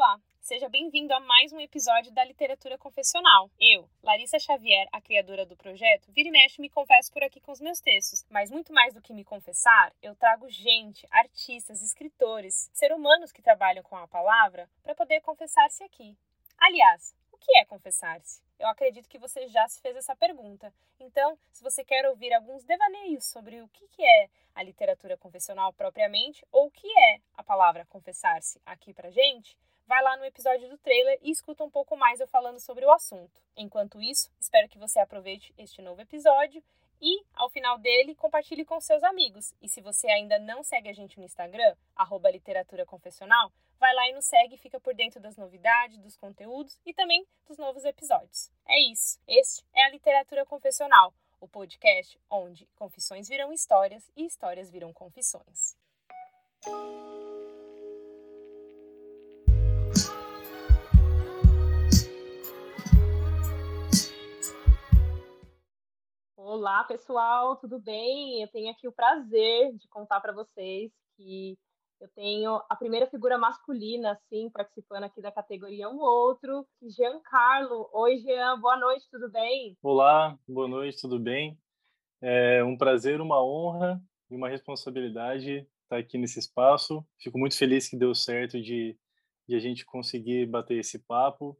Olá, 0.00 0.20
seja 0.40 0.68
bem-vindo 0.68 1.12
a 1.12 1.18
mais 1.18 1.52
um 1.52 1.58
episódio 1.58 2.12
da 2.12 2.22
Literatura 2.22 2.78
Confessional. 2.78 3.50
Eu, 3.58 3.90
Larissa 4.00 4.38
Xavier, 4.38 4.86
a 4.92 5.00
criadora 5.00 5.44
do 5.44 5.56
projeto, 5.56 6.12
vira 6.12 6.28
e 6.28 6.30
mexe 6.30 6.60
me 6.60 6.70
confesso 6.70 7.12
por 7.12 7.24
aqui 7.24 7.40
com 7.40 7.50
os 7.50 7.60
meus 7.60 7.80
textos, 7.80 8.24
mas 8.30 8.48
muito 8.48 8.72
mais 8.72 8.94
do 8.94 9.02
que 9.02 9.12
me 9.12 9.24
confessar, 9.24 9.92
eu 10.00 10.14
trago 10.14 10.48
gente, 10.48 11.04
artistas, 11.10 11.82
escritores, 11.82 12.70
ser 12.72 12.92
humanos 12.92 13.32
que 13.32 13.42
trabalham 13.42 13.82
com 13.82 13.96
a 13.96 14.06
palavra 14.06 14.70
para 14.84 14.94
poder 14.94 15.20
confessar-se 15.20 15.82
aqui. 15.82 16.16
Aliás, 16.56 17.12
o 17.32 17.36
que 17.36 17.58
é 17.58 17.64
confessar-se? 17.64 18.40
Eu 18.56 18.68
acredito 18.68 19.08
que 19.08 19.18
você 19.18 19.48
já 19.48 19.66
se 19.66 19.80
fez 19.80 19.96
essa 19.96 20.14
pergunta. 20.14 20.72
Então, 21.00 21.36
se 21.50 21.60
você 21.60 21.84
quer 21.84 22.06
ouvir 22.06 22.32
alguns 22.32 22.62
devaneios 22.62 23.26
sobre 23.26 23.60
o 23.62 23.68
que 23.70 23.84
é 24.00 24.28
a 24.54 24.62
literatura 24.62 25.16
confessional 25.16 25.72
propriamente, 25.72 26.46
ou 26.52 26.66
o 26.66 26.70
que 26.70 26.86
é 26.86 27.20
a 27.36 27.42
palavra 27.42 27.84
confessar-se 27.86 28.60
aqui 28.64 28.94
pra 28.94 29.10
gente, 29.10 29.56
vai 29.88 30.02
lá 30.02 30.18
no 30.18 30.24
episódio 30.26 30.68
do 30.68 30.76
trailer 30.76 31.18
e 31.22 31.30
escuta 31.30 31.64
um 31.64 31.70
pouco 31.70 31.96
mais 31.96 32.20
eu 32.20 32.28
falando 32.28 32.60
sobre 32.60 32.84
o 32.84 32.92
assunto. 32.92 33.42
Enquanto 33.56 34.00
isso, 34.02 34.30
espero 34.38 34.68
que 34.68 34.78
você 34.78 35.00
aproveite 35.00 35.52
este 35.56 35.80
novo 35.80 36.02
episódio 36.02 36.62
e, 37.00 37.24
ao 37.34 37.48
final 37.48 37.78
dele, 37.78 38.14
compartilhe 38.14 38.66
com 38.66 38.78
seus 38.80 39.02
amigos. 39.02 39.54
E 39.62 39.68
se 39.68 39.80
você 39.80 40.06
ainda 40.10 40.38
não 40.38 40.62
segue 40.62 40.90
a 40.90 40.92
gente 40.92 41.18
no 41.18 41.24
Instagram, 41.24 41.74
arroba 41.96 42.30
literatura 42.30 42.84
confessional, 42.84 43.50
vai 43.80 43.94
lá 43.94 44.08
e 44.10 44.12
nos 44.12 44.26
segue 44.26 44.56
e 44.56 44.58
fica 44.58 44.78
por 44.78 44.94
dentro 44.94 45.20
das 45.20 45.38
novidades, 45.38 45.96
dos 45.98 46.16
conteúdos 46.16 46.78
e 46.84 46.92
também 46.92 47.26
dos 47.46 47.56
novos 47.56 47.84
episódios. 47.86 48.50
É 48.68 48.78
isso. 48.92 49.18
Este 49.26 49.64
é 49.74 49.84
a 49.86 49.90
Literatura 49.90 50.44
Confessional, 50.44 51.14
o 51.40 51.48
podcast 51.48 52.20
onde 52.28 52.66
confissões 52.76 53.26
viram 53.26 53.54
histórias 53.54 54.10
e 54.14 54.26
histórias 54.26 54.70
viram 54.70 54.92
confissões. 54.92 55.78
Olá, 66.50 66.82
pessoal, 66.84 67.56
tudo 67.56 67.78
bem? 67.78 68.40
Eu 68.40 68.48
tenho 68.48 68.70
aqui 68.70 68.88
o 68.88 68.92
prazer 68.92 69.70
de 69.76 69.86
contar 69.88 70.18
para 70.18 70.32
vocês 70.32 70.90
que 71.14 71.58
eu 72.00 72.08
tenho 72.14 72.62
a 72.70 72.74
primeira 72.74 73.06
figura 73.06 73.36
masculina, 73.36 74.12
assim, 74.12 74.48
participando 74.48 75.04
aqui 75.04 75.20
da 75.20 75.30
categoria 75.30 75.90
Um 75.90 75.98
Outro, 75.98 76.66
Giancarlo. 76.82 77.90
Oi, 77.92 78.16
Jean, 78.16 78.58
boa 78.58 78.78
noite, 78.78 79.06
tudo 79.10 79.30
bem? 79.30 79.76
Olá, 79.82 80.38
boa 80.48 80.66
noite, 80.66 80.98
tudo 80.98 81.18
bem? 81.18 81.60
É 82.22 82.64
um 82.64 82.78
prazer, 82.78 83.20
uma 83.20 83.44
honra 83.44 84.00
e 84.30 84.34
uma 84.34 84.48
responsabilidade 84.48 85.68
estar 85.82 85.98
aqui 85.98 86.16
nesse 86.16 86.38
espaço. 86.38 87.06
Fico 87.18 87.38
muito 87.38 87.58
feliz 87.58 87.90
que 87.90 87.96
deu 87.98 88.14
certo 88.14 88.58
de, 88.58 88.98
de 89.46 89.54
a 89.54 89.58
gente 89.58 89.84
conseguir 89.84 90.46
bater 90.46 90.78
esse 90.78 90.98
papo 91.00 91.58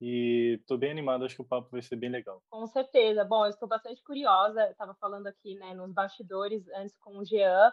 e 0.00 0.58
estou 0.60 0.78
bem 0.78 0.90
animado, 0.90 1.24
acho 1.24 1.34
que 1.34 1.42
o 1.42 1.48
papo 1.48 1.70
vai 1.70 1.82
ser 1.82 1.96
bem 1.96 2.10
legal. 2.10 2.42
Com 2.50 2.66
certeza. 2.66 3.24
Bom, 3.24 3.44
eu 3.44 3.50
estou 3.50 3.68
bastante 3.68 4.02
curiosa. 4.02 4.70
Estava 4.70 4.94
falando 4.94 5.26
aqui, 5.26 5.54
né, 5.56 5.74
nos 5.74 5.92
bastidores 5.92 6.66
antes 6.68 6.96
com 6.98 7.18
o 7.18 7.24
Jean, 7.24 7.72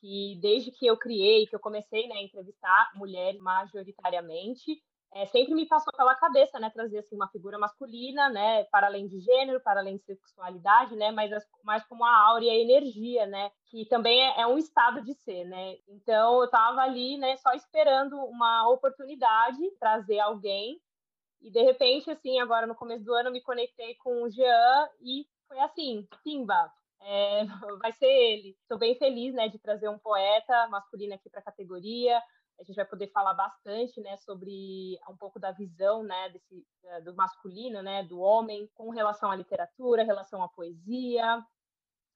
que 0.00 0.38
desde 0.40 0.70
que 0.70 0.86
eu 0.86 0.96
criei, 0.96 1.46
que 1.46 1.56
eu 1.56 1.60
comecei, 1.60 2.06
né, 2.06 2.16
a 2.16 2.22
entrevistar 2.22 2.92
mulheres 2.94 3.40
majoritariamente, 3.40 4.80
é, 5.14 5.24
sempre 5.26 5.54
me 5.54 5.66
passou 5.66 5.92
pela 5.96 6.14
cabeça, 6.14 6.58
né, 6.58 6.68
trazer 6.70 6.98
assim 6.98 7.14
uma 7.16 7.28
figura 7.28 7.58
masculina, 7.58 8.28
né, 8.28 8.64
para 8.64 8.86
além 8.86 9.08
de 9.08 9.20
gênero, 9.20 9.60
para 9.60 9.80
além 9.80 9.96
de 9.96 10.04
sexualidade, 10.04 10.94
né, 10.94 11.10
mas 11.10 11.30
mais 11.64 11.84
como 11.86 12.04
a 12.04 12.16
áurea 12.28 12.52
e 12.52 12.58
a 12.58 12.62
energia, 12.62 13.26
né, 13.26 13.50
que 13.70 13.86
também 13.86 14.20
é, 14.20 14.42
é, 14.42 14.46
um 14.46 14.58
estado 14.58 15.02
de 15.02 15.14
ser, 15.14 15.44
né. 15.44 15.76
Então 15.88 16.38
eu 16.40 16.44
estava 16.44 16.82
ali, 16.82 17.16
né, 17.16 17.36
só 17.38 17.52
esperando 17.52 18.16
uma 18.26 18.68
oportunidade 18.68 19.58
trazer 19.80 20.18
alguém 20.18 20.80
e 21.40 21.50
de 21.50 21.62
repente, 21.62 22.10
assim, 22.10 22.40
agora 22.40 22.66
no 22.66 22.74
começo 22.74 23.04
do 23.04 23.14
ano, 23.14 23.30
me 23.30 23.40
conectei 23.40 23.94
com 23.96 24.22
o 24.22 24.30
Jean 24.30 24.88
e 25.00 25.26
foi 25.46 25.58
assim, 25.60 26.06
Pimba, 26.24 26.72
é, 27.00 27.44
vai 27.80 27.92
ser 27.92 28.06
ele. 28.06 28.56
Estou 28.62 28.78
bem 28.78 28.96
feliz, 28.96 29.34
né, 29.34 29.48
de 29.48 29.58
trazer 29.58 29.88
um 29.88 29.98
poeta 29.98 30.68
masculino 30.68 31.14
aqui 31.14 31.30
para 31.30 31.40
a 31.40 31.44
categoria. 31.44 32.20
A 32.58 32.64
gente 32.64 32.76
vai 32.76 32.86
poder 32.86 33.08
falar 33.08 33.34
bastante, 33.34 34.00
né, 34.00 34.16
sobre 34.16 34.98
um 35.08 35.16
pouco 35.16 35.38
da 35.38 35.52
visão, 35.52 36.02
né, 36.02 36.30
desse 36.30 36.66
do 37.04 37.14
masculino, 37.14 37.82
né, 37.82 38.04
do 38.04 38.18
homem 38.20 38.70
com 38.74 38.90
relação 38.90 39.30
à 39.30 39.36
literatura, 39.36 40.04
relação 40.04 40.42
à 40.42 40.48
poesia, 40.48 41.44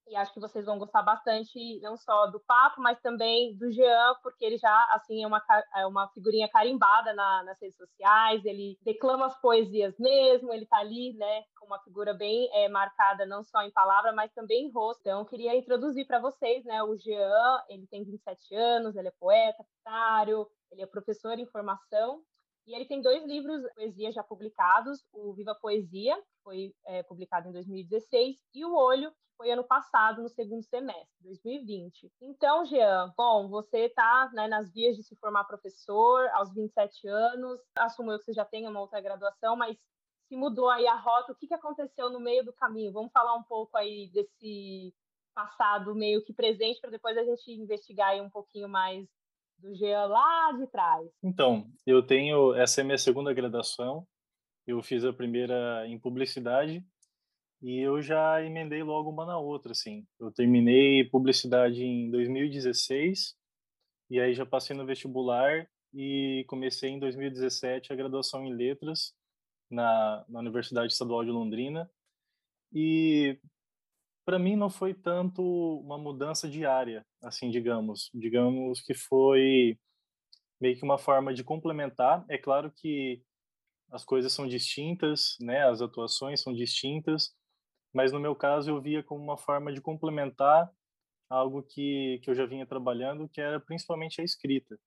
e 0.06 0.16
acho 0.16 0.32
que 0.32 0.40
vocês 0.40 0.64
vão 0.64 0.78
gostar 0.78 1.02
bastante, 1.02 1.80
não 1.80 1.96
só 1.96 2.26
do 2.26 2.40
papo, 2.40 2.80
mas 2.80 3.00
também 3.00 3.56
do 3.56 3.70
Jean, 3.70 4.14
porque 4.22 4.44
ele 4.44 4.58
já, 4.58 4.88
assim, 4.92 5.22
é 5.22 5.26
uma, 5.26 5.42
é 5.76 5.86
uma 5.86 6.08
figurinha 6.08 6.48
carimbada 6.48 7.12
na, 7.14 7.44
nas 7.44 7.60
redes 7.60 7.76
sociais, 7.76 8.44
ele 8.44 8.76
declama 8.82 9.26
as 9.26 9.40
poesias 9.40 9.96
mesmo, 9.98 10.52
ele 10.52 10.66
tá 10.66 10.78
ali, 10.78 11.14
né, 11.14 11.44
com 11.58 11.66
uma 11.66 11.78
figura 11.82 12.12
bem 12.12 12.48
é, 12.52 12.68
marcada, 12.68 13.24
não 13.24 13.42
só 13.44 13.62
em 13.62 13.70
palavra, 13.70 14.12
mas 14.12 14.32
também 14.32 14.66
em 14.66 14.72
rosto. 14.72 15.00
Então, 15.00 15.20
eu 15.20 15.26
queria 15.26 15.56
introduzir 15.56 16.06
para 16.06 16.18
vocês, 16.18 16.64
né, 16.64 16.82
o 16.82 16.96
Jean, 16.96 17.62
ele 17.68 17.86
tem 17.86 18.04
27 18.04 18.54
anos, 18.54 18.96
ele 18.96 19.08
é 19.08 19.12
poeta, 19.20 19.64
pitário, 19.76 20.46
ele 20.72 20.82
é 20.82 20.86
professor 20.86 21.38
em 21.38 21.46
formação, 21.46 22.22
e 22.66 22.74
ele 22.74 22.84
tem 22.84 23.00
dois 23.00 23.24
livros 23.24 23.62
de 23.62 23.74
poesia 23.74 24.12
já 24.12 24.22
publicados, 24.22 25.04
o 25.12 25.32
Viva 25.34 25.54
Poesia, 25.54 26.16
foi 26.42 26.74
é, 26.86 27.02
publicado 27.02 27.48
em 27.48 27.52
2016, 27.52 28.36
e 28.54 28.64
O 28.64 28.74
Olho, 28.74 29.12
foi 29.40 29.50
ano 29.50 29.64
passado, 29.64 30.20
no 30.20 30.28
segundo 30.28 30.62
semestre, 30.64 31.08
2020. 31.22 32.12
Então, 32.20 32.62
Jean, 32.66 33.10
bom, 33.16 33.48
você 33.48 33.86
está 33.86 34.30
né, 34.34 34.46
nas 34.46 34.70
vias 34.70 34.94
de 34.96 35.02
se 35.02 35.16
formar 35.16 35.44
professor 35.44 36.28
aos 36.34 36.52
27 36.52 37.08
anos, 37.08 37.58
assumo 37.74 38.12
eu 38.12 38.18
que 38.18 38.26
você 38.26 38.34
já 38.34 38.44
tem 38.44 38.68
uma 38.68 38.80
outra 38.80 39.00
graduação, 39.00 39.56
mas 39.56 39.78
se 40.28 40.36
mudou 40.36 40.68
aí 40.68 40.86
a 40.86 40.94
rota, 40.94 41.32
o 41.32 41.34
que, 41.34 41.46
que 41.46 41.54
aconteceu 41.54 42.10
no 42.10 42.20
meio 42.20 42.44
do 42.44 42.52
caminho? 42.52 42.92
Vamos 42.92 43.10
falar 43.12 43.34
um 43.34 43.42
pouco 43.42 43.78
aí 43.78 44.10
desse 44.12 44.94
passado 45.34 45.94
meio 45.94 46.22
que 46.22 46.34
presente, 46.34 46.78
para 46.78 46.90
depois 46.90 47.16
a 47.16 47.24
gente 47.24 47.50
investigar 47.50 48.10
aí 48.10 48.20
um 48.20 48.28
pouquinho 48.28 48.68
mais 48.68 49.08
do 49.56 49.74
Jean 49.74 50.04
lá 50.04 50.52
de 50.52 50.66
trás. 50.66 51.08
Então, 51.22 51.66
eu 51.86 52.06
tenho, 52.06 52.54
essa 52.54 52.82
é 52.82 52.84
minha 52.84 52.98
segunda 52.98 53.32
graduação, 53.32 54.06
eu 54.70 54.82
fiz 54.82 55.04
a 55.04 55.12
primeira 55.12 55.86
em 55.86 55.98
publicidade, 55.98 56.84
e 57.62 57.78
eu 57.78 58.00
já 58.00 58.42
emendei 58.42 58.82
logo 58.82 59.10
uma 59.10 59.26
na 59.26 59.38
outra, 59.38 59.72
assim. 59.72 60.06
Eu 60.18 60.32
terminei 60.32 61.04
publicidade 61.04 61.84
em 61.84 62.10
2016 62.10 63.36
e 64.08 64.18
aí 64.18 64.34
já 64.34 64.46
passei 64.46 64.74
no 64.74 64.86
vestibular 64.86 65.68
e 65.92 66.44
comecei 66.48 66.90
em 66.90 66.98
2017 66.98 67.92
a 67.92 67.96
graduação 67.96 68.44
em 68.44 68.54
letras 68.54 69.14
na, 69.70 70.24
na 70.28 70.40
Universidade 70.40 70.92
Estadual 70.92 71.22
de 71.22 71.30
Londrina. 71.30 71.90
E 72.72 73.38
para 74.24 74.38
mim 74.38 74.56
não 74.56 74.70
foi 74.70 74.94
tanto 74.94 75.42
uma 75.80 75.98
mudança 75.98 76.48
diária, 76.48 77.04
assim, 77.22 77.50
digamos. 77.50 78.10
Digamos 78.14 78.80
que 78.80 78.94
foi 78.94 79.78
meio 80.58 80.78
que 80.78 80.84
uma 80.84 80.96
forma 80.96 81.34
de 81.34 81.44
complementar. 81.44 82.24
É 82.28 82.38
claro 82.38 82.72
que 82.74 83.22
as 83.90 84.04
coisas 84.04 84.32
são 84.32 84.46
distintas, 84.46 85.36
né? 85.40 85.64
As 85.68 85.80
atuações 85.80 86.40
são 86.40 86.52
distintas, 86.52 87.34
mas 87.92 88.12
no 88.12 88.20
meu 88.20 88.34
caso 88.34 88.70
eu 88.70 88.80
via 88.80 89.02
como 89.02 89.22
uma 89.22 89.36
forma 89.36 89.72
de 89.72 89.80
complementar 89.80 90.70
algo 91.28 91.62
que, 91.62 92.20
que 92.22 92.30
eu 92.30 92.34
já 92.34 92.46
vinha 92.46 92.66
trabalhando, 92.66 93.28
que 93.28 93.40
era 93.40 93.60
principalmente 93.60 94.20
a 94.20 94.24
escrita. 94.24 94.78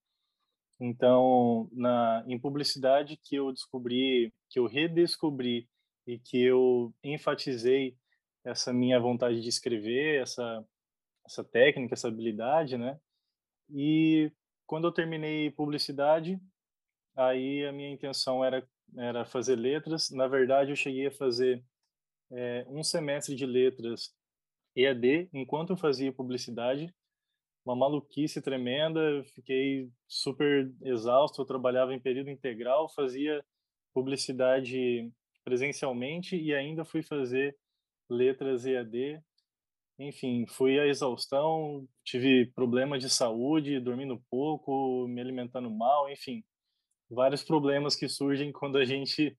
Então, 0.79 1.69
na, 1.71 2.23
em 2.27 2.37
publicidade 2.39 3.17
que 3.23 3.35
eu 3.35 3.51
descobri, 3.51 4.33
que 4.49 4.59
eu 4.59 4.67
redescobri 4.67 5.69
e 6.05 6.19
que 6.19 6.43
eu 6.43 6.93
enfatizei 7.03 7.95
essa 8.43 8.73
minha 8.73 8.99
vontade 8.99 9.41
de 9.41 9.47
escrever, 9.47 10.21
essa, 10.21 10.65
essa 11.25 11.43
técnica, 11.43 11.93
essa 11.93 12.09
habilidade, 12.09 12.77
né? 12.77 12.99
E 13.69 14.31
quando 14.65 14.85
eu 14.85 14.91
terminei 14.91 15.49
publicidade, 15.51 16.37
aí 17.15 17.65
a 17.65 17.71
minha 17.71 17.91
intenção 17.91 18.43
era, 18.43 18.67
era 18.97 19.25
fazer 19.25 19.55
letras. 19.55 20.09
Na 20.11 20.27
verdade, 20.27 20.71
eu 20.71 20.75
cheguei 20.75 21.07
a 21.07 21.11
fazer 21.11 21.63
é, 22.31 22.65
um 22.67 22.83
semestre 22.83 23.35
de 23.35 23.45
letras 23.45 24.13
EAD 24.75 25.29
enquanto 25.33 25.71
eu 25.71 25.77
fazia 25.77 26.11
publicidade, 26.11 26.93
uma 27.65 27.75
maluquice 27.75 28.41
tremenda, 28.41 29.23
fiquei 29.35 29.89
super 30.07 30.71
exausto, 30.81 31.41
eu 31.41 31.45
trabalhava 31.45 31.93
em 31.93 31.99
período 31.99 32.29
integral, 32.29 32.89
fazia 32.89 33.43
publicidade 33.93 35.09
presencialmente 35.43 36.35
e 36.35 36.53
ainda 36.53 36.83
fui 36.83 37.01
fazer 37.01 37.55
letras 38.09 38.65
EAD. 38.65 39.21
Enfim, 39.99 40.45
fui 40.47 40.79
à 40.79 40.87
exaustão, 40.87 41.87
tive 42.03 42.47
problemas 42.47 43.01
de 43.01 43.09
saúde, 43.09 43.79
dormindo 43.79 44.21
pouco, 44.29 45.07
me 45.07 45.21
alimentando 45.21 45.69
mal, 45.69 46.09
enfim, 46.09 46.43
vários 47.13 47.43
problemas 47.43 47.95
que 47.95 48.09
surgem 48.09 48.51
quando 48.51 48.77
a 48.77 48.85
gente 48.85 49.37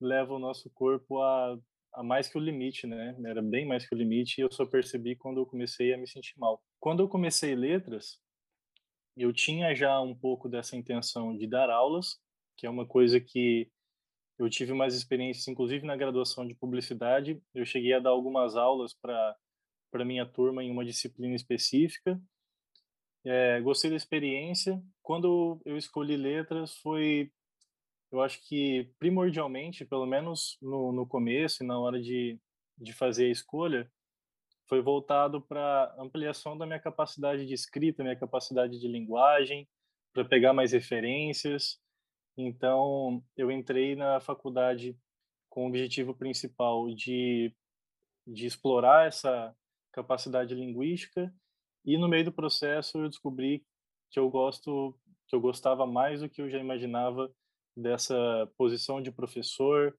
leva 0.00 0.34
o 0.34 0.38
nosso 0.38 0.70
corpo 0.70 1.20
a 1.20 1.58
a 1.98 2.02
mais 2.02 2.28
que 2.28 2.38
o 2.38 2.40
limite, 2.40 2.86
né? 2.86 3.16
Era 3.24 3.42
bem 3.42 3.66
mais 3.66 3.86
que 3.86 3.94
o 3.94 3.98
limite 3.98 4.40
e 4.40 4.44
eu 4.44 4.52
só 4.52 4.64
percebi 4.64 5.16
quando 5.16 5.38
eu 5.38 5.46
comecei 5.46 5.92
a 5.92 5.98
me 5.98 6.06
sentir 6.06 6.38
mal. 6.38 6.62
Quando 6.78 7.02
eu 7.02 7.08
comecei 7.08 7.56
letras, 7.56 8.20
eu 9.16 9.32
tinha 9.32 9.74
já 9.74 10.00
um 10.00 10.14
pouco 10.14 10.48
dessa 10.48 10.76
intenção 10.76 11.36
de 11.36 11.46
dar 11.46 11.70
aulas, 11.70 12.20
que 12.56 12.66
é 12.66 12.70
uma 12.70 12.86
coisa 12.86 13.18
que 13.20 13.68
eu 14.38 14.48
tive 14.48 14.72
mais 14.72 14.94
experiências, 14.94 15.48
inclusive 15.48 15.84
na 15.84 15.96
graduação 15.96 16.46
de 16.46 16.54
publicidade. 16.54 17.42
Eu 17.52 17.66
cheguei 17.66 17.92
a 17.94 17.98
dar 17.98 18.10
algumas 18.10 18.56
aulas 18.56 18.94
para 18.94 19.36
para 19.90 20.04
minha 20.04 20.26
turma 20.26 20.62
em 20.62 20.70
uma 20.70 20.84
disciplina 20.84 21.34
específica. 21.34 22.20
É, 23.24 23.60
gostei 23.60 23.90
da 23.90 23.96
experiência. 23.96 24.82
Quando 25.02 25.60
eu 25.64 25.76
escolhi 25.76 26.16
letras, 26.16 26.76
foi, 26.78 27.32
eu 28.10 28.22
acho 28.22 28.40
que 28.46 28.90
primordialmente, 28.98 29.84
pelo 29.84 30.06
menos 30.06 30.56
no, 30.62 30.92
no 30.92 31.06
começo 31.06 31.62
e 31.62 31.66
na 31.66 31.78
hora 31.78 32.00
de, 32.00 32.38
de 32.76 32.92
fazer 32.92 33.26
a 33.26 33.30
escolha, 33.30 33.90
foi 34.66 34.82
voltado 34.82 35.40
para 35.40 35.94
ampliação 35.98 36.56
da 36.56 36.66
minha 36.66 36.78
capacidade 36.78 37.46
de 37.46 37.54
escrita, 37.54 38.02
minha 38.02 38.16
capacidade 38.16 38.78
de 38.78 38.86
linguagem, 38.86 39.68
para 40.12 40.24
pegar 40.24 40.52
mais 40.52 40.72
referências. 40.72 41.80
Então, 42.36 43.22
eu 43.36 43.50
entrei 43.50 43.96
na 43.96 44.20
faculdade 44.20 44.96
com 45.48 45.64
o 45.64 45.68
objetivo 45.68 46.14
principal 46.14 46.88
de, 46.94 47.52
de 48.26 48.46
explorar 48.46 49.06
essa 49.06 49.54
capacidade 49.90 50.54
linguística 50.54 51.32
e 51.88 51.98
no 51.98 52.08
meio 52.08 52.26
do 52.26 52.32
processo 52.32 52.98
eu 52.98 53.08
descobri 53.08 53.64
que 54.10 54.18
eu 54.18 54.28
gosto 54.30 54.98
que 55.26 55.36
eu 55.36 55.40
gostava 55.40 55.86
mais 55.86 56.20
do 56.20 56.28
que 56.28 56.40
eu 56.40 56.48
já 56.48 56.58
imaginava 56.58 57.30
dessa 57.76 58.16
posição 58.56 59.00
de 59.02 59.12
professor 59.12 59.96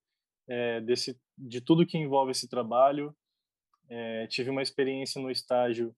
é, 0.47 0.81
desse 0.81 1.19
de 1.37 1.61
tudo 1.61 1.85
que 1.85 1.97
envolve 1.97 2.31
esse 2.31 2.49
trabalho 2.49 3.15
é, 3.89 4.27
tive 4.27 4.49
uma 4.49 4.61
experiência 4.61 5.21
no 5.21 5.31
estágio 5.31 5.95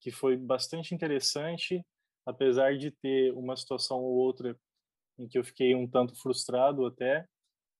que 0.00 0.10
foi 0.10 0.36
bastante 0.36 0.94
interessante, 0.94 1.84
apesar 2.26 2.76
de 2.76 2.90
ter 2.90 3.32
uma 3.34 3.56
situação 3.56 3.98
ou 3.98 4.14
outra 4.14 4.58
em 5.18 5.28
que 5.28 5.38
eu 5.38 5.44
fiquei 5.44 5.74
um 5.74 5.88
tanto 5.88 6.14
frustrado 6.20 6.84
até. 6.84 7.26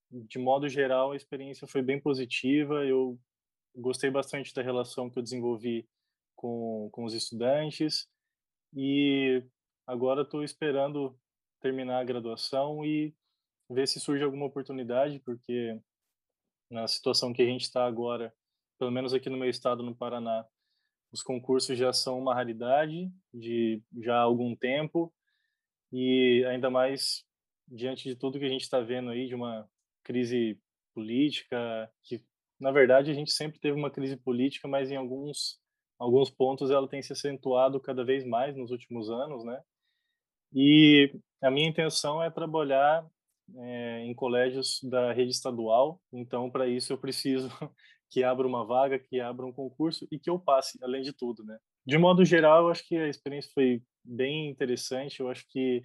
De 0.09 0.39
modo 0.39 0.69
geral, 0.69 1.11
a 1.11 1.17
experiência 1.17 1.67
foi 1.67 1.81
bem 1.81 1.99
positiva. 1.99 2.85
Eu 2.85 3.19
gostei 3.75 4.09
bastante 4.09 4.53
da 4.53 4.61
relação 4.61 5.09
que 5.09 5.17
eu 5.17 5.23
desenvolvi 5.23 5.85
com, 6.43 6.89
com 6.91 7.05
os 7.05 7.13
estudantes 7.13 8.05
e 8.75 9.41
agora 9.87 10.23
estou 10.23 10.43
esperando 10.43 11.17
terminar 11.61 12.01
a 12.01 12.03
graduação 12.03 12.83
e 12.83 13.15
ver 13.69 13.87
se 13.87 13.97
surge 13.97 14.25
alguma 14.25 14.45
oportunidade, 14.45 15.21
porque 15.21 15.79
na 16.69 16.85
situação 16.85 17.31
que 17.31 17.41
a 17.41 17.45
gente 17.45 17.61
está 17.61 17.85
agora 17.85 18.33
pelo 18.77 18.91
menos 18.91 19.13
aqui 19.13 19.29
no 19.29 19.37
meu 19.37 19.49
estado, 19.49 19.81
no 19.81 19.95
Paraná, 19.95 20.45
os 21.13 21.23
concursos 21.23 21.77
já 21.77 21.93
são 21.93 22.19
uma 22.19 22.33
raridade 22.33 23.09
de 23.33 23.81
já 24.01 24.17
há 24.17 24.23
algum 24.23 24.53
tempo 24.53 25.13
e 25.93 26.43
ainda 26.49 26.69
mais 26.69 27.23
diante 27.65 28.09
de 28.09 28.17
tudo 28.17 28.37
que 28.37 28.45
a 28.45 28.49
gente 28.49 28.63
está 28.63 28.81
vendo 28.81 29.11
aí 29.11 29.27
de 29.27 29.35
uma 29.35 29.65
crise 30.03 30.59
política 30.93 31.89
que 32.03 32.21
na 32.59 32.71
verdade 32.71 33.11
a 33.11 33.13
gente 33.13 33.31
sempre 33.31 33.59
teve 33.59 33.77
uma 33.77 33.89
crise 33.91 34.17
política 34.17 34.67
mas 34.67 34.91
em 34.91 34.97
alguns 34.97 35.62
alguns 35.99 36.29
pontos 36.29 36.71
ela 36.71 36.87
tem 36.87 37.01
se 37.01 37.13
acentuado 37.13 37.79
cada 37.79 38.03
vez 38.03 38.25
mais 38.25 38.55
nos 38.55 38.71
últimos 38.71 39.09
anos 39.09 39.43
né 39.43 39.61
e 40.53 41.13
a 41.41 41.49
minha 41.49 41.69
intenção 41.69 42.21
é 42.21 42.29
trabalhar 42.29 43.05
é, 43.55 43.99
em 44.05 44.13
colégios 44.13 44.79
da 44.83 45.11
rede 45.11 45.31
estadual 45.31 45.99
então 46.11 46.49
para 46.49 46.67
isso 46.67 46.93
eu 46.93 46.97
preciso 46.97 47.49
que 48.13 48.23
abra 48.23 48.45
uma 48.45 48.63
vaga, 48.63 48.99
que 48.99 49.19
abra 49.19 49.43
um 49.43 49.51
concurso 49.51 50.07
e 50.11 50.19
que 50.19 50.29
eu 50.29 50.37
passe, 50.37 50.77
além 50.83 51.01
de 51.01 51.11
tudo, 51.11 51.43
né? 51.43 51.57
De 51.83 51.97
modo 51.97 52.23
geral, 52.23 52.65
eu 52.65 52.69
acho 52.69 52.87
que 52.87 52.95
a 52.95 53.09
experiência 53.09 53.49
foi 53.51 53.81
bem 54.03 54.49
interessante. 54.49 55.19
Eu 55.19 55.29
acho 55.29 55.43
que 55.49 55.83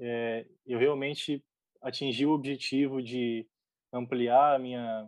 é, 0.00 0.46
eu 0.66 0.78
realmente 0.78 1.44
atingi 1.82 2.24
o 2.24 2.32
objetivo 2.32 3.02
de 3.02 3.46
ampliar 3.92 4.56
a 4.56 4.58
minha 4.58 5.06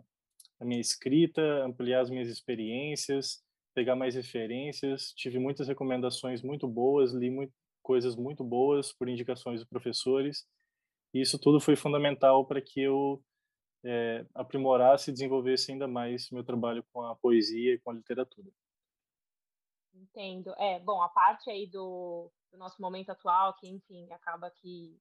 a 0.59 0.65
minha 0.65 0.79
escrita, 0.79 1.41
ampliar 1.65 2.01
as 2.01 2.09
minhas 2.09 2.29
experiências, 2.29 3.43
pegar 3.73 3.95
mais 3.95 4.15
referências. 4.15 5.13
Tive 5.13 5.39
muitas 5.39 5.67
recomendações 5.67 6.41
muito 6.41 6.67
boas, 6.67 7.13
li 7.13 7.29
muito, 7.29 7.53
coisas 7.81 8.15
muito 8.15 8.43
boas 8.43 8.93
por 8.93 9.09
indicações 9.09 9.59
dos 9.59 9.69
professores. 9.69 10.47
E 11.13 11.21
isso 11.21 11.37
tudo 11.39 11.59
foi 11.59 11.75
fundamental 11.75 12.45
para 12.45 12.61
que 12.61 12.81
eu 12.81 13.23
é, 13.83 14.25
aprimorasse 14.33 15.09
e 15.09 15.13
desenvolvesse 15.13 15.71
ainda 15.71 15.87
mais 15.87 16.29
meu 16.31 16.43
trabalho 16.43 16.83
com 16.91 17.01
a 17.01 17.15
poesia 17.15 17.73
e 17.73 17.79
com 17.79 17.91
a 17.91 17.93
literatura. 17.93 18.49
Entendo. 19.93 20.53
É, 20.57 20.79
bom, 20.79 21.01
a 21.01 21.09
parte 21.09 21.49
aí 21.49 21.67
do, 21.67 22.31
do 22.51 22.57
nosso 22.57 22.81
momento 22.81 23.11
atual, 23.11 23.55
que, 23.55 23.67
enfim, 23.67 24.11
acaba 24.11 24.49
que 24.49 24.99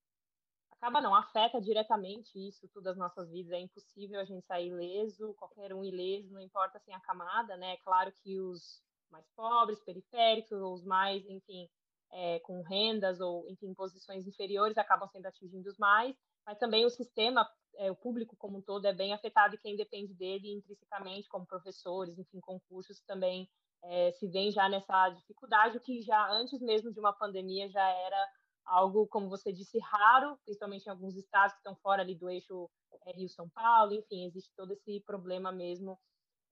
acaba 0.83 1.01
não, 1.01 1.15
afeta 1.15 1.61
diretamente 1.61 2.37
isso, 2.37 2.69
tudo 2.75 2.89
as 2.89 2.97
nossas 2.97 3.31
vidas. 3.31 3.53
É 3.53 3.61
impossível 3.61 4.19
a 4.19 4.25
gente 4.25 4.45
sair 4.45 4.67
ileso, 4.67 5.33
qualquer 5.35 5.73
um 5.73 5.85
ileso, 5.85 6.35
não 6.35 6.41
importa 6.41 6.79
assim 6.79 6.93
a 6.93 6.99
camada, 7.01 7.57
né? 7.57 7.75
É 7.75 7.77
claro 7.79 8.13
que 8.21 8.41
os 8.41 8.83
mais 9.09 9.25
pobres, 9.37 9.81
periféricos, 9.85 10.61
ou 10.61 10.75
os 10.75 10.85
mais, 10.85 11.25
enfim, 11.29 11.69
é, 12.11 12.41
com 12.41 12.63
rendas 12.63 13.21
ou, 13.21 13.49
enfim, 13.49 13.73
posições 13.75 14.27
inferiores 14.27 14.77
acabam 14.77 15.09
sendo 15.09 15.27
atingidos 15.27 15.79
mais, 15.79 16.17
mas 16.45 16.59
também 16.59 16.85
o 16.85 16.91
sistema 16.91 17.49
é, 17.77 17.91
o 17.91 17.97
público 17.97 18.37
como 18.37 18.59
um 18.59 18.63
todo 18.63 18.85
é 18.87 18.93
bem 18.93 19.15
afetado 19.15 19.55
e 19.55 19.59
quem 19.59 19.77
depende 19.77 20.13
dele 20.15 20.53
intrinsecamente, 20.53 21.29
como 21.29 21.47
professores, 21.47 22.19
enfim, 22.19 22.41
concursos 22.41 23.01
também 23.07 23.49
é, 23.85 24.13
se 24.13 24.27
vem 24.29 24.51
já 24.51 24.69
nessa 24.69 25.11
dificuldade, 25.11 25.77
o 25.77 25.81
que 25.81 26.03
já 26.03 26.29
antes 26.31 26.61
mesmo 26.61 26.93
de 26.93 27.01
uma 27.01 27.13
pandemia 27.13 27.69
já 27.71 27.89
era 27.89 28.29
algo, 28.65 29.07
como 29.09 29.29
você 29.29 29.53
disse, 29.53 29.79
raro, 29.79 30.39
principalmente 30.45 30.87
em 30.87 30.91
alguns 30.91 31.17
estados 31.17 31.53
que 31.55 31.59
estão 31.59 31.77
fora 31.77 32.03
ali 32.03 32.15
do 32.15 32.29
eixo 32.29 32.71
é, 33.07 33.13
Rio-São 33.13 33.49
Paulo, 33.51 33.93
enfim, 33.93 34.27
existe 34.27 34.53
todo 34.57 34.73
esse 34.73 35.01
problema 35.01 35.51
mesmo 35.53 35.99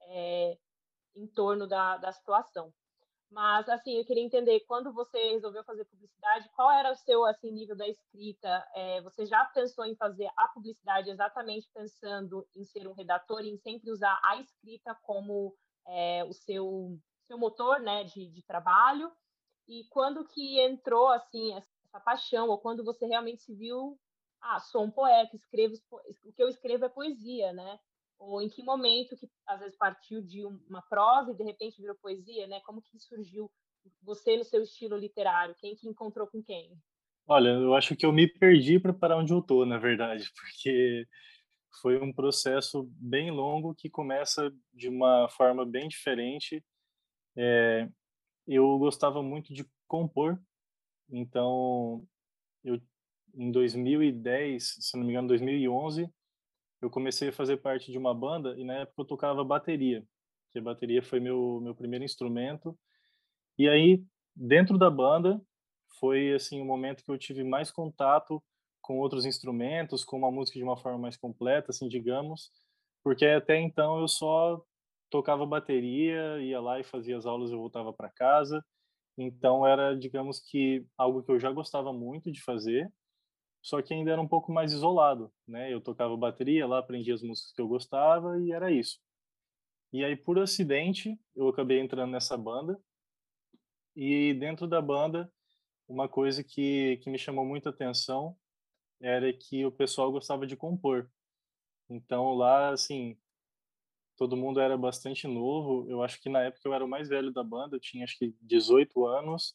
é, 0.03 0.59
em 1.15 1.27
torno 1.27 1.67
da, 1.67 1.97
da 1.97 2.13
situação. 2.13 2.73
Mas, 3.31 3.69
assim, 3.69 3.97
eu 3.97 4.05
queria 4.05 4.25
entender, 4.25 4.59
quando 4.67 4.93
você 4.93 5.31
resolveu 5.31 5.63
fazer 5.63 5.85
publicidade, 5.85 6.51
qual 6.57 6.69
era 6.73 6.91
o 6.91 6.97
seu, 6.97 7.25
assim, 7.25 7.53
nível 7.53 7.77
da 7.77 7.87
escrita? 7.87 8.69
É, 8.75 9.01
você 9.03 9.25
já 9.25 9.45
pensou 9.45 9.85
em 9.85 9.95
fazer 9.95 10.29
a 10.37 10.49
publicidade 10.49 11.11
exatamente 11.11 11.71
pensando 11.73 12.45
em 12.57 12.65
ser 12.65 12.89
um 12.89 12.93
redator 12.93 13.45
e 13.45 13.51
em 13.51 13.59
sempre 13.59 13.93
usar 13.93 14.19
a 14.25 14.41
escrita 14.41 14.99
como 15.03 15.57
é, 15.87 16.25
o 16.25 16.33
seu, 16.33 16.99
seu 17.29 17.39
motor, 17.39 17.79
né, 17.79 18.03
de, 18.03 18.29
de 18.31 18.43
trabalho? 18.43 19.13
E 19.69 19.85
quando 19.91 20.27
que 20.27 20.59
entrou, 20.61 21.07
assim, 21.11 21.55
essa 21.91 22.01
paixão? 22.01 22.49
Ou 22.49 22.59
quando 22.59 22.85
você 22.85 23.07
realmente 23.07 23.43
se 23.43 23.55
viu, 23.55 23.99
ah, 24.41 24.61
sou 24.61 24.85
um 24.85 24.91
poeta, 24.91 25.37
escrevo, 25.37 25.75
o 26.25 26.33
que 26.33 26.43
eu 26.43 26.49
escrevo 26.49 26.85
é 26.85 26.89
poesia, 26.89 27.53
né? 27.53 27.79
ou 28.21 28.43
em 28.43 28.49
que 28.49 28.63
momento 28.63 29.17
que 29.17 29.29
às 29.47 29.61
vezes 29.61 29.77
partiu 29.77 30.21
de 30.21 30.45
uma 30.45 30.83
prosa 30.83 31.33
e 31.33 31.35
de 31.35 31.43
repente 31.43 31.81
virou 31.81 31.97
poesia, 31.97 32.47
né? 32.47 32.61
Como 32.61 32.83
que 32.83 32.99
surgiu 33.01 33.51
você 34.03 34.37
no 34.37 34.45
seu 34.45 34.63
estilo 34.63 34.97
literário? 34.97 35.57
Quem 35.59 35.75
que 35.75 35.89
encontrou 35.89 36.27
com 36.27 36.43
quem? 36.43 36.71
Olha, 37.27 37.49
eu 37.49 37.75
acho 37.75 37.97
que 37.97 38.05
eu 38.05 38.13
me 38.13 38.29
perdi 38.29 38.79
para 38.79 38.93
parar 38.93 39.17
onde 39.17 39.33
eu 39.33 39.41
tô, 39.41 39.65
na 39.65 39.79
verdade, 39.79 40.31
porque 40.37 41.07
foi 41.81 41.99
um 41.99 42.13
processo 42.13 42.87
bem 42.93 43.31
longo 43.31 43.75
que 43.75 43.89
começa 43.89 44.53
de 44.75 44.89
uma 44.89 45.27
forma 45.31 45.65
bem 45.65 45.89
diferente. 45.89 46.63
É, 47.35 47.89
eu 48.47 48.79
gostava 48.79 49.23
muito 49.23 49.55
de 49.55 49.65
compor, 49.89 50.39
então 51.13 52.07
eu 52.65 52.81
em 53.35 53.51
2010, 53.53 54.77
se 54.81 54.97
não 54.97 55.05
me 55.05 55.13
engano, 55.13 55.29
2011, 55.29 56.11
eu 56.83 56.91
comecei 56.91 57.29
a 57.29 57.33
fazer 57.33 57.59
parte 57.59 57.93
de 57.93 57.99
uma 57.99 58.15
banda 58.15 58.59
e 58.59 58.65
na 58.65 58.81
época 58.81 59.03
eu 59.03 59.05
tocava 59.07 59.45
bateria, 59.45 60.05
que 60.51 60.59
a 60.59 60.63
bateria 60.63 61.03
foi 61.03 61.21
meu 61.21 61.61
meu 61.63 61.75
primeiro 61.75 62.05
instrumento. 62.05 62.77
E 63.59 63.69
aí, 63.69 64.03
dentro 64.35 64.79
da 64.79 64.91
banda, 64.91 65.41
foi 66.01 66.33
assim 66.35 66.61
o 66.61 66.65
momento 66.65 67.05
que 67.05 67.11
eu 67.11 67.19
tive 67.19 67.45
mais 67.45 67.71
contato 67.71 68.43
com 68.81 68.99
outros 68.99 69.25
instrumentos, 69.27 70.05
com 70.05 70.17
uma 70.19 70.31
música 70.31 70.59
de 70.59 70.65
uma 70.65 70.77
forma 70.77 70.99
mais 70.99 71.17
completa, 71.17 71.71
assim, 71.71 71.89
digamos, 71.89 72.51
porque 73.05 73.27
até 73.27 73.61
então 73.61 74.01
eu 74.01 74.09
só 74.09 74.63
tocava 75.11 75.45
bateria, 75.47 76.41
ia 76.41 76.61
lá 76.61 76.81
e 76.81 76.85
fazia 76.85 77.17
as 77.17 77.27
aulas, 77.27 77.51
eu 77.51 77.59
voltava 77.59 77.93
para 77.93 78.11
casa. 78.11 78.65
Então 79.19 79.67
era, 79.67 79.97
digamos 79.97 80.41
que 80.41 80.87
algo 80.97 81.23
que 81.23 81.31
eu 81.31 81.39
já 81.39 81.53
gostava 81.53 81.93
muito 81.93 82.31
de 82.33 82.43
fazer 82.43 82.91
só 83.63 83.83
que 83.83 83.93
ainda 83.93 84.11
era 84.11 84.21
um 84.21 84.29
pouco 84.29 84.53
mais 84.53 84.73
isolado, 84.73 85.33
né? 85.47 85.73
Eu 85.73 85.81
tocava 85.81 86.17
bateria 86.17 86.67
lá, 86.67 86.79
aprendia 86.79 87.15
as 87.15 87.23
músicas 87.23 87.53
que 87.53 87.61
eu 87.61 87.69
gostava 87.69 88.41
e 88.41 88.53
era 88.53 88.71
isso. 88.71 88.99
E 89.93 90.05
aí, 90.05 90.17
por 90.17 90.39
acidente, 90.39 91.19
eu 91.35 91.49
acabei 91.49 91.81
entrando 91.81 92.11
nessa 92.11 92.37
banda. 92.37 92.81
E 93.95 94.33
dentro 94.35 94.67
da 94.67 94.81
banda, 94.81 95.31
uma 95.87 96.09
coisa 96.09 96.43
que, 96.43 96.99
que 97.03 97.11
me 97.11 97.19
chamou 97.19 97.45
muita 97.45 97.71
atenção 97.71 98.37
era 99.01 99.33
que 99.33 99.65
o 99.67 99.73
pessoal 99.73 100.11
gostava 100.13 100.47
de 100.47 100.57
compor. 100.57 101.11
Então, 101.89 102.33
lá, 102.35 102.71
assim, 102.71 103.19
todo 104.21 104.37
mundo 104.37 104.61
era 104.61 104.77
bastante 104.77 105.27
novo. 105.27 105.91
Eu 105.91 106.03
acho 106.03 106.21
que 106.21 106.29
na 106.29 106.43
época 106.43 106.69
eu 106.69 106.75
era 106.75 106.85
o 106.85 106.89
mais 106.89 107.09
velho 107.09 107.33
da 107.33 107.43
banda, 107.43 107.77
eu 107.77 107.81
tinha 107.81 108.05
acho 108.05 108.19
que 108.19 108.35
18 108.43 109.07
anos. 109.07 109.55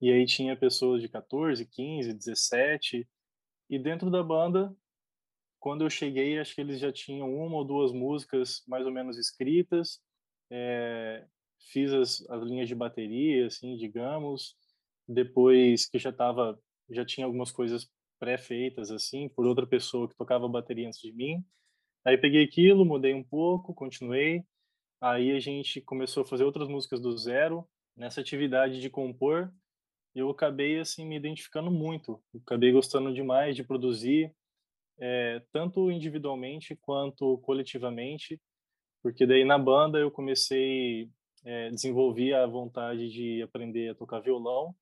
E 0.00 0.10
aí 0.10 0.26
tinha 0.26 0.56
pessoas 0.56 1.00
de 1.00 1.08
14, 1.08 1.64
15, 1.64 2.12
17 2.12 3.08
E 3.70 3.78
dentro 3.78 4.10
da 4.10 4.20
banda, 4.20 4.74
quando 5.60 5.84
eu 5.84 5.90
cheguei, 5.90 6.40
acho 6.40 6.52
que 6.52 6.60
eles 6.60 6.80
já 6.80 6.90
tinham 6.92 7.32
uma 7.32 7.58
ou 7.58 7.64
duas 7.64 7.92
músicas 7.92 8.64
mais 8.66 8.84
ou 8.84 8.90
menos 8.90 9.16
escritas. 9.16 10.00
É, 10.50 11.24
fiz 11.70 11.92
as, 11.92 12.28
as 12.28 12.42
linhas 12.42 12.68
de 12.68 12.74
bateria, 12.74 13.46
assim, 13.46 13.76
digamos. 13.76 14.56
Depois 15.06 15.86
que 15.86 16.00
já 16.00 16.10
estava, 16.10 16.60
já 16.90 17.04
tinha 17.04 17.24
algumas 17.24 17.52
coisas 17.52 17.88
pré-feitas, 18.18 18.90
assim, 18.90 19.28
por 19.28 19.46
outra 19.46 19.66
pessoa 19.66 20.08
que 20.08 20.16
tocava 20.16 20.48
bateria 20.48 20.88
antes 20.88 21.00
de 21.00 21.12
mim. 21.12 21.44
Aí 22.04 22.18
peguei 22.18 22.44
aquilo, 22.44 22.84
mudei 22.84 23.14
um 23.14 23.22
pouco, 23.22 23.74
continuei. 23.74 24.44
Aí 25.00 25.32
a 25.32 25.40
gente 25.40 25.80
começou 25.80 26.22
a 26.22 26.26
fazer 26.26 26.44
outras 26.44 26.68
músicas 26.68 27.00
do 27.00 27.16
zero. 27.16 27.66
Nessa 27.96 28.20
atividade 28.20 28.80
de 28.80 28.90
compor, 28.90 29.52
eu 30.14 30.30
acabei 30.30 30.78
assim 30.78 31.06
me 31.06 31.16
identificando 31.16 31.70
muito. 31.70 32.22
Eu 32.34 32.40
acabei 32.40 32.72
gostando 32.72 33.12
demais 33.12 33.56
de 33.56 33.64
produzir, 33.64 34.34
é, 34.98 35.42
tanto 35.52 35.90
individualmente 35.90 36.76
quanto 36.76 37.38
coletivamente, 37.38 38.40
porque 39.02 39.26
daí 39.26 39.44
na 39.44 39.58
banda 39.58 39.98
eu 39.98 40.10
comecei 40.10 41.10
é, 41.44 41.70
desenvolvi 41.70 42.32
a 42.32 42.46
vontade 42.46 43.10
de 43.10 43.42
aprender 43.42 43.90
a 43.90 43.94
tocar 43.94 44.20
violão. 44.20 44.74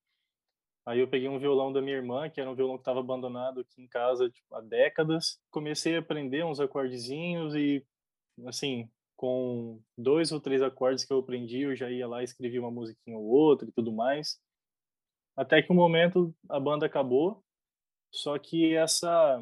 Aí 0.86 1.00
eu 1.00 1.08
peguei 1.08 1.28
um 1.28 1.38
violão 1.38 1.72
da 1.72 1.82
minha 1.82 1.96
irmã, 1.96 2.28
que 2.28 2.40
era 2.40 2.50
um 2.50 2.54
violão 2.54 2.76
que 2.76 2.82
estava 2.82 3.00
abandonado 3.00 3.60
aqui 3.60 3.82
em 3.82 3.86
casa 3.86 4.30
tipo, 4.30 4.54
há 4.54 4.60
décadas. 4.60 5.38
Comecei 5.50 5.96
a 5.96 6.00
aprender 6.00 6.44
uns 6.44 6.58
acordezinhos 6.58 7.54
e, 7.54 7.84
assim, 8.46 8.90
com 9.16 9.80
dois 9.98 10.32
ou 10.32 10.40
três 10.40 10.62
acordes 10.62 11.04
que 11.04 11.12
eu 11.12 11.18
aprendi, 11.18 11.60
eu 11.60 11.76
já 11.76 11.90
ia 11.90 12.08
lá 12.08 12.22
e 12.22 12.24
escrevia 12.24 12.60
uma 12.60 12.70
musiquinha 12.70 13.18
ou 13.18 13.24
outra 13.24 13.68
e 13.68 13.72
tudo 13.72 13.92
mais. 13.92 14.40
Até 15.36 15.62
que 15.62 15.70
um 15.70 15.76
momento 15.76 16.34
a 16.48 16.58
banda 16.58 16.86
acabou, 16.86 17.44
só 18.10 18.38
que 18.38 18.74
essa, 18.74 19.38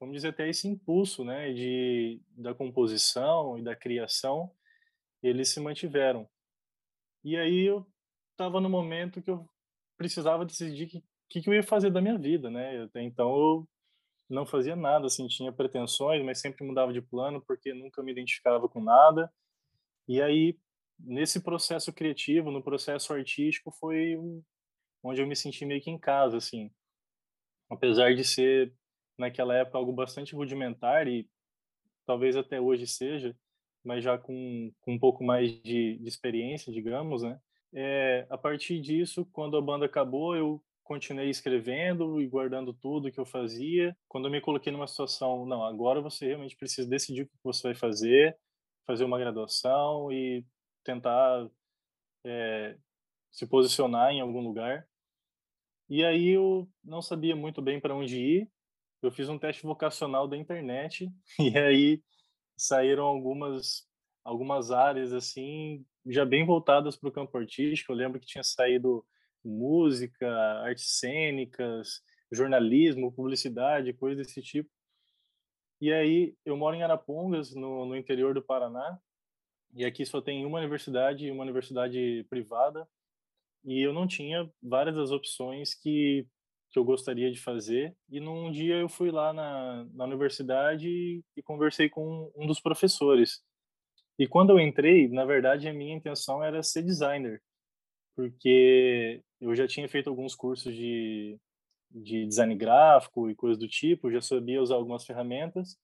vamos 0.00 0.14
dizer 0.14 0.28
até 0.28 0.48
esse 0.48 0.66
impulso, 0.66 1.24
né, 1.24 1.52
de 1.52 2.20
da 2.30 2.54
composição 2.54 3.58
e 3.58 3.62
da 3.62 3.76
criação, 3.76 4.50
eles 5.22 5.50
se 5.50 5.60
mantiveram. 5.60 6.26
E 7.22 7.36
aí 7.36 7.66
eu 7.66 7.86
estava 8.32 8.60
no 8.60 8.70
momento 8.70 9.20
que 9.20 9.30
eu 9.30 9.46
precisava 9.98 10.46
decidir 10.46 10.84
o 10.84 10.88
que, 10.88 11.04
que, 11.28 11.42
que, 11.42 11.50
eu 11.50 11.54
ia 11.54 11.62
fazer 11.62 11.90
da 11.90 12.00
minha 12.00 12.16
vida, 12.16 12.48
né? 12.48 12.84
Até 12.84 13.02
então 13.02 13.28
eu 13.36 13.68
não 14.30 14.46
fazia 14.46 14.76
nada, 14.76 15.06
assim, 15.06 15.26
tinha 15.26 15.52
pretensões, 15.52 16.24
mas 16.24 16.40
sempre 16.40 16.64
mudava 16.64 16.92
de 16.92 17.02
plano 17.02 17.42
porque 17.46 17.74
nunca 17.74 18.02
me 18.02 18.12
identificava 18.12 18.68
com 18.68 18.80
nada. 18.80 19.30
E 20.06 20.22
aí, 20.22 20.56
nesse 20.98 21.42
processo 21.42 21.92
criativo, 21.92 22.50
no 22.50 22.62
processo 22.62 23.12
artístico, 23.12 23.70
foi 23.72 24.16
onde 25.02 25.20
eu 25.20 25.26
me 25.26 25.36
senti 25.36 25.66
meio 25.66 25.82
que 25.82 25.90
em 25.90 25.98
casa, 25.98 26.36
assim. 26.36 26.70
Apesar 27.68 28.14
de 28.14 28.24
ser, 28.24 28.72
naquela 29.18 29.54
época, 29.54 29.78
algo 29.78 29.92
bastante 29.92 30.34
rudimentar 30.34 31.06
e 31.08 31.28
talvez 32.06 32.36
até 32.36 32.60
hoje 32.60 32.86
seja, 32.86 33.36
mas 33.84 34.02
já 34.04 34.16
com, 34.16 34.72
com 34.80 34.94
um 34.94 34.98
pouco 34.98 35.24
mais 35.24 35.50
de, 35.62 35.98
de 35.98 36.08
experiência, 36.08 36.72
digamos, 36.72 37.22
né? 37.22 37.40
É, 37.72 38.26
a 38.30 38.38
partir 38.38 38.80
disso, 38.80 39.26
quando 39.32 39.56
a 39.56 39.62
banda 39.62 39.86
acabou, 39.86 40.34
eu 40.36 40.62
continuei 40.82 41.28
escrevendo 41.28 42.20
e 42.20 42.26
guardando 42.26 42.72
tudo 42.72 43.12
que 43.12 43.20
eu 43.20 43.26
fazia. 43.26 43.96
Quando 44.08 44.26
eu 44.26 44.30
me 44.30 44.40
coloquei 44.40 44.72
numa 44.72 44.86
situação, 44.86 45.44
não, 45.44 45.62
agora 45.62 46.00
você 46.00 46.26
realmente 46.26 46.56
precisa 46.56 46.88
decidir 46.88 47.22
o 47.22 47.26
que 47.26 47.36
você 47.44 47.68
vai 47.68 47.74
fazer, 47.74 48.38
fazer 48.86 49.04
uma 49.04 49.18
graduação 49.18 50.10
e 50.10 50.44
tentar 50.82 51.46
é, 52.24 52.76
se 53.30 53.46
posicionar 53.46 54.12
em 54.12 54.20
algum 54.20 54.40
lugar. 54.40 54.88
E 55.88 56.04
aí 56.04 56.28
eu 56.28 56.68
não 56.84 57.02
sabia 57.02 57.36
muito 57.36 57.62
bem 57.62 57.80
para 57.80 57.94
onde 57.94 58.18
ir. 58.18 58.50
Eu 59.02 59.10
fiz 59.10 59.28
um 59.28 59.38
teste 59.38 59.62
vocacional 59.62 60.26
da 60.26 60.36
internet 60.36 61.10
e 61.38 61.58
aí 61.58 62.02
saíram 62.56 63.04
algumas 63.04 63.86
algumas 64.24 64.70
áreas 64.70 65.12
assim 65.12 65.86
já 66.08 66.24
bem 66.24 66.44
voltadas 66.44 66.96
para 66.96 67.08
o 67.08 67.12
campo 67.12 67.36
artístico. 67.36 67.92
Eu 67.92 67.96
lembro 67.96 68.20
que 68.20 68.26
tinha 68.26 68.44
saído 68.44 69.04
música, 69.44 70.28
artes 70.62 70.98
cênicas, 70.98 72.02
jornalismo, 72.30 73.12
publicidade, 73.12 73.92
coisas 73.92 74.26
desse 74.26 74.42
tipo. 74.42 74.70
E 75.80 75.92
aí 75.92 76.34
eu 76.44 76.56
moro 76.56 76.74
em 76.74 76.82
Arapongas, 76.82 77.54
no, 77.54 77.86
no 77.86 77.96
interior 77.96 78.34
do 78.34 78.42
Paraná, 78.42 78.98
e 79.74 79.84
aqui 79.84 80.04
só 80.04 80.20
tem 80.20 80.44
uma 80.44 80.58
universidade, 80.58 81.30
uma 81.30 81.44
universidade 81.44 82.26
privada, 82.28 82.88
e 83.64 83.80
eu 83.80 83.92
não 83.92 84.06
tinha 84.06 84.50
várias 84.62 84.96
das 84.96 85.10
opções 85.10 85.74
que 85.74 86.26
que 86.70 86.78
eu 86.78 86.84
gostaria 86.84 87.30
de 87.30 87.40
fazer. 87.40 87.96
E 88.10 88.20
num 88.20 88.50
dia 88.50 88.76
eu 88.76 88.88
fui 88.88 89.10
lá 89.10 89.32
na, 89.32 89.86
na 89.92 90.04
universidade 90.04 91.24
e 91.36 91.42
conversei 91.42 91.88
com 91.88 92.30
um 92.36 92.46
dos 92.46 92.60
professores. 92.60 93.42
E 94.18 94.26
quando 94.26 94.50
eu 94.50 94.58
entrei, 94.58 95.08
na 95.08 95.24
verdade, 95.24 95.68
a 95.68 95.72
minha 95.72 95.94
intenção 95.94 96.42
era 96.42 96.62
ser 96.62 96.82
designer, 96.82 97.40
porque 98.16 99.22
eu 99.40 99.54
já 99.54 99.66
tinha 99.66 99.88
feito 99.88 100.10
alguns 100.10 100.34
cursos 100.34 100.74
de, 100.74 101.38
de 101.90 102.26
design 102.26 102.54
gráfico 102.56 103.30
e 103.30 103.34
coisas 103.34 103.58
do 103.58 103.68
tipo, 103.68 104.10
já 104.10 104.20
sabia 104.20 104.60
usar 104.60 104.74
algumas 104.74 105.04
ferramentas. 105.04 105.78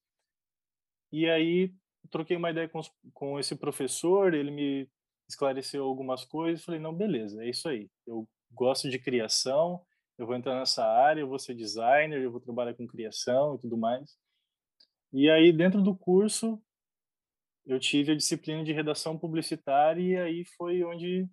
E 1.12 1.28
aí 1.30 1.72
troquei 2.10 2.36
uma 2.36 2.50
ideia 2.50 2.68
com, 2.68 2.80
com 3.12 3.38
esse 3.38 3.54
professor, 3.56 4.34
ele 4.34 4.50
me 4.50 4.88
esclareceu 5.28 5.84
algumas 5.84 6.24
coisas, 6.24 6.64
falei, 6.64 6.80
não, 6.80 6.92
beleza, 6.92 7.42
é 7.44 7.48
isso 7.48 7.68
aí. 7.68 7.88
Eu 8.06 8.28
gosto 8.52 8.90
de 8.90 8.98
criação, 8.98 9.80
eu 10.18 10.26
vou 10.26 10.34
entrar 10.36 10.58
nessa 10.58 10.84
área, 10.84 11.20
eu 11.20 11.28
vou 11.28 11.38
ser 11.38 11.54
designer, 11.54 12.20
eu 12.20 12.30
vou 12.30 12.40
trabalhar 12.40 12.74
com 12.74 12.86
criação 12.86 13.54
e 13.54 13.58
tudo 13.60 13.76
mais. 13.76 14.16
E 15.12 15.30
aí, 15.30 15.52
dentro 15.52 15.80
do 15.80 15.96
curso, 15.96 16.60
eu 17.66 17.78
tive 17.80 18.12
a 18.12 18.16
disciplina 18.16 18.62
de 18.64 18.72
redação 18.72 19.18
publicitária 19.18 20.02
e 20.02 20.16
aí 20.16 20.44
foi 20.56 20.82
onde 20.84 21.28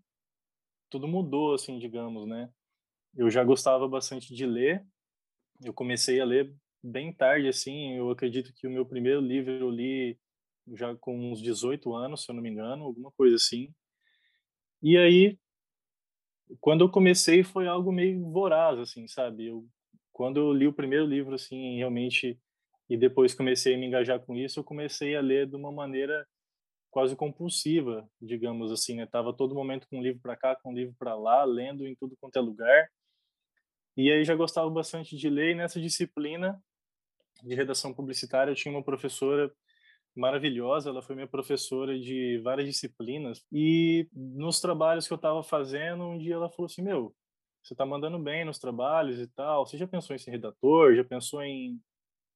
tudo 0.90 1.08
mudou, 1.08 1.54
assim, 1.54 1.80
digamos, 1.80 2.28
né? 2.28 2.50
Eu 3.16 3.30
já 3.30 3.44
gostava 3.44 3.88
bastante 3.88 4.34
de 4.34 4.46
ler, 4.46 4.86
eu 5.64 5.74
comecei 5.74 6.20
a 6.22 6.26
ler 6.26 6.54
bem 6.84 7.14
tarde, 7.14 7.48
assim, 7.48 7.98
eu 7.98 8.10
acredito 8.10 8.54
que 8.54 8.68
o 8.68 8.72
meu 8.72 8.86
primeiro 8.86 9.22
livro 9.22 9.52
eu 9.52 9.70
li 9.70 10.18
já 10.74 10.96
com 10.96 11.18
uns 11.32 11.42
18 11.42 11.94
anos, 11.94 12.24
se 12.24 12.32
eu 12.32 12.36
não 12.36 12.42
me 12.42 12.50
engano, 12.50 12.84
alguma 12.84 13.12
coisa 13.12 13.36
assim. 13.36 13.74
E 14.82 14.98
aí, 14.98 15.38
quando 16.60 16.84
eu 16.84 16.90
comecei 16.90 17.44
foi 17.44 17.68
algo 17.68 17.92
meio 17.92 18.30
voraz, 18.32 18.80
assim, 18.80 19.08
sabe? 19.08 19.48
Eu, 19.48 19.68
quando 20.12 20.40
eu 20.40 20.54
li 20.54 20.68
o 20.68 20.74
primeiro 20.74 21.06
livro, 21.06 21.36
assim, 21.36 21.78
realmente, 21.78 22.40
e 22.92 22.98
depois 22.98 23.34
comecei 23.34 23.74
a 23.74 23.78
me 23.78 23.88
engajar 23.88 24.20
com 24.20 24.36
isso, 24.36 24.60
eu 24.60 24.66
comecei 24.66 25.16
a 25.16 25.22
ler 25.22 25.48
de 25.48 25.56
uma 25.56 25.72
maneira 25.72 26.28
quase 26.90 27.16
compulsiva, 27.16 28.06
digamos 28.22 28.70
assim, 28.70 28.96
né? 28.96 29.06
Tava 29.06 29.34
todo 29.34 29.56
momento 29.56 29.88
com 29.88 30.00
um 30.00 30.04
livro 30.04 30.20
para 30.22 30.36
cá, 30.36 30.58
com 30.58 30.72
um 30.72 30.76
livro 30.76 30.94
para 31.00 31.16
lá, 31.16 31.46
lendo 31.46 31.88
em 31.88 31.96
tudo 31.96 32.18
quanto 32.20 32.36
é 32.36 32.42
lugar. 32.42 32.92
E 33.96 34.12
aí 34.12 34.26
já 34.26 34.36
gostava 34.36 34.70
bastante 34.70 35.16
de 35.16 35.30
ler, 35.30 35.52
e 35.52 35.56
nessa 35.56 35.80
disciplina 35.80 36.62
de 37.42 37.56
redação 37.56 37.94
publicitária 37.94 38.52
eu 38.52 38.56
tinha 38.56 38.74
uma 38.74 38.84
professora 38.84 39.50
maravilhosa, 40.14 40.90
ela 40.90 41.02
foi 41.02 41.16
minha 41.16 41.30
professora 41.30 41.98
de 41.98 42.42
várias 42.44 42.68
disciplinas 42.68 43.42
e 43.54 44.06
nos 44.12 44.60
trabalhos 44.60 45.08
que 45.08 45.14
eu 45.14 45.16
estava 45.16 45.42
fazendo, 45.42 46.04
um 46.04 46.18
dia 46.18 46.34
ela 46.34 46.50
falou 46.50 46.66
assim, 46.66 46.82
meu, 46.82 47.16
você 47.64 47.74
está 47.74 47.86
mandando 47.86 48.20
bem 48.20 48.44
nos 48.44 48.60
trabalhos 48.60 49.18
e 49.18 49.28
tal, 49.28 49.66
você 49.66 49.78
já 49.78 49.88
pensou 49.88 50.14
em 50.14 50.20
ser 50.20 50.32
redator, 50.32 50.94
já 50.94 51.06
pensou 51.06 51.42
em 51.42 51.80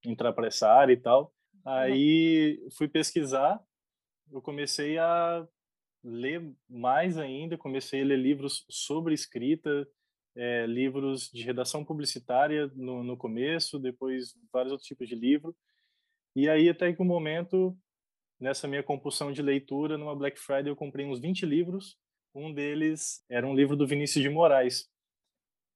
entrar 0.06 0.34
para 0.34 0.48
essa 0.48 0.70
área 0.70 0.94
e 0.94 0.98
tal? 0.98 1.34
Aí 1.66 2.60
fui 2.78 2.88
pesquisar, 2.88 3.62
eu 4.32 4.42
comecei 4.42 4.98
a 4.98 5.48
ler 6.04 6.54
mais 6.70 7.18
ainda, 7.18 7.58
comecei 7.58 8.02
a 8.02 8.06
ler 8.06 8.20
livros 8.20 8.66
sobre 8.70 9.14
escrita, 9.14 9.88
é, 10.36 10.66
livros 10.66 11.30
de 11.32 11.44
redação 11.44 11.84
publicitária 11.84 12.72
no, 12.76 13.04
no 13.04 13.18
começo, 13.18 13.80
depois 13.80 14.36
vários 14.52 14.72
outros 14.72 14.88
tipos 14.88 15.08
de 15.08 15.16
livro, 15.16 15.56
e 16.36 16.50
aí, 16.50 16.68
até 16.68 16.92
que 16.92 17.02
um 17.02 17.06
momento, 17.06 17.78
nessa 18.38 18.68
minha 18.68 18.84
compulsão 18.84 19.32
de 19.32 19.42
leitura, 19.42 19.98
numa 19.98 20.14
Black 20.14 20.38
Friday, 20.38 20.70
eu 20.70 20.76
comprei 20.76 21.06
uns 21.06 21.18
20 21.18 21.46
livros. 21.46 21.98
Um 22.34 22.54
deles 22.54 23.24
era 23.30 23.48
um 23.48 23.56
livro 23.56 23.78
do 23.78 23.88
Vinícius 23.88 24.22
de 24.22 24.30
Moraes, 24.30 24.90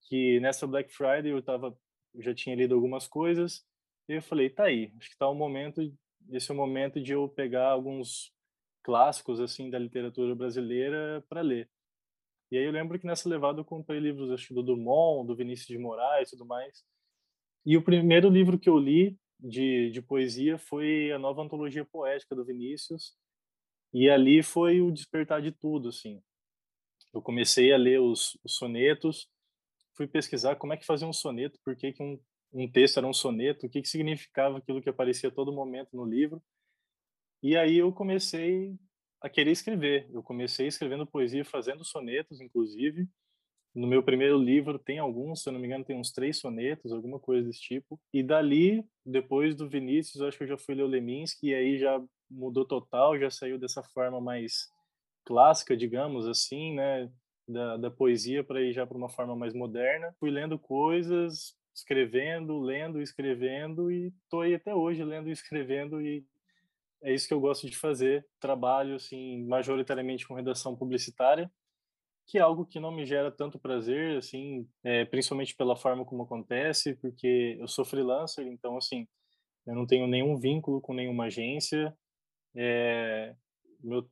que 0.10 0.38
nessa 0.42 0.68
Black 0.68 0.94
Friday 0.94 1.32
eu 1.32 1.42
tava, 1.42 1.78
eu 2.14 2.22
já 2.22 2.36
tinha 2.36 2.58
lido 2.58 2.76
algumas 2.76 3.08
coisas, 3.08 3.66
e 4.10 4.16
eu 4.18 4.22
falei, 4.22 4.50
tá 4.50 4.66
aí, 4.66 4.92
acho 4.98 5.12
que 5.12 5.18
tá 5.18 5.30
o 5.30 5.36
momento, 5.36 5.82
esse 6.32 6.50
é 6.52 6.54
o 6.54 6.58
momento 6.58 7.00
de 7.02 7.14
eu 7.14 7.30
pegar 7.30 7.70
alguns 7.70 8.34
clássicos 8.84 9.40
assim 9.40 9.70
da 9.70 9.78
literatura 9.78 10.34
brasileira 10.36 11.24
para 11.30 11.42
ler. 11.42 11.70
E 12.52 12.58
aí 12.58 12.66
eu 12.66 12.72
lembro 12.72 12.98
que 12.98 13.06
nessa 13.06 13.30
levada 13.30 13.60
eu 13.60 13.66
comprei 13.66 14.00
livros 14.00 14.32
acho, 14.32 14.54
do 14.54 14.64
Dumont, 14.64 15.28
do 15.28 15.36
Vinícius 15.36 15.68
de 15.68 15.78
Moraes 15.78 16.30
e 16.30 16.32
tudo 16.32 16.46
mais. 16.46 16.84
E 17.64 17.78
o 17.78 17.84
primeiro 17.84 18.30
livro 18.30 18.58
que 18.58 18.68
eu 18.70 18.80
li 18.80 19.16
de, 19.40 19.92
de 19.92 20.02
poesia 20.02 20.58
foi 20.58 21.12
a 21.12 21.20
nova 21.20 21.44
antologia 21.44 21.86
poética 21.86 22.36
do 22.36 22.44
Vinícius, 22.44 23.16
e 23.94 24.10
ali 24.10 24.44
foi 24.44 24.82
o 24.82 24.92
despertar 24.92 25.42
de 25.42 25.52
tudo, 25.52 25.90
assim. 25.90 26.22
Eu 27.14 27.22
comecei 27.22 27.74
a 27.74 27.78
ler 27.78 28.00
os, 28.00 28.38
os 28.44 28.56
sonetos, 28.56 29.28
fui 29.96 30.08
pesquisar 30.08 30.56
como 30.56 30.74
é 30.74 30.78
que 30.78 30.86
fazia 30.86 31.08
um 31.08 31.14
soneto, 31.14 31.60
por 31.64 31.76
que, 31.76 31.92
que 31.92 32.04
um 32.04 32.20
um 32.52 32.70
texto 32.70 32.98
era 32.98 33.08
um 33.08 33.14
soneto, 33.14 33.66
o 33.66 33.70
que, 33.70 33.82
que 33.82 33.90
significava 33.90 34.58
aquilo 34.58 34.82
que 34.82 34.90
aparecia 34.90 35.30
a 35.30 35.32
todo 35.32 35.54
momento 35.54 35.96
no 35.96 36.06
livro. 36.06 36.42
E 37.42 37.56
aí 37.56 37.78
eu 37.78 37.92
comecei 37.92 38.76
a 39.22 39.30
querer 39.30 39.52
escrever. 39.52 40.10
Eu 40.12 40.24
comecei 40.24 40.68
escrevendo 40.68 41.06
poesia, 41.06 41.46
fazendo 41.46 41.84
sonetos, 41.84 42.42
inclusive. 42.42 43.08
No 43.74 43.88
meu 43.88 44.02
primeiro 44.02 44.38
livro 44.38 44.80
tem 44.80 44.98
alguns, 44.98 45.44
se 45.44 45.50
eu 45.50 45.54
não 45.54 45.60
me 45.60 45.68
engano, 45.68 45.86
tem 45.86 45.98
uns 45.98 46.12
três 46.12 46.38
sonetos, 46.38 46.92
alguma 46.92 47.20
coisa 47.20 47.48
desse 47.48 47.62
tipo. 47.62 48.00
E 48.12 48.24
dali, 48.24 48.84
depois 49.06 49.56
do 49.56 49.70
Vinícius, 49.70 50.22
acho 50.22 50.38
que 50.38 50.44
eu 50.44 50.50
já 50.50 50.58
fui 50.58 50.74
ler 50.74 50.84
o 50.84 50.88
Leminski, 50.88 51.48
e 51.48 51.56
aí 51.56 51.78
já 51.78 52.04
mudou 52.30 52.66
total, 52.66 53.18
já 53.20 53.30
saiu 53.30 53.60
dessa 53.60 53.84
forma 53.84 54.20
mais 54.20 54.70
clássica, 55.24 55.78
digamos 55.78 56.28
assim, 56.28 56.74
né? 56.74 57.12
Da, 57.48 57.78
da 57.78 57.92
poesia 57.92 58.44
para 58.44 58.62
ir 58.62 58.74
já 58.74 58.86
para 58.86 58.98
uma 58.98 59.10
forma 59.10 59.36
mais 59.36 59.54
moderna. 59.54 60.14
Fui 60.20 60.30
lendo 60.30 60.58
coisas, 60.60 61.56
escrevendo, 61.80 62.60
lendo, 62.60 63.02
escrevendo, 63.02 63.92
e 63.92 64.14
tô 64.30 64.42
aí 64.42 64.56
até 64.56 64.74
hoje 64.74 65.04
lendo 65.04 65.30
e 65.30 65.32
escrevendo, 65.32 66.02
e 66.02 66.26
é 67.02 67.14
isso 67.14 67.28
que 67.28 67.34
eu 67.34 67.40
gosto 67.40 67.70
de 67.70 67.78
fazer. 67.78 68.26
Trabalho, 68.40 68.96
assim, 68.96 69.46
majoritariamente 69.46 70.28
com 70.28 70.34
redação 70.34 70.76
publicitária, 70.76 71.52
que 72.28 72.38
é 72.38 72.42
algo 72.42 72.66
que 72.66 72.80
não 72.80 72.92
me 72.92 73.06
gera 73.06 73.32
tanto 73.32 73.60
prazer, 73.60 74.18
assim, 74.18 74.68
é, 74.84 75.06
principalmente 75.06 75.56
pela 75.56 75.76
forma 75.76 76.06
como 76.06 76.24
acontece, 76.24 76.96
porque 76.98 77.58
eu 77.60 77.68
sou 77.68 77.86
freelancer, 77.86 78.46
então, 78.46 78.78
assim, 78.78 79.08
eu 79.66 79.76
não 79.76 79.88
tenho 79.88 80.08
nenhum 80.08 80.38
vínculo 80.38 80.82
com 80.82 80.94
nenhuma 80.94 81.26
agência. 81.26 81.96
É, 82.56 83.36
meu, 83.82 84.08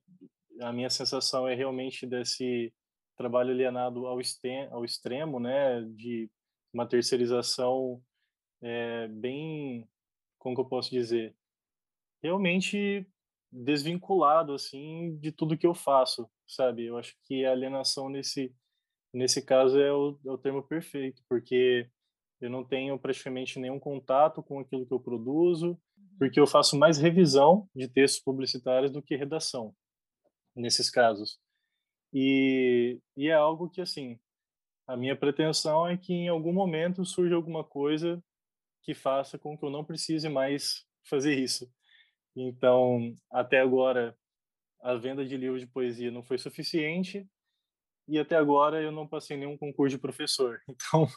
a 0.62 0.72
minha 0.72 0.90
sensação 0.90 1.48
é 1.48 1.54
realmente 1.54 2.08
desse 2.08 2.74
trabalho 3.18 3.52
alienado 3.52 4.06
ao, 4.06 4.22
extremo, 4.22 4.74
ao 4.74 4.86
extremo 4.86 5.40
né, 5.40 5.82
de 5.96 6.30
uma 6.74 6.88
terceirização 6.88 8.02
é, 8.62 9.08
bem, 9.08 9.88
como 10.38 10.56
que 10.56 10.62
eu 10.62 10.66
posso 10.66 10.90
dizer, 10.90 11.36
realmente 12.22 13.08
desvinculado 13.52 14.54
assim 14.54 15.18
de 15.20 15.32
tudo 15.32 15.58
que 15.58 15.66
eu 15.66 15.74
faço, 15.74 16.30
sabe? 16.48 16.86
Eu 16.86 16.98
acho 16.98 17.16
que 17.24 17.46
a 17.46 17.52
alienação 17.52 18.10
nesse 18.10 18.54
nesse 19.14 19.42
caso 19.42 19.80
é 19.80 19.92
o, 19.92 20.20
é 20.26 20.32
o 20.32 20.38
termo 20.38 20.62
perfeito, 20.62 21.24
porque 21.28 21.90
eu 22.40 22.50
não 22.50 22.64
tenho 22.64 23.00
praticamente 23.00 23.60
nenhum 23.60 23.80
contato 23.80 24.44
com 24.44 24.60
aquilo 24.60 24.86
que 24.86 24.94
eu 24.94 25.00
produzo, 25.00 25.70
uhum. 25.70 25.78
porque 26.20 26.40
eu 26.40 26.46
faço 26.46 26.78
mais 26.78 26.98
revisão 26.98 27.68
de 27.76 27.88
textos 27.88 28.22
publicitários 28.22 28.92
do 28.92 29.02
que 29.02 29.16
redação 29.16 29.74
nesses 30.56 30.90
casos. 30.90 31.40
E, 32.14 33.00
e 33.16 33.28
é 33.28 33.34
algo 33.34 33.70
que, 33.70 33.82
assim, 33.82 34.20
a 34.88 34.96
minha 34.96 35.16
pretensão 35.16 35.86
é 35.86 35.98
que 35.98 36.14
em 36.14 36.30
algum 36.30 36.54
momento 36.54 37.06
surja 37.06 37.36
alguma 37.36 37.64
coisa 37.64 38.24
que 38.82 38.94
faça 38.94 39.38
com 39.38 39.58
que 39.58 39.66
eu 39.66 39.70
não 39.70 39.84
precise 39.84 40.30
mais 40.30 40.86
fazer 41.04 41.38
isso. 41.38 41.70
Então, 42.36 43.14
até 43.30 43.60
agora, 43.60 44.18
a 44.82 44.96
venda 44.96 45.26
de 45.26 45.36
livros 45.36 45.62
de 45.62 45.68
poesia 45.68 46.10
não 46.10 46.24
foi 46.24 46.38
suficiente 46.38 47.28
e 48.08 48.18
até 48.18 48.36
agora 48.38 48.82
eu 48.82 48.92
não 48.92 49.08
passei 49.08 49.36
nenhum 49.36 49.58
concurso 49.58 49.96
de 49.96 50.02
professor. 50.02 50.62
Então, 50.70 51.08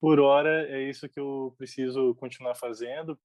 por 0.00 0.18
hora, 0.20 0.68
é 0.68 0.82
isso 0.82 1.08
que 1.08 1.18
eu 1.18 1.54
preciso 1.56 2.14
continuar 2.16 2.54
fazendo. 2.54 3.18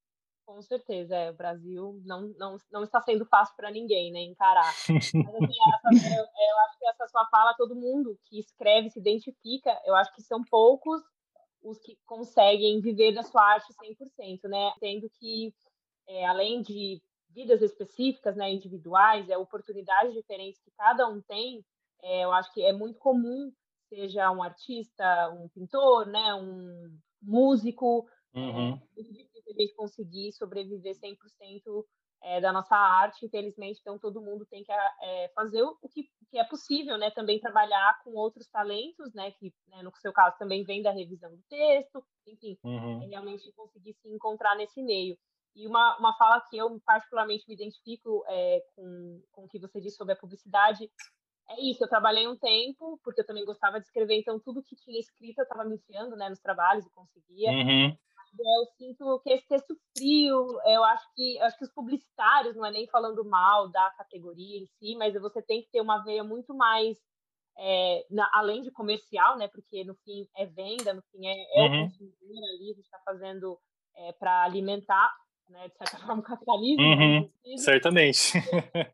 Com 0.46 0.62
certeza, 0.62 1.16
é, 1.16 1.32
o 1.32 1.36
Brasil 1.36 2.02
não, 2.04 2.34
não, 2.38 2.58
não 2.72 2.84
está 2.84 3.02
sendo 3.02 3.26
fácil 3.26 3.56
para 3.56 3.72
ninguém, 3.72 4.12
né, 4.12 4.22
encarar. 4.22 4.74
Mas, 4.90 4.90
assim, 4.90 5.22
essa, 5.96 6.16
eu, 6.18 6.24
eu, 6.24 6.60
acho 6.66 6.80
que 6.80 6.88
essa 6.88 7.08
sua 7.08 7.26
fala, 7.28 7.56
todo 7.56 7.76
mundo 7.76 8.18
que 8.26 8.40
escreve, 8.40 8.90
se 8.90 9.00
identifica, 9.00 9.80
eu 9.86 9.96
acho 9.96 10.14
que 10.14 10.22
são 10.22 10.44
poucos 10.50 11.02
os 11.64 11.80
que 11.80 11.96
conseguem 12.06 12.82
viver 12.82 13.14
da 13.14 13.24
sua 13.24 13.44
arte 13.44 13.72
100%, 13.74 14.50
né, 14.50 14.74
tendo 14.80 15.10
que, 15.20 15.54
é, 16.08 16.26
além 16.26 16.62
de 16.62 17.02
vidas 17.30 17.62
específicas, 17.62 18.36
né, 18.36 18.52
individuais, 18.52 19.30
é 19.30 19.38
oportunidades 19.38 20.14
diferentes 20.14 20.60
que 20.62 20.72
cada 20.72 21.08
um 21.08 21.22
tem. 21.22 21.64
É, 22.04 22.26
eu 22.26 22.32
acho 22.32 22.52
que 22.54 22.64
é 22.64 22.74
muito 22.74 22.98
comum, 23.00 23.52
seja 23.88 24.32
um 24.32 24.42
artista, 24.42 25.30
um 25.30 25.48
pintor, 25.50 26.08
né, 26.08 26.34
um 26.34 26.98
músico, 27.22 28.08
é 28.34 28.40
uhum. 28.40 28.80
é 28.98 29.31
a 29.52 29.62
gente 29.62 29.76
conseguir 29.76 30.32
sobreviver 30.34 30.96
100% 30.96 31.18
é, 32.24 32.40
da 32.40 32.54
nossa 32.54 32.76
arte, 32.76 33.26
infelizmente, 33.26 33.80
então 33.82 33.98
todo 33.98 34.22
mundo 34.22 34.46
tem 34.46 34.64
que 34.64 34.72
é, 34.72 35.32
fazer 35.34 35.64
o 35.64 35.76
que, 35.90 36.04
que, 36.30 36.38
é 36.38 36.44
possível, 36.44 36.98
né? 36.98 37.10
Também 37.12 37.40
trabalhar 37.40 38.00
com 38.04 38.12
outros 38.12 38.48
talentos, 38.48 39.12
né? 39.14 39.32
Que 39.32 39.52
né, 39.68 39.82
no 39.82 39.92
seu 39.96 40.14
caso 40.14 40.38
também 40.38 40.64
vem 40.64 40.84
da 40.84 40.92
revisão 40.92 41.32
do 41.32 41.42
texto, 41.50 42.04
enfim, 42.28 42.58
uhum. 42.64 43.08
realmente 43.10 43.52
conseguir 43.54 43.94
se 43.94 44.08
encontrar 44.08 44.56
nesse 44.56 44.84
meio. 44.84 45.18
E 45.56 45.68
uma, 45.68 45.98
uma 45.98 46.16
fala 46.16 46.42
que 46.50 46.58
eu 46.58 46.80
particularmente 46.86 47.44
me 47.48 47.56
identifico 47.56 48.24
é, 48.28 48.62
com, 48.76 49.22
com 49.32 49.46
o 49.46 49.48
que 49.48 49.60
você 49.60 49.82
disse 49.82 49.98
sobre 49.98 50.14
a 50.14 50.18
publicidade 50.18 50.90
é 51.50 51.62
isso. 51.70 51.84
Eu 51.84 51.90
trabalhei 51.90 52.28
um 52.28 52.38
tempo, 52.38 53.00
porque 53.04 53.22
eu 53.22 53.26
também 53.26 53.44
gostava 53.46 53.80
de 53.80 53.86
escrever, 53.86 54.18
então 54.20 54.40
tudo 54.40 54.64
que 54.64 54.76
tinha 54.76 55.00
escrito 55.00 55.40
eu 55.40 55.44
estava 55.44 55.66
me 55.66 55.76
enfiando 55.76 56.16
né, 56.16 56.30
nos 56.30 56.40
trabalhos 56.40 56.86
e 56.86 56.92
conseguia. 56.92 57.52
Uhum. 57.52 57.98
Eu 58.40 58.66
sinto 58.78 59.20
que 59.24 59.32
esse 59.32 59.48
texto 59.48 59.76
frio, 59.96 60.48
eu 60.66 60.84
acho 60.86 61.06
que 61.14 61.38
eu 61.38 61.44
acho 61.44 61.58
que 61.58 61.66
os 61.66 61.74
publicitários, 61.74 62.56
não 62.56 62.66
é 62.66 62.72
nem 62.72 62.88
falando 62.88 63.24
mal 63.26 63.70
da 63.70 63.90
categoria 63.92 64.60
em 64.60 64.66
si, 64.66 64.96
mas 64.96 65.14
você 65.14 65.42
tem 65.42 65.62
que 65.62 65.70
ter 65.70 65.82
uma 65.82 66.04
veia 66.04 66.24
muito 66.24 66.56
mais 66.56 66.98
é, 67.58 68.06
na, 68.10 68.30
além 68.34 68.62
de 68.62 68.72
comercial, 68.72 69.38
né? 69.38 69.48
Porque 69.48 69.84
no 69.84 69.96
fim 70.06 70.28
é 70.38 70.46
venda, 70.46 70.94
no 70.94 71.02
fim 71.12 71.28
é, 71.28 71.34
é 71.34 71.62
uhum. 71.62 71.82
o 71.82 71.90
consumidor 71.90 72.44
ali, 72.56 72.72
a 72.72 72.74
gente 72.74 72.86
está 72.86 73.00
fazendo 73.06 73.60
é, 73.96 74.14
para 74.14 74.44
alimentar 74.44 75.14
né, 75.52 75.68
de 75.68 75.78
certa 75.78 75.98
forma, 76.06 76.22
o 76.22 76.24
capitalismo. 76.24 76.84
Uhum, 76.84 77.58
certamente. 77.58 78.38
É, 78.38 78.80
é 78.80 78.92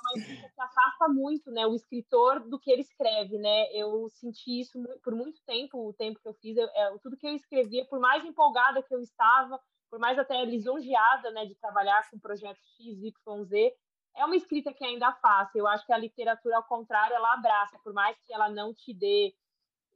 uma 0.00 0.12
escrita 0.16 0.48
que 0.48 0.62
afasta 0.62 1.08
muito 1.08 1.50
né, 1.50 1.66
o 1.66 1.74
escritor 1.74 2.40
do 2.48 2.58
que 2.58 2.70
ele 2.70 2.82
escreve. 2.82 3.38
Né? 3.38 3.72
Eu 3.72 4.08
senti 4.10 4.60
isso 4.60 4.82
por 5.02 5.14
muito 5.14 5.40
tempo, 5.44 5.88
o 5.88 5.92
tempo 5.92 6.20
que 6.20 6.28
eu 6.28 6.34
fiz, 6.34 6.56
eu, 6.56 6.66
é, 6.68 6.98
tudo 7.02 7.16
que 7.16 7.26
eu 7.26 7.34
escrevia, 7.34 7.84
por 7.86 7.98
mais 7.98 8.24
empolgada 8.24 8.82
que 8.82 8.94
eu 8.94 9.00
estava, 9.00 9.60
por 9.90 9.98
mais 9.98 10.18
até 10.18 10.44
lisonjeada 10.44 11.30
né, 11.32 11.44
de 11.44 11.54
trabalhar 11.56 12.08
com 12.10 12.18
projetos 12.18 12.62
X, 12.78 13.02
Y, 13.02 13.44
Z, 13.44 13.74
é 14.16 14.24
uma 14.24 14.36
escrita 14.36 14.72
que 14.72 14.84
ainda 14.84 15.12
faço. 15.20 15.58
Eu 15.58 15.66
acho 15.66 15.84
que 15.84 15.92
a 15.92 15.98
literatura, 15.98 16.56
ao 16.56 16.64
contrário, 16.64 17.14
ela 17.14 17.34
abraça, 17.34 17.78
por 17.84 17.92
mais 17.92 18.16
que 18.26 18.32
ela 18.32 18.48
não 18.48 18.72
te 18.72 18.94
dê 18.94 19.34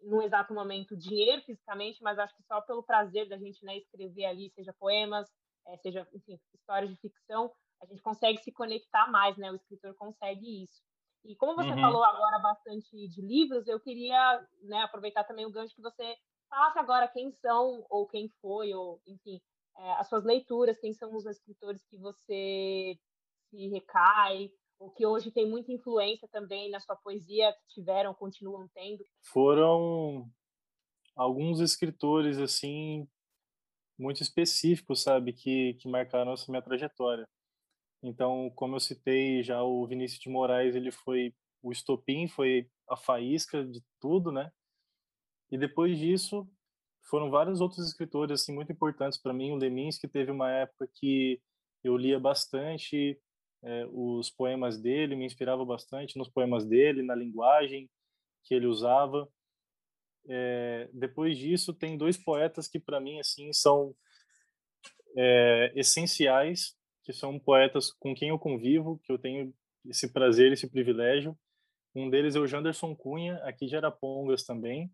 no 0.03 0.23
exato 0.23 0.55
momento 0.55 0.97
dinheiro 0.97 1.43
fisicamente, 1.43 2.03
mas 2.03 2.19
acho 2.19 2.35
que 2.35 2.43
só 2.45 2.61
pelo 2.63 2.83
prazer 2.83 3.29
da 3.29 3.37
gente 3.37 3.65
né, 3.65 3.77
escrever 3.77 4.25
ali, 4.25 4.51
seja 4.51 4.75
poemas, 4.79 5.29
é, 5.71 5.77
seja, 5.79 6.07
enfim, 6.13 6.39
histórias 6.55 6.91
de 6.91 6.97
ficção, 6.97 7.51
a 7.83 7.87
gente 7.87 8.03
consegue 8.03 8.39
se 8.43 8.53
conectar 8.53 9.11
mais, 9.11 9.37
né? 9.37 9.51
O 9.51 9.55
escritor 9.55 9.95
consegue 9.95 10.65
isso. 10.65 10.83
E 11.25 11.37
como 11.37 11.55
você 11.55 11.71
uhum. 11.71 11.81
falou 11.81 12.03
agora 12.03 12.39
bastante 12.39 13.09
de 13.09 13.21
livros, 13.21 13.67
eu 13.67 13.79
queria 13.79 14.47
né, 14.63 14.83
aproveitar 14.83 15.25
também 15.25 15.47
o 15.47 15.51
gancho 15.51 15.75
que 15.75 15.83
você 15.83 16.17
falasse 16.49 16.79
agora 16.79 17.09
quem 17.09 17.31
são, 17.33 17.85
ou 17.89 18.07
quem 18.07 18.29
foi, 18.41 18.73
ou, 18.75 19.01
enfim, 19.07 19.41
é, 19.77 19.93
as 19.93 20.09
suas 20.09 20.25
leituras, 20.25 20.79
quem 20.79 20.93
são 20.93 21.15
os 21.15 21.27
escritores 21.27 21.85
que 21.89 21.97
você 21.99 22.99
se 23.51 23.69
recai, 23.69 24.51
ou 24.79 24.91
que 24.91 25.07
hoje 25.07 25.31
tem 25.31 25.49
muita 25.49 25.73
influência 25.73 26.27
também 26.33 26.71
na 26.71 26.81
sua 26.81 26.97
poesia, 26.97 27.53
que 27.53 27.75
tiveram, 27.75 28.15
continuam 28.15 28.67
tendo? 28.75 29.05
Foram 29.31 30.27
alguns 31.15 31.61
escritores, 31.61 32.39
assim, 32.39 33.07
muito 34.01 34.23
específicos, 34.23 35.03
sabe, 35.03 35.33
que, 35.33 35.75
que 35.75 35.89
marcaram 35.89 36.33
essa 36.33 36.51
minha 36.51 36.63
trajetória. 36.63 37.29
Então, 38.03 38.51
como 38.57 38.77
eu 38.77 38.81
citei 38.81 39.43
já, 39.43 39.63
o 39.63 39.87
Vinícius 39.87 40.21
de 40.21 40.29
Moraes, 40.31 40.75
ele 40.75 40.91
foi 40.91 41.35
o 41.63 41.71
estopim, 41.71 42.27
foi 42.27 42.69
a 42.89 42.97
faísca 42.97 43.65
de 43.65 43.83
tudo, 44.01 44.33
né? 44.33 44.51
E 45.51 45.59
depois 45.59 45.99
disso, 45.99 46.49
foram 47.03 47.31
vários 47.31 47.61
outros 47.61 47.87
escritores 47.87 48.41
assim 48.41 48.55
muito 48.55 48.73
importantes 48.73 49.19
para 49.19 49.33
mim. 49.33 49.53
O 49.53 49.57
Leminski 49.57 50.09
teve 50.09 50.31
uma 50.31 50.51
época 50.51 50.89
que 50.95 51.41
eu 51.85 51.97
lia 51.97 52.19
bastante 52.19 53.21
é, 53.63 53.87
os 53.93 54.31
poemas 54.31 54.81
dele, 54.81 55.17
me 55.17 55.27
inspirava 55.27 55.65
bastante 55.65 56.17
nos 56.17 56.29
poemas 56.29 56.65
dele, 56.65 57.03
na 57.03 57.15
linguagem 57.15 57.91
que 58.45 58.55
ele 58.55 58.67
usava. 58.67 59.29
É, 60.29 60.89
depois 60.93 61.37
disso, 61.37 61.73
tem 61.73 61.97
dois 61.97 62.17
poetas 62.17 62.69
que 62.69 62.79
para 62.79 63.01
mim 63.01 63.19
assim 63.19 63.53
são 63.53 63.95
é, 65.17 65.73
essenciais, 65.75 66.77
que 67.05 67.13
são 67.13 67.39
poetas 67.39 67.91
com 67.93 68.15
quem 68.15 68.29
eu 68.29 68.39
convivo, 68.39 69.01
que 69.05 69.13
eu 69.13 69.19
tenho 69.19 69.53
esse 69.87 70.13
prazer, 70.13 70.53
esse 70.53 70.69
privilégio. 70.69 71.37
Um 71.95 72.09
deles 72.09 72.37
é 72.37 72.39
o 72.39 72.47
Janderson 72.47 72.95
Cunha, 72.95 73.37
aqui 73.39 73.67
de 73.67 73.77
Arapongas 73.77 74.45
também. 74.45 74.91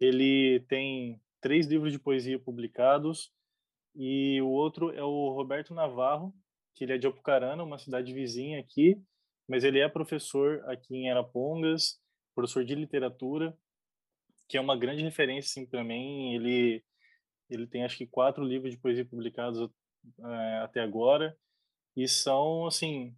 Ele 0.00 0.60
tem 0.68 1.20
três 1.40 1.66
livros 1.66 1.92
de 1.92 1.98
poesia 1.98 2.38
publicados 2.38 3.30
e 3.94 4.40
o 4.40 4.48
outro 4.48 4.90
é 4.92 5.02
o 5.02 5.30
Roberto 5.30 5.74
Navarro, 5.74 6.34
que 6.74 6.84
ele 6.84 6.94
é 6.94 6.98
de 6.98 7.06
Apucarana, 7.06 7.62
uma 7.62 7.78
cidade 7.78 8.14
vizinha 8.14 8.60
aqui, 8.60 8.96
mas 9.46 9.64
ele 9.64 9.80
é 9.80 9.88
professor 9.88 10.62
aqui 10.66 10.96
em 10.96 11.10
Arapongas, 11.10 12.00
professor 12.34 12.64
de 12.64 12.74
literatura 12.74 13.54
que 14.50 14.58
é 14.58 14.60
uma 14.60 14.76
grande 14.76 15.02
referência 15.02 15.48
assim, 15.48 15.64
para 15.64 15.84
mim. 15.84 16.34
Ele 16.34 16.82
Ele 17.48 17.66
tem 17.66 17.84
acho 17.84 17.96
que 17.96 18.06
quatro 18.06 18.44
livros 18.44 18.72
de 18.72 18.78
poesia 18.78 19.04
publicados 19.04 19.70
é, 20.18 20.58
até 20.58 20.80
agora 20.80 21.36
e 21.96 22.08
são 22.08 22.66
assim, 22.66 23.14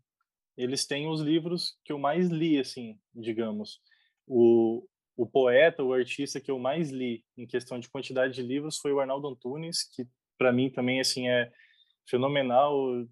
eles 0.57 0.87
têm 0.87 1.09
os 1.09 1.21
livros 1.21 1.79
que 1.85 1.93
eu 1.93 1.99
mais 1.99 2.29
li, 2.29 2.59
assim, 2.59 2.99
digamos. 3.15 3.81
O, 4.27 4.87
o 5.17 5.27
poeta, 5.27 5.83
o 5.83 5.93
artista 5.93 6.41
que 6.41 6.51
eu 6.51 6.59
mais 6.59 6.91
li 6.91 7.25
em 7.37 7.47
questão 7.47 7.79
de 7.79 7.89
quantidade 7.89 8.35
de 8.35 8.43
livros 8.43 8.79
foi 8.79 8.93
o 8.93 9.01
Arnaldo 9.01 9.29
Antunes, 9.29 9.85
que 9.95 10.07
para 10.39 10.53
mim 10.53 10.71
também 10.71 11.01
assim 11.01 11.29
é 11.29 11.51
fenomenal. 12.09 13.07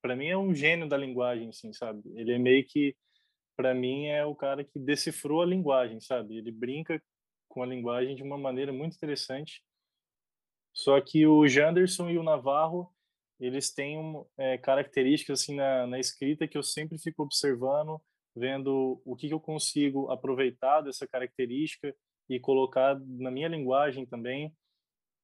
Para 0.00 0.16
mim 0.16 0.28
é 0.28 0.38
um 0.38 0.54
gênio 0.54 0.88
da 0.88 0.96
linguagem, 0.96 1.48
assim, 1.50 1.72
sabe? 1.72 2.02
Ele 2.14 2.32
é 2.32 2.38
meio 2.38 2.64
que 2.64 2.96
para 3.56 3.74
mim 3.74 4.06
é 4.06 4.24
o 4.24 4.34
cara 4.34 4.64
que 4.64 4.78
decifrou 4.78 5.42
a 5.42 5.46
linguagem, 5.46 6.00
sabe? 6.00 6.38
Ele 6.38 6.52
brinca 6.52 7.02
com 7.48 7.62
a 7.62 7.66
linguagem 7.66 8.14
de 8.14 8.22
uma 8.22 8.38
maneira 8.38 8.72
muito 8.72 8.96
interessante. 8.96 9.62
Só 10.72 11.00
que 11.00 11.26
o 11.26 11.46
Janderson 11.48 12.08
e 12.10 12.18
o 12.18 12.22
Navarro, 12.22 12.92
eles 13.40 13.72
têm 13.72 13.98
é, 14.36 14.58
características 14.58 15.40
assim 15.40 15.56
na, 15.56 15.86
na 15.86 15.98
escrita 15.98 16.46
que 16.46 16.58
eu 16.58 16.62
sempre 16.62 16.98
fico 16.98 17.22
observando 17.22 18.00
vendo 18.38 19.00
o 19.04 19.16
que 19.16 19.30
eu 19.30 19.40
consigo 19.40 20.10
aproveitar 20.10 20.80
dessa 20.80 21.06
característica 21.06 21.94
e 22.28 22.38
colocar 22.38 22.98
na 23.00 23.30
minha 23.30 23.48
linguagem 23.48 24.06
também. 24.06 24.54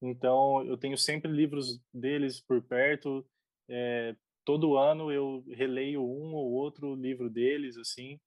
Então, 0.03 0.65
eu 0.67 0.77
tenho 0.77 0.99
sempre 0.99 1.31
livros 1.31 1.81
deles 1.93 2.41
por 2.41 2.63
perto. 2.63 3.25
É, 3.69 4.15
todo 4.45 4.77
ano 4.77 5.11
eu 5.13 5.45
releio 5.49 6.03
um 6.03 6.35
ou 6.35 6.53
outro 6.53 6.95
livro 6.95 7.31
deles, 7.31 7.77
assim, 7.77 8.19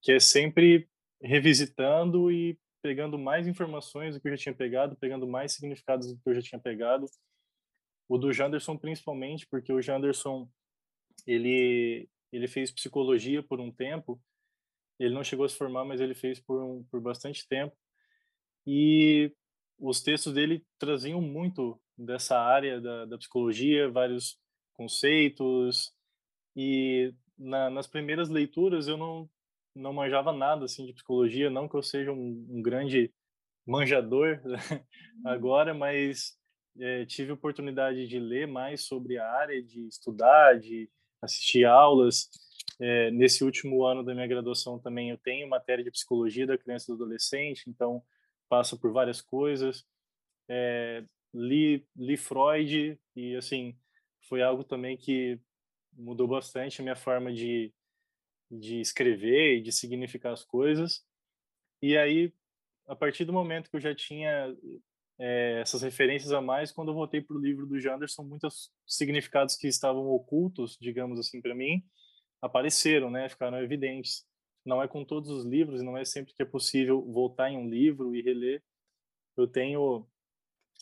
que 0.00 0.12
é 0.12 0.20
sempre 0.20 0.88
revisitando 1.20 2.30
e 2.30 2.58
pegando 2.82 3.18
mais 3.18 3.46
informações 3.46 4.14
do 4.14 4.20
que 4.20 4.28
eu 4.28 4.32
já 4.32 4.42
tinha 4.42 4.54
pegado, 4.54 4.96
pegando 4.96 5.26
mais 5.26 5.52
significados 5.52 6.12
do 6.12 6.20
que 6.20 6.28
eu 6.28 6.34
já 6.34 6.42
tinha 6.42 6.60
pegado. 6.60 7.06
O 8.08 8.16
do 8.18 8.32
Janderson, 8.32 8.76
principalmente, 8.76 9.46
porque 9.46 9.72
o 9.72 9.82
Janderson, 9.82 10.48
ele, 11.26 12.08
ele 12.32 12.48
fez 12.48 12.70
psicologia 12.70 13.42
por 13.42 13.60
um 13.60 13.70
tempo 13.70 14.20
ele 14.98 15.14
não 15.14 15.22
chegou 15.22 15.46
a 15.46 15.48
se 15.48 15.56
formar, 15.56 15.84
mas 15.84 16.00
ele 16.00 16.14
fez 16.14 16.40
por, 16.40 16.60
um, 16.62 16.82
por 16.84 17.00
bastante 17.00 17.46
tempo. 17.46 17.76
E 18.66 19.32
os 19.78 20.02
textos 20.02 20.34
dele 20.34 20.66
traziam 20.78 21.20
muito 21.20 21.80
dessa 21.96 22.38
área 22.38 22.80
da, 22.80 23.04
da 23.04 23.18
psicologia, 23.18 23.88
vários 23.88 24.36
conceitos. 24.72 25.92
E 26.56 27.14
na, 27.38 27.70
nas 27.70 27.86
primeiras 27.86 28.28
leituras 28.28 28.88
eu 28.88 28.96
não, 28.96 29.30
não 29.78 29.92
manjava 29.92 30.32
nada 30.32 30.64
assim 30.64 30.84
de 30.86 30.92
psicologia, 30.92 31.48
não 31.48 31.68
que 31.68 31.76
eu 31.76 31.82
seja 31.82 32.12
um, 32.12 32.46
um 32.50 32.60
grande 32.62 33.12
manjador 33.66 34.40
agora, 35.24 35.72
mas 35.72 36.36
é, 36.78 37.04
tive 37.06 37.32
oportunidade 37.32 38.06
de 38.06 38.18
ler 38.18 38.46
mais 38.46 38.84
sobre 38.84 39.18
a 39.18 39.30
área, 39.30 39.62
de 39.62 39.86
estudar, 39.86 40.58
de 40.58 40.90
assistir 41.22 41.64
aulas 41.64 42.28
é, 42.80 43.10
nesse 43.10 43.42
último 43.42 43.84
ano 43.84 44.04
da 44.04 44.14
minha 44.14 44.26
graduação 44.26 44.78
também 44.78 45.10
eu 45.10 45.18
tenho 45.18 45.48
matéria 45.48 45.82
de 45.82 45.90
psicologia 45.90 46.46
da 46.46 46.56
criança 46.56 46.84
e 46.84 46.96
do 46.96 47.02
adolescente, 47.02 47.68
então 47.68 48.02
passa 48.48 48.76
por 48.76 48.92
várias 48.92 49.20
coisas. 49.20 49.84
É, 50.48 51.04
li, 51.34 51.84
li 51.96 52.16
Freud 52.16 52.98
e 53.16 53.36
assim 53.36 53.76
foi 54.28 54.42
algo 54.42 54.62
também 54.62 54.96
que 54.96 55.40
mudou 55.92 56.28
bastante 56.28 56.80
a 56.80 56.84
minha 56.84 56.96
forma 56.96 57.32
de, 57.32 57.72
de 58.50 58.80
escrever 58.80 59.58
e 59.58 59.62
de 59.62 59.72
significar 59.72 60.32
as 60.32 60.44
coisas. 60.44 61.04
E 61.82 61.96
aí, 61.96 62.32
a 62.86 62.96
partir 62.96 63.24
do 63.24 63.32
momento 63.32 63.70
que 63.70 63.76
eu 63.76 63.80
já 63.80 63.94
tinha 63.94 64.54
é, 65.18 65.60
essas 65.60 65.82
referências 65.82 66.32
a 66.32 66.40
mais, 66.40 66.72
quando 66.72 66.88
eu 66.88 66.94
voltei 66.94 67.20
para 67.20 67.36
o 67.36 67.40
livro 67.40 67.66
do 67.66 67.78
Janderson, 67.78 68.22
muitos 68.22 68.72
significados 68.86 69.56
que 69.56 69.68
estavam 69.68 70.06
ocultos, 70.08 70.76
digamos 70.80 71.18
assim, 71.18 71.40
para 71.40 71.54
mim, 71.54 71.84
apareceram, 72.40 73.10
né, 73.10 73.28
ficaram 73.28 73.60
evidentes. 73.60 74.26
Não 74.64 74.82
é 74.82 74.88
com 74.88 75.04
todos 75.04 75.30
os 75.30 75.44
livros, 75.44 75.82
não 75.82 75.96
é 75.96 76.04
sempre 76.04 76.34
que 76.34 76.42
é 76.42 76.46
possível 76.46 77.02
voltar 77.02 77.50
em 77.50 77.56
um 77.56 77.68
livro 77.68 78.14
e 78.14 78.22
reler. 78.22 78.62
Eu 79.36 79.46
tenho 79.46 80.06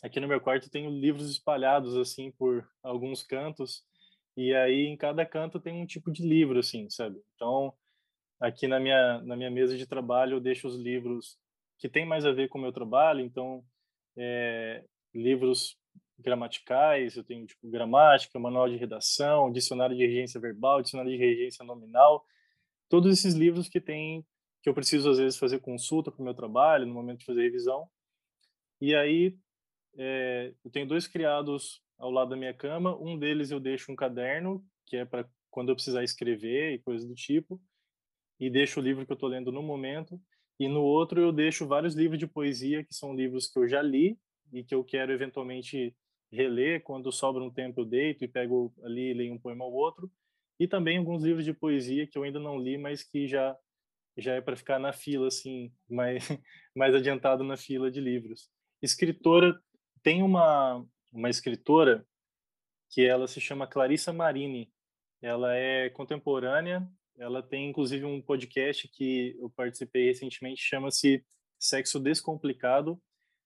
aqui 0.03 0.19
no 0.19 0.27
meu 0.27 0.39
quarto 0.39 0.69
tenho 0.69 0.89
livros 0.91 1.29
espalhados 1.29 1.95
assim 1.97 2.31
por 2.31 2.67
alguns 2.83 3.23
cantos 3.23 3.83
e 4.37 4.53
aí 4.53 4.85
em 4.85 4.95
cada 4.95 5.25
canto 5.25 5.59
tem 5.59 5.81
um 5.81 5.85
tipo 5.85 6.11
de 6.11 6.21
livro 6.21 6.59
assim, 6.59 6.87
sabe? 6.91 7.19
Então, 7.35 7.73
aqui 8.39 8.67
na 8.67 8.79
minha 8.79 9.19
na 9.23 9.35
minha 9.35 9.49
mesa 9.49 9.75
de 9.75 9.87
trabalho 9.87 10.35
eu 10.35 10.39
deixo 10.39 10.67
os 10.67 10.75
livros 10.77 11.39
que 11.79 11.89
tem 11.89 12.05
mais 12.05 12.25
a 12.25 12.31
ver 12.31 12.47
com 12.47 12.59
o 12.59 12.61
meu 12.61 12.71
trabalho, 12.71 13.21
então 13.21 13.63
é, 14.15 14.83
livros 15.13 15.75
gramaticais, 16.19 17.15
eu 17.15 17.23
tenho 17.23 17.45
tipo 17.47 17.67
gramática, 17.69 18.39
manual 18.39 18.69
de 18.69 18.77
redação, 18.77 19.51
dicionário 19.51 19.95
de 19.95 20.05
regência 20.05 20.39
verbal, 20.39 20.81
dicionário 20.81 21.11
de 21.11 21.17
regência 21.17 21.65
nominal, 21.65 22.25
todos 22.89 23.11
esses 23.11 23.33
livros 23.33 23.67
que 23.67 23.81
tem 23.81 24.25
que 24.61 24.69
eu 24.69 24.73
preciso 24.73 25.09
às 25.09 25.17
vezes 25.17 25.39
fazer 25.39 25.59
consulta 25.59 26.11
para 26.11 26.21
o 26.21 26.25
meu 26.25 26.33
trabalho 26.33 26.85
no 26.85 26.93
momento 26.93 27.19
de 27.19 27.25
fazer 27.25 27.43
revisão. 27.43 27.89
E 28.81 28.93
aí 28.93 29.35
é, 29.97 30.53
eu 30.63 30.69
tenho 30.69 30.87
dois 30.87 31.07
criados 31.07 31.81
ao 31.97 32.11
lado 32.11 32.29
da 32.29 32.37
minha 32.37 32.53
cama, 32.53 32.95
um 32.99 33.17
deles 33.17 33.51
eu 33.51 33.59
deixo 33.59 33.91
um 33.91 33.95
caderno 33.95 34.63
que 34.85 34.97
é 34.97 35.05
para 35.05 35.27
quando 35.49 35.69
eu 35.69 35.75
precisar 35.75 36.03
escrever 36.03 36.73
e 36.73 36.79
coisas 36.79 37.07
do 37.07 37.15
tipo, 37.15 37.59
e 38.39 38.49
deixo 38.49 38.79
o 38.79 38.83
livro 38.83 39.05
que 39.05 39.11
eu 39.11 39.15
estou 39.15 39.29
lendo 39.29 39.51
no 39.51 39.63
momento. 39.63 40.19
E 40.59 40.67
no 40.67 40.81
outro 40.81 41.19
eu 41.19 41.31
deixo 41.31 41.67
vários 41.67 41.95
livros 41.95 42.19
de 42.19 42.27
poesia 42.27 42.83
que 42.83 42.93
são 42.93 43.15
livros 43.15 43.47
que 43.47 43.59
eu 43.59 43.67
já 43.67 43.81
li 43.81 44.17
e 44.53 44.63
que 44.63 44.73
eu 44.73 44.83
quero 44.83 45.11
eventualmente 45.11 45.95
reler, 46.31 46.83
quando 46.83 47.11
sobra 47.11 47.43
um 47.43 47.51
tempo 47.51 47.81
eu 47.81 47.85
deito 47.85 48.23
e 48.23 48.27
pego 48.27 48.73
ali 48.83 49.11
e 49.11 49.13
leio 49.13 49.33
um 49.33 49.39
poema 49.39 49.65
ou 49.65 49.73
outro, 49.73 50.11
e 50.59 50.67
também 50.67 50.97
alguns 50.97 51.23
livros 51.23 51.45
de 51.45 51.53
poesia 51.53 52.07
que 52.07 52.17
eu 52.17 52.23
ainda 52.23 52.39
não 52.39 52.59
li, 52.59 52.77
mas 52.77 53.03
que 53.03 53.27
já 53.27 53.55
já 54.19 54.33
é 54.33 54.41
para 54.41 54.55
ficar 54.55 54.79
na 54.79 54.91
fila 54.91 55.27
assim, 55.27 55.71
mais 55.89 56.27
mais 56.75 56.93
adiantado 56.95 57.43
na 57.43 57.55
fila 57.55 57.89
de 57.91 58.01
livros. 58.01 58.49
Escritora 58.81 59.59
tem 60.03 60.23
uma 60.23 60.85
uma 61.11 61.29
escritora 61.29 62.05
que 62.89 63.05
ela 63.05 63.27
se 63.27 63.41
chama 63.41 63.67
Clarissa 63.67 64.13
Marini. 64.13 64.71
Ela 65.21 65.55
é 65.55 65.89
contemporânea, 65.89 66.87
ela 67.17 67.41
tem 67.41 67.69
inclusive 67.69 68.05
um 68.05 68.21
podcast 68.21 68.87
que 68.87 69.35
eu 69.39 69.49
participei 69.49 70.05
recentemente, 70.05 70.61
chama-se 70.61 71.25
Sexo 71.59 71.99
Descomplicado, 71.99 73.01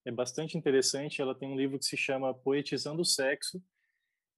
é 0.06 0.12
bastante 0.12 0.58
interessante. 0.58 1.22
Ela 1.22 1.36
tem 1.36 1.48
um 1.48 1.56
livro 1.56 1.80
que 1.80 1.86
se 1.86 1.96
chama 1.96 2.34
Poetizando 2.34 3.02
o 3.02 3.06
Sexo 3.06 3.64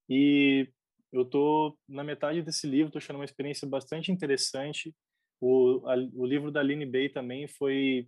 e 0.10 0.70
eu 1.12 1.26
tô 1.26 1.78
na 1.88 2.04
metade 2.04 2.42
desse 2.42 2.68
livro, 2.68 2.92
tô 2.92 2.98
achando 2.98 3.18
uma 3.18 3.26
experiência 3.26 3.68
bastante 3.68 4.12
interessante. 4.12 4.94
O, 5.40 5.82
a, 5.88 5.96
o 6.14 6.26
livro 6.26 6.52
da 6.52 6.60
Aline 6.60 6.86
Bay 6.86 7.10
também 7.10 7.48
foi 7.48 8.08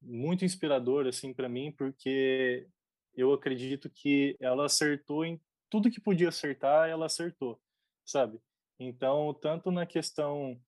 muito 0.00 0.44
inspirador 0.44 1.06
assim 1.06 1.32
para 1.32 1.48
mim, 1.48 1.72
porque 1.72 2.66
eu 3.14 3.32
acredito 3.32 3.90
que 3.90 4.36
ela 4.40 4.66
acertou 4.66 5.24
em 5.24 5.40
tudo 5.70 5.90
que 5.90 6.00
podia 6.00 6.28
acertar, 6.28 6.88
ela 6.88 7.06
acertou, 7.06 7.60
sabe? 8.04 8.38
Então, 8.78 9.32
tanto 9.34 9.70
na 9.70 9.86
questão 9.86 10.60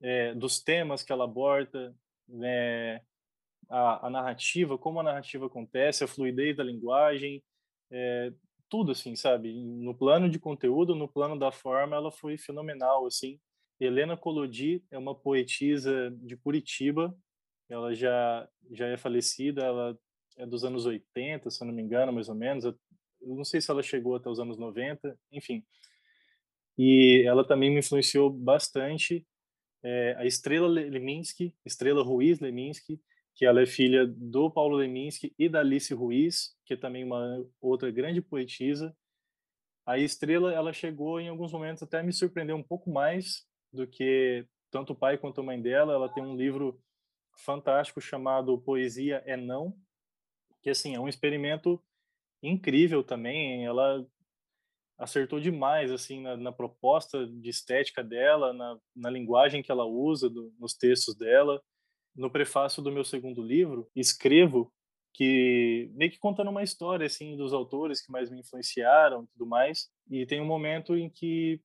é, 0.00 0.34
dos 0.34 0.62
temas 0.62 1.02
que 1.02 1.12
ela 1.12 1.24
aborda, 1.24 1.94
né, 2.28 3.00
a, 3.68 4.06
a, 4.06 4.10
narrativa, 4.10 4.78
como 4.78 5.00
a 5.00 5.02
narrativa 5.02 5.46
acontece, 5.46 6.04
a 6.04 6.08
fluidez 6.08 6.56
da 6.56 6.64
linguagem, 6.64 7.42
é, 7.90 8.32
tudo 8.68 8.92
assim, 8.92 9.16
sabe? 9.16 9.52
No 9.52 9.94
plano 9.94 10.28
de 10.28 10.38
conteúdo, 10.38 10.94
no 10.94 11.08
plano 11.08 11.38
da 11.38 11.52
forma, 11.52 11.96
ela 11.96 12.10
foi 12.10 12.36
fenomenal, 12.36 13.06
assim. 13.06 13.40
Helena 13.80 14.16
Colodi 14.16 14.84
é 14.90 14.98
uma 14.98 15.14
poetisa 15.14 16.10
de 16.22 16.36
Curitiba, 16.36 17.16
ela 17.68 17.94
já 17.94 18.48
já 18.70 18.86
é 18.86 18.96
falecida, 18.96 19.62
ela 19.62 19.98
é 20.36 20.46
dos 20.46 20.64
anos 20.64 20.86
80, 20.86 21.50
se 21.50 21.62
eu 21.62 21.66
não 21.66 21.74
me 21.74 21.82
engano, 21.82 22.12
mais 22.12 22.28
ou 22.28 22.34
menos. 22.34 22.64
Eu 22.64 22.76
não 23.20 23.44
sei 23.44 23.60
se 23.60 23.70
ela 23.70 23.82
chegou 23.82 24.16
até 24.16 24.28
os 24.28 24.38
anos 24.38 24.58
90, 24.58 25.18
enfim. 25.32 25.64
E 26.76 27.22
ela 27.26 27.46
também 27.46 27.70
me 27.70 27.78
influenciou 27.78 28.30
bastante. 28.30 29.26
É, 29.82 30.14
a 30.18 30.24
Estrela 30.24 30.66
Leminski, 30.66 31.54
Estrela 31.64 32.02
Ruiz 32.02 32.40
Leminski, 32.40 33.00
que 33.34 33.44
ela 33.44 33.60
é 33.60 33.66
filha 33.66 34.06
do 34.06 34.50
Paulo 34.50 34.76
Leminski 34.76 35.34
e 35.38 35.48
da 35.48 35.60
Alice 35.60 35.92
Ruiz, 35.92 36.56
que 36.64 36.74
é 36.74 36.76
também 36.76 37.04
uma 37.04 37.44
outra 37.60 37.90
grande 37.90 38.22
poetisa. 38.22 38.96
A 39.84 39.98
Estrela, 39.98 40.52
ela 40.52 40.72
chegou 40.72 41.20
em 41.20 41.28
alguns 41.28 41.52
momentos 41.52 41.82
até 41.82 42.02
me 42.02 42.12
surpreender 42.12 42.54
um 42.54 42.62
pouco 42.62 42.90
mais 42.90 43.46
do 43.72 43.86
que 43.86 44.46
tanto 44.70 44.92
o 44.92 44.96
pai 44.96 45.18
quanto 45.18 45.40
a 45.40 45.44
mãe 45.44 45.60
dela. 45.60 45.92
Ela 45.92 46.08
tem 46.08 46.22
um 46.22 46.36
livro 46.36 46.80
fantástico 47.36 48.00
chamado 48.00 48.58
Poesia 48.58 49.22
é 49.26 49.36
Não, 49.36 49.76
que 50.64 50.70
assim, 50.70 50.94
é 50.94 51.00
um 51.00 51.08
experimento 51.08 51.80
incrível 52.42 53.04
também. 53.04 53.66
Ela 53.66 54.04
acertou 54.98 55.38
demais 55.38 55.92
assim 55.92 56.22
na, 56.22 56.36
na 56.36 56.50
proposta 56.50 57.26
de 57.26 57.50
estética 57.50 58.02
dela, 58.02 58.54
na, 58.54 58.78
na 58.96 59.10
linguagem 59.10 59.62
que 59.62 59.70
ela 59.70 59.84
usa 59.84 60.30
do, 60.30 60.52
nos 60.58 60.74
textos 60.74 61.14
dela 61.14 61.62
no 62.16 62.30
prefácio 62.30 62.82
do 62.82 62.92
meu 62.92 63.04
segundo 63.04 63.42
livro, 63.42 63.90
escrevo 63.94 64.72
que 65.12 65.90
meio 65.94 66.10
que 66.10 66.18
contando 66.18 66.50
uma 66.50 66.62
história 66.62 67.06
assim 67.06 67.36
dos 67.36 67.52
autores 67.52 68.00
que 68.00 68.10
mais 68.10 68.30
me 68.30 68.40
influenciaram 68.40 69.26
tudo 69.26 69.46
mais. 69.46 69.90
E 70.08 70.24
tem 70.24 70.40
um 70.40 70.46
momento 70.46 70.96
em 70.96 71.10
que 71.10 71.60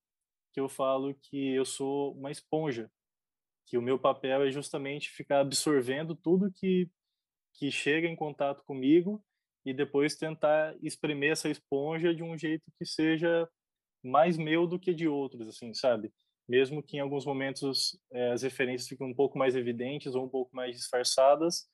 que 0.52 0.60
eu 0.60 0.68
falo 0.68 1.14
que 1.22 1.54
eu 1.54 1.64
sou 1.64 2.14
uma 2.14 2.32
esponja, 2.32 2.92
que 3.68 3.78
o 3.78 3.82
meu 3.82 4.00
papel 4.00 4.42
é 4.44 4.52
justamente 4.52 5.12
ficar 5.12 5.42
absorvendo 5.42 6.16
tudo 6.16 6.52
que 6.52 6.90
que 7.54 7.72
chega 7.72 8.08
em 8.08 8.16
contato 8.16 8.64
comigo 8.64 9.24
e 9.66 9.74
depois 9.74 10.16
tentar 10.16 10.76
espremer 10.82 11.32
essa 11.32 11.50
esponja 11.50 12.14
de 12.14 12.24
um 12.24 12.38
jeito 12.38 12.64
que 12.78 12.86
seja 12.86 13.48
mais 14.04 14.38
meu 14.38 14.66
do 14.66 14.80
que 14.80 14.94
de 14.94 15.08
outros, 15.08 15.48
assim, 15.48 15.74
sabe? 15.74 16.12
Mesmo 16.48 16.82
que 16.82 16.98
em 16.98 17.00
alguns 17.00 17.26
momentos 17.26 18.00
é, 18.12 18.32
as 18.32 18.42
referências 18.42 18.88
fiquem 18.88 19.06
um 19.06 19.14
pouco 19.14 19.38
mais 19.38 19.56
evidentes 19.56 20.16
ou 20.16 20.26
um 20.26 20.30
pouco 20.30 20.56
mais 20.56 20.76
disfarçadas, 20.76 21.68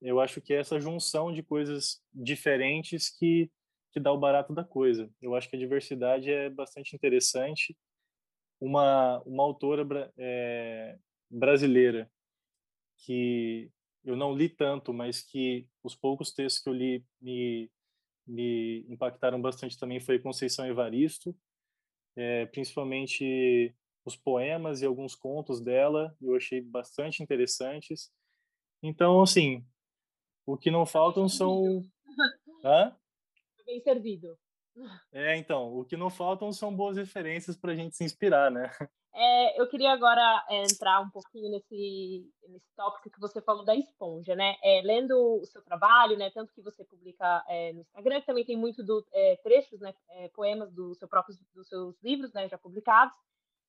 eu 0.00 0.20
acho 0.20 0.40
que 0.40 0.54
é 0.54 0.60
essa 0.60 0.80
junção 0.80 1.32
de 1.32 1.42
coisas 1.42 2.02
diferentes 2.12 3.10
que 3.10 3.50
que 3.92 4.00
dá 4.00 4.10
o 4.10 4.18
barato 4.18 4.52
da 4.52 4.64
coisa. 4.64 5.08
Eu 5.22 5.36
acho 5.36 5.48
que 5.48 5.54
a 5.54 5.58
diversidade 5.58 6.28
é 6.28 6.50
bastante 6.50 6.96
interessante. 6.96 7.76
Uma 8.60 9.22
uma 9.24 9.44
autora 9.44 10.12
é, 10.18 10.98
brasileira 11.30 12.10
que 12.98 13.70
eu 14.04 14.16
não 14.16 14.34
li 14.34 14.48
tanto, 14.48 14.92
mas 14.92 15.22
que 15.22 15.66
os 15.82 15.94
poucos 15.94 16.32
textos 16.32 16.62
que 16.62 16.68
eu 16.68 16.74
li 16.74 17.04
me, 17.20 17.70
me 18.26 18.84
impactaram 18.88 19.40
bastante 19.40 19.78
também 19.78 20.00
foi 20.00 20.18
Conceição 20.18 20.66
Evaristo, 20.66 21.34
é, 22.16 22.46
principalmente 22.46 23.74
os 24.04 24.16
poemas 24.16 24.82
e 24.82 24.86
alguns 24.86 25.14
contos 25.14 25.60
dela, 25.60 26.14
eu 26.20 26.36
achei 26.36 26.60
bastante 26.60 27.22
interessantes. 27.22 28.12
Então, 28.82 29.22
assim, 29.22 29.64
o 30.44 30.56
que 30.56 30.70
não 30.70 30.84
faltam 30.84 31.28
são... 31.28 31.82
Hã? 32.62 32.94
Bem 33.64 33.80
servido. 33.80 34.38
É, 35.12 35.36
então, 35.36 35.72
o 35.76 35.84
que 35.84 35.96
não 35.96 36.10
faltam 36.10 36.52
são 36.52 36.74
boas 36.74 36.96
referências 36.96 37.56
para 37.56 37.72
a 37.72 37.74
gente 37.74 37.96
se 37.96 38.04
inspirar, 38.04 38.50
né? 38.50 38.70
É, 39.16 39.60
eu 39.60 39.68
queria 39.68 39.92
agora 39.92 40.44
é, 40.50 40.62
entrar 40.64 41.00
um 41.00 41.08
pouquinho 41.08 41.48
nesse, 41.48 42.28
nesse 42.48 42.66
tópico 42.74 43.08
que 43.08 43.20
você 43.20 43.40
falou 43.40 43.64
da 43.64 43.74
esponja, 43.76 44.34
né? 44.34 44.56
É, 44.60 44.82
lendo 44.82 45.40
o 45.40 45.46
seu 45.46 45.62
trabalho, 45.62 46.16
né? 46.16 46.30
Tanto 46.30 46.52
que 46.52 46.60
você 46.60 46.84
publica 46.84 47.44
é, 47.48 47.72
no 47.72 47.80
Instagram, 47.82 48.22
também 48.22 48.44
tem 48.44 48.56
muito 48.56 48.82
do, 48.82 49.06
é, 49.12 49.36
trechos, 49.36 49.80
né? 49.80 49.94
É, 50.10 50.28
poemas 50.30 50.72
do 50.72 50.94
seu 50.96 51.06
próprio, 51.06 51.36
dos 51.54 51.68
seus 51.68 51.94
livros, 52.02 52.32
né? 52.32 52.48
Já 52.48 52.58
publicados. 52.58 53.14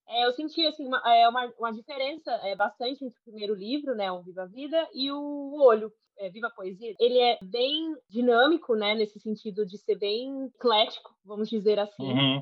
Eu 0.08 0.32
senti 0.34 0.66
assim 0.66 0.88
uma, 0.88 1.02
uma, 1.30 1.54
uma 1.60 1.72
diferença 1.72 2.32
bastante 2.58 3.04
entre 3.04 3.20
o 3.20 3.24
primeiro 3.24 3.56
livro, 3.56 3.96
né? 3.96 4.12
O 4.12 4.22
Viva 4.22 4.44
a 4.44 4.48
Vida 4.48 4.88
e 4.94 5.12
o 5.12 5.56
Olho, 5.60 5.92
Viva 6.32 6.48
a 6.48 6.52
Poesia. 6.52 6.94
Ele 7.00 7.20
é 7.20 7.38
bem 7.42 7.96
dinâmico, 8.10 8.76
né? 8.76 8.96
Nesse 8.96 9.20
sentido 9.20 9.66
de 9.66 9.78
ser 9.78 9.98
bem 9.98 10.46
eclético, 10.48 11.16
vamos 11.24 11.50
dizer 11.50 11.80
assim. 11.80 12.04
Uhum. 12.04 12.42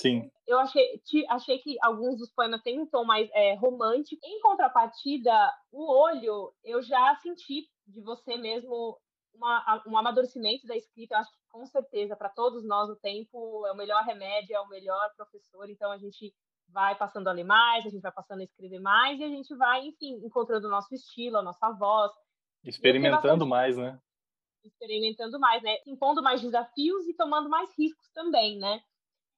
Sim. 0.00 0.30
Eu 0.46 0.58
achei, 0.58 1.00
achei 1.28 1.58
que 1.58 1.76
alguns 1.80 2.18
dos 2.18 2.32
poemas 2.32 2.60
têm 2.62 2.80
um 2.80 2.86
tom 2.86 3.04
mais 3.04 3.30
é, 3.32 3.54
romântico. 3.54 4.20
Em 4.24 4.40
contrapartida, 4.40 5.32
o 5.70 5.88
olho, 5.88 6.52
eu 6.64 6.82
já 6.82 7.14
senti 7.22 7.68
de 7.86 8.00
você 8.00 8.36
mesmo 8.36 8.98
uma, 9.34 9.82
um 9.86 9.96
amadurecimento 9.96 10.66
da 10.66 10.76
escrita. 10.76 11.14
Eu 11.14 11.18
acho 11.18 11.30
que, 11.30 11.38
com 11.48 11.64
certeza, 11.66 12.16
para 12.16 12.28
todos 12.28 12.64
nós, 12.64 12.90
o 12.90 12.96
tempo 12.96 13.66
é 13.66 13.72
o 13.72 13.76
melhor 13.76 14.02
remédio, 14.04 14.56
é 14.56 14.60
o 14.60 14.68
melhor 14.68 15.10
professor. 15.16 15.70
Então, 15.70 15.90
a 15.92 15.98
gente 15.98 16.34
vai 16.72 16.96
passando 16.96 17.28
a 17.28 17.32
ler 17.32 17.44
mais, 17.44 17.86
a 17.86 17.90
gente 17.90 18.02
vai 18.02 18.12
passando 18.12 18.40
a 18.40 18.44
escrever 18.44 18.80
mais 18.80 19.18
e 19.20 19.24
a 19.24 19.28
gente 19.28 19.54
vai, 19.56 19.86
enfim, 19.86 20.20
encontrando 20.24 20.66
o 20.66 20.70
nosso 20.70 20.94
estilo, 20.94 21.36
a 21.36 21.42
nossa 21.42 21.70
voz. 21.72 22.12
Experimentando 22.64 23.46
mais, 23.46 23.76
né? 23.76 23.98
Experimentando 24.64 25.38
mais, 25.38 25.62
né? 25.62 25.76
Impondo 25.86 26.22
mais 26.22 26.40
desafios 26.40 27.06
e 27.08 27.14
tomando 27.14 27.48
mais 27.48 27.70
riscos 27.76 28.08
também, 28.12 28.58
né? 28.58 28.80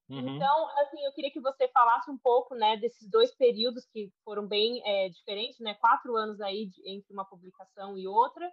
Uhum. 0.08 0.36
Então, 0.36 0.68
assim, 0.80 1.02
eu 1.04 1.12
queria 1.12 1.30
que 1.30 1.40
você 1.40 1.66
falasse 1.68 2.10
um 2.10 2.18
pouco, 2.18 2.54
né, 2.54 2.76
desses 2.76 3.08
dois 3.08 3.34
períodos 3.34 3.86
que 3.86 4.12
foram 4.22 4.46
bem 4.46 4.82
é, 4.84 5.08
diferentes, 5.08 5.58
né, 5.60 5.74
quatro 5.74 6.14
anos 6.14 6.40
aí 6.42 6.66
de, 6.66 6.82
entre 6.86 7.12
uma 7.12 7.24
publicação 7.24 7.96
e 7.96 8.06
outra. 8.06 8.50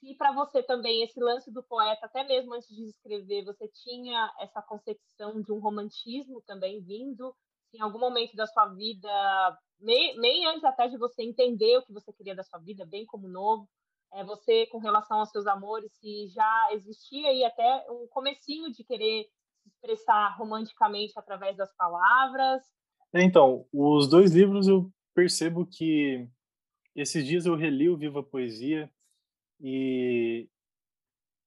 Se 0.00 0.14
para 0.16 0.32
você 0.32 0.62
também 0.62 1.04
esse 1.04 1.20
lance 1.20 1.52
do 1.52 1.62
poeta, 1.62 2.06
até 2.06 2.24
mesmo 2.24 2.54
antes 2.54 2.68
de 2.74 2.88
escrever, 2.88 3.44
você 3.44 3.68
tinha 3.68 4.32
essa 4.40 4.60
concepção 4.62 5.40
de 5.40 5.52
um 5.52 5.60
romantismo 5.60 6.42
também 6.42 6.80
vindo, 6.80 7.34
em 7.72 7.80
algum 7.80 7.98
momento 7.98 8.34
da 8.36 8.46
sua 8.46 8.66
vida, 8.66 9.08
meio 9.80 10.50
antes 10.50 10.64
até 10.64 10.88
de 10.88 10.96
você 10.96 11.22
entender 11.22 11.78
o 11.78 11.82
que 11.82 11.92
você 11.92 12.12
queria 12.12 12.34
da 12.34 12.42
sua 12.42 12.58
vida, 12.58 12.84
bem 12.84 13.06
como 13.06 13.28
novo, 13.28 13.68
é, 14.12 14.24
você 14.24 14.66
com 14.66 14.78
relação 14.78 15.20
aos 15.20 15.30
seus 15.30 15.46
amores, 15.46 15.92
se 16.00 16.28
já 16.28 16.68
existia 16.72 17.28
aí 17.28 17.44
até 17.44 17.86
um 17.90 18.06
comecinho 18.08 18.72
de 18.72 18.84
querer 18.84 19.24
se 19.62 19.68
expressar 19.68 20.36
romanticamente 20.36 21.12
através 21.16 21.56
das 21.56 21.74
palavras? 21.76 22.62
Então, 23.14 23.66
os 23.72 24.08
dois 24.08 24.32
livros 24.32 24.66
eu 24.66 24.90
percebo 25.14 25.66
que 25.66 26.28
esses 26.94 27.24
dias 27.24 27.46
eu 27.46 27.54
reli 27.54 27.88
o 27.88 27.96
Viva 27.96 28.22
Poesia 28.22 28.90
e 29.60 30.48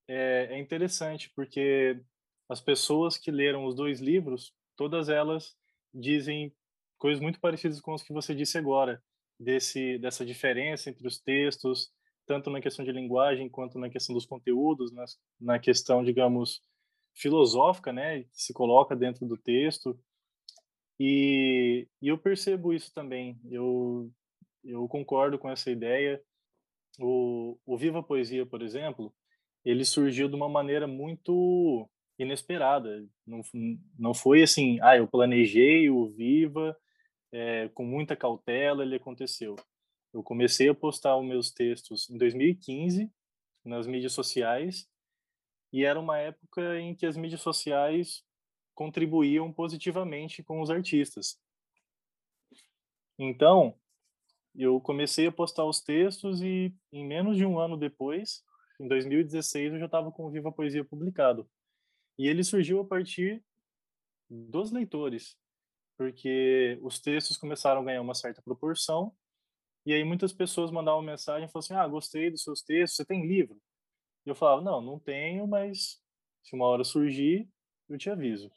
é, 0.07 0.47
é 0.51 0.59
interessante 0.59 1.29
porque 1.35 2.01
as 2.49 2.61
pessoas 2.61 3.17
que 3.17 3.31
leram 3.31 3.65
os 3.65 3.75
dois 3.75 3.99
livros, 3.99 4.53
todas 4.75 5.09
elas 5.09 5.57
dizem 5.93 6.53
coisas 6.97 7.21
muito 7.21 7.39
parecidas 7.39 7.81
com 7.81 7.93
as 7.93 8.03
que 8.03 8.13
você 8.13 8.33
disse 8.33 8.57
agora, 8.57 9.01
desse 9.39 9.97
dessa 9.97 10.25
diferença 10.25 10.89
entre 10.89 11.05
os 11.07 11.19
textos, 11.19 11.91
tanto 12.25 12.49
na 12.49 12.61
questão 12.61 12.85
de 12.85 12.91
linguagem 12.91 13.49
quanto 13.49 13.77
na 13.77 13.89
questão 13.89 14.15
dos 14.15 14.25
conteúdos, 14.25 14.91
na, 14.91 15.05
na 15.39 15.59
questão, 15.59 16.03
digamos, 16.03 16.61
filosófica, 17.13 17.91
né, 17.91 18.23
que 18.23 18.41
se 18.41 18.53
coloca 18.53 18.95
dentro 18.95 19.25
do 19.25 19.37
texto. 19.37 19.99
E, 20.99 21.87
e 22.01 22.07
eu 22.07 22.17
percebo 22.17 22.73
isso 22.73 22.93
também. 22.93 23.39
Eu 23.49 24.11
eu 24.63 24.87
concordo 24.87 25.37
com 25.37 25.49
essa 25.49 25.69
ideia. 25.69 26.21
O, 26.99 27.57
o 27.65 27.77
Viva 27.77 28.01
Poesia, 28.01 28.45
por 28.45 28.61
exemplo, 28.61 29.13
ele 29.65 29.83
surgiu 29.83 30.29
de 30.29 30.35
uma 30.35 30.47
maneira 30.47 30.87
muito 30.87 31.89
inesperada. 32.23 33.05
Não, 33.25 33.41
não 33.97 34.13
foi 34.13 34.43
assim, 34.43 34.79
ah, 34.81 34.97
eu 34.97 35.07
planejei 35.07 35.89
o 35.89 36.07
Viva 36.07 36.77
é, 37.31 37.69
com 37.69 37.85
muita 37.85 38.15
cautela, 38.15 38.83
ele 38.83 38.95
aconteceu. 38.95 39.55
Eu 40.13 40.21
comecei 40.21 40.69
a 40.69 40.75
postar 40.75 41.17
os 41.17 41.25
meus 41.25 41.51
textos 41.51 42.09
em 42.09 42.17
2015 42.17 43.11
nas 43.65 43.87
mídias 43.87 44.13
sociais 44.13 44.87
e 45.71 45.83
era 45.83 45.99
uma 45.99 46.17
época 46.19 46.79
em 46.79 46.93
que 46.93 47.05
as 47.05 47.17
mídias 47.17 47.41
sociais 47.41 48.23
contribuíam 48.75 49.51
positivamente 49.51 50.43
com 50.43 50.61
os 50.61 50.69
artistas. 50.69 51.39
Então, 53.17 53.75
eu 54.55 54.79
comecei 54.79 55.27
a 55.27 55.31
postar 55.31 55.65
os 55.65 55.81
textos 55.81 56.41
e 56.41 56.73
em 56.91 57.05
menos 57.05 57.37
de 57.37 57.45
um 57.45 57.57
ano 57.57 57.75
depois, 57.75 58.43
em 58.79 58.87
2016, 58.87 59.73
eu 59.73 59.79
já 59.79 59.85
estava 59.85 60.11
com 60.11 60.25
o 60.25 60.29
Viva 60.29 60.51
Poesia 60.51 60.83
publicado. 60.83 61.49
E 62.17 62.27
ele 62.27 62.43
surgiu 62.43 62.79
a 62.79 62.85
partir 62.85 63.43
dos 64.29 64.71
leitores, 64.71 65.37
porque 65.97 66.77
os 66.81 66.99
textos 66.99 67.37
começaram 67.37 67.81
a 67.81 67.83
ganhar 67.83 68.01
uma 68.01 68.15
certa 68.15 68.41
proporção, 68.41 69.15
e 69.85 69.93
aí 69.93 70.03
muitas 70.03 70.31
pessoas 70.31 70.71
mandavam 70.71 71.01
mensagem 71.01 71.47
e 71.47 71.51
falavam 71.51 71.59
assim, 71.59 71.73
ah, 71.73 71.87
gostei 71.87 72.31
dos 72.31 72.43
seus 72.43 72.61
textos, 72.61 72.97
você 72.97 73.05
tem 73.05 73.27
livro? 73.27 73.59
E 74.25 74.29
eu 74.29 74.35
falava, 74.35 74.61
não, 74.61 74.81
não 74.81 74.99
tenho, 74.99 75.45
mas 75.45 76.01
se 76.41 76.55
uma 76.55 76.65
hora 76.65 76.83
surgir, 76.83 77.49
eu 77.89 77.97
te 77.97 78.09
aviso. 78.09 78.51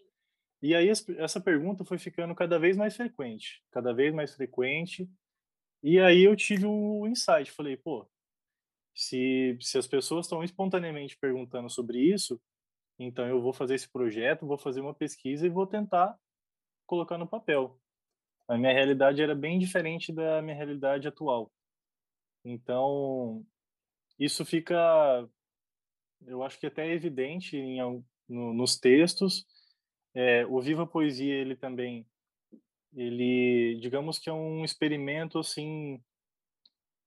E 0.62 0.74
aí 0.74 0.88
essa 0.88 1.40
pergunta 1.40 1.84
foi 1.84 1.98
ficando 1.98 2.34
cada 2.34 2.58
vez 2.58 2.76
mais 2.76 2.96
frequente, 2.96 3.62
cada 3.70 3.92
vez 3.92 4.14
mais 4.14 4.34
frequente. 4.34 5.08
E 5.82 5.98
aí 6.00 6.22
eu 6.22 6.34
tive 6.34 6.66
o 6.66 7.06
insight, 7.06 7.50
falei, 7.52 7.76
pô, 7.76 8.08
se, 8.94 9.58
se 9.60 9.76
as 9.76 9.86
pessoas 9.86 10.26
estão 10.26 10.42
espontaneamente 10.42 11.18
perguntando 11.18 11.68
sobre 11.68 12.00
isso, 12.00 12.40
então 12.98 13.26
eu 13.26 13.40
vou 13.40 13.52
fazer 13.52 13.74
esse 13.74 13.88
projeto, 13.88 14.46
vou 14.46 14.58
fazer 14.58 14.80
uma 14.80 14.94
pesquisa 14.94 15.46
e 15.46 15.50
vou 15.50 15.66
tentar 15.66 16.18
colocar 16.86 17.18
no 17.18 17.26
papel. 17.26 17.78
A 18.48 18.56
minha 18.56 18.72
realidade 18.72 19.20
era 19.20 19.34
bem 19.34 19.58
diferente 19.58 20.12
da 20.12 20.40
minha 20.40 20.56
realidade 20.56 21.08
atual. 21.08 21.52
Então, 22.44 23.44
isso 24.18 24.44
fica 24.44 25.28
eu 26.24 26.42
acho 26.42 26.58
que 26.58 26.66
até 26.66 26.90
evidente 26.90 27.56
em, 27.56 27.80
no, 28.28 28.52
nos 28.52 28.78
textos. 28.78 29.46
É, 30.14 30.46
o 30.46 30.60
Viva 30.60 30.86
Poesia, 30.86 31.34
ele 31.34 31.56
também, 31.56 32.06
ele, 32.94 33.78
digamos 33.80 34.18
que 34.18 34.30
é 34.30 34.32
um 34.32 34.64
experimento, 34.64 35.38
assim, 35.38 36.02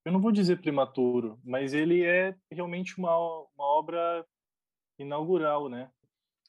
eu 0.05 0.11
não 0.11 0.21
vou 0.21 0.31
dizer 0.31 0.61
prematuro, 0.61 1.39
mas 1.43 1.73
ele 1.73 2.03
é 2.03 2.35
realmente 2.51 2.97
uma, 2.97 3.17
uma 3.17 3.65
obra 3.65 4.25
inaugural, 4.99 5.69
né? 5.69 5.91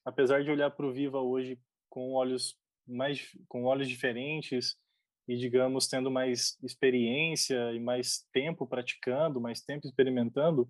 Apesar 0.05 0.43
de 0.43 0.51
olhar 0.51 0.71
para 0.71 0.87
o 0.87 0.93
Viva 0.93 1.21
hoje 1.21 1.59
com 1.89 2.13
olhos 2.13 2.59
mais 2.87 3.37
com 3.49 3.65
olhos 3.65 3.89
diferentes 3.89 4.77
e 5.29 5.37
digamos 5.37 5.87
tendo 5.87 6.11
mais 6.11 6.59
experiência 6.63 7.73
e 7.73 7.79
mais 7.79 8.27
tempo 8.33 8.67
praticando, 8.67 9.41
mais 9.41 9.61
tempo 9.61 9.87
experimentando, 9.87 10.69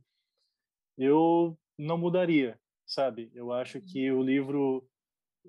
eu 0.99 1.59
não 1.79 1.97
mudaria, 1.97 2.61
sabe? 2.87 3.31
Eu 3.35 3.53
acho 3.53 3.79
uhum. 3.79 3.85
que 3.87 4.12
o 4.12 4.23
livro 4.23 4.87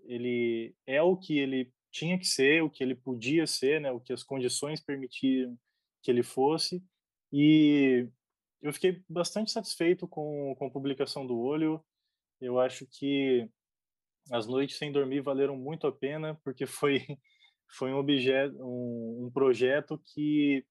ele 0.05 0.73
é 0.87 1.01
o 1.01 1.17
que 1.17 1.37
ele 1.37 1.73
tinha 1.91 2.17
que 2.17 2.25
ser, 2.25 2.63
o 2.63 2.69
que 2.69 2.81
ele 2.81 2.95
podia 2.95 3.45
ser, 3.45 3.81
né? 3.81 3.91
O 3.91 3.99
que 3.99 4.13
as 4.13 4.23
condições 4.23 4.79
permitiam 4.79 5.57
que 6.01 6.09
ele 6.09 6.23
fosse. 6.23 6.81
E 7.33 8.07
eu 8.61 8.71
fiquei 8.71 9.03
bastante 9.09 9.51
satisfeito 9.51 10.07
com, 10.07 10.55
com 10.57 10.67
a 10.67 10.71
publicação 10.71 11.27
do 11.27 11.37
Olho. 11.37 11.83
Eu 12.41 12.59
acho 12.59 12.87
que 12.87 13.47
as 14.31 14.47
noites 14.47 14.77
sem 14.77 14.91
dormir 14.91 15.21
valeram 15.21 15.55
muito 15.55 15.85
a 15.87 15.91
pena, 15.91 16.39
porque 16.43 16.65
foi 16.65 17.05
foi 17.77 17.93
um 17.93 17.97
objeto, 17.97 18.55
um, 18.59 19.25
um 19.25 19.31
projeto 19.31 20.01
que 20.13 20.65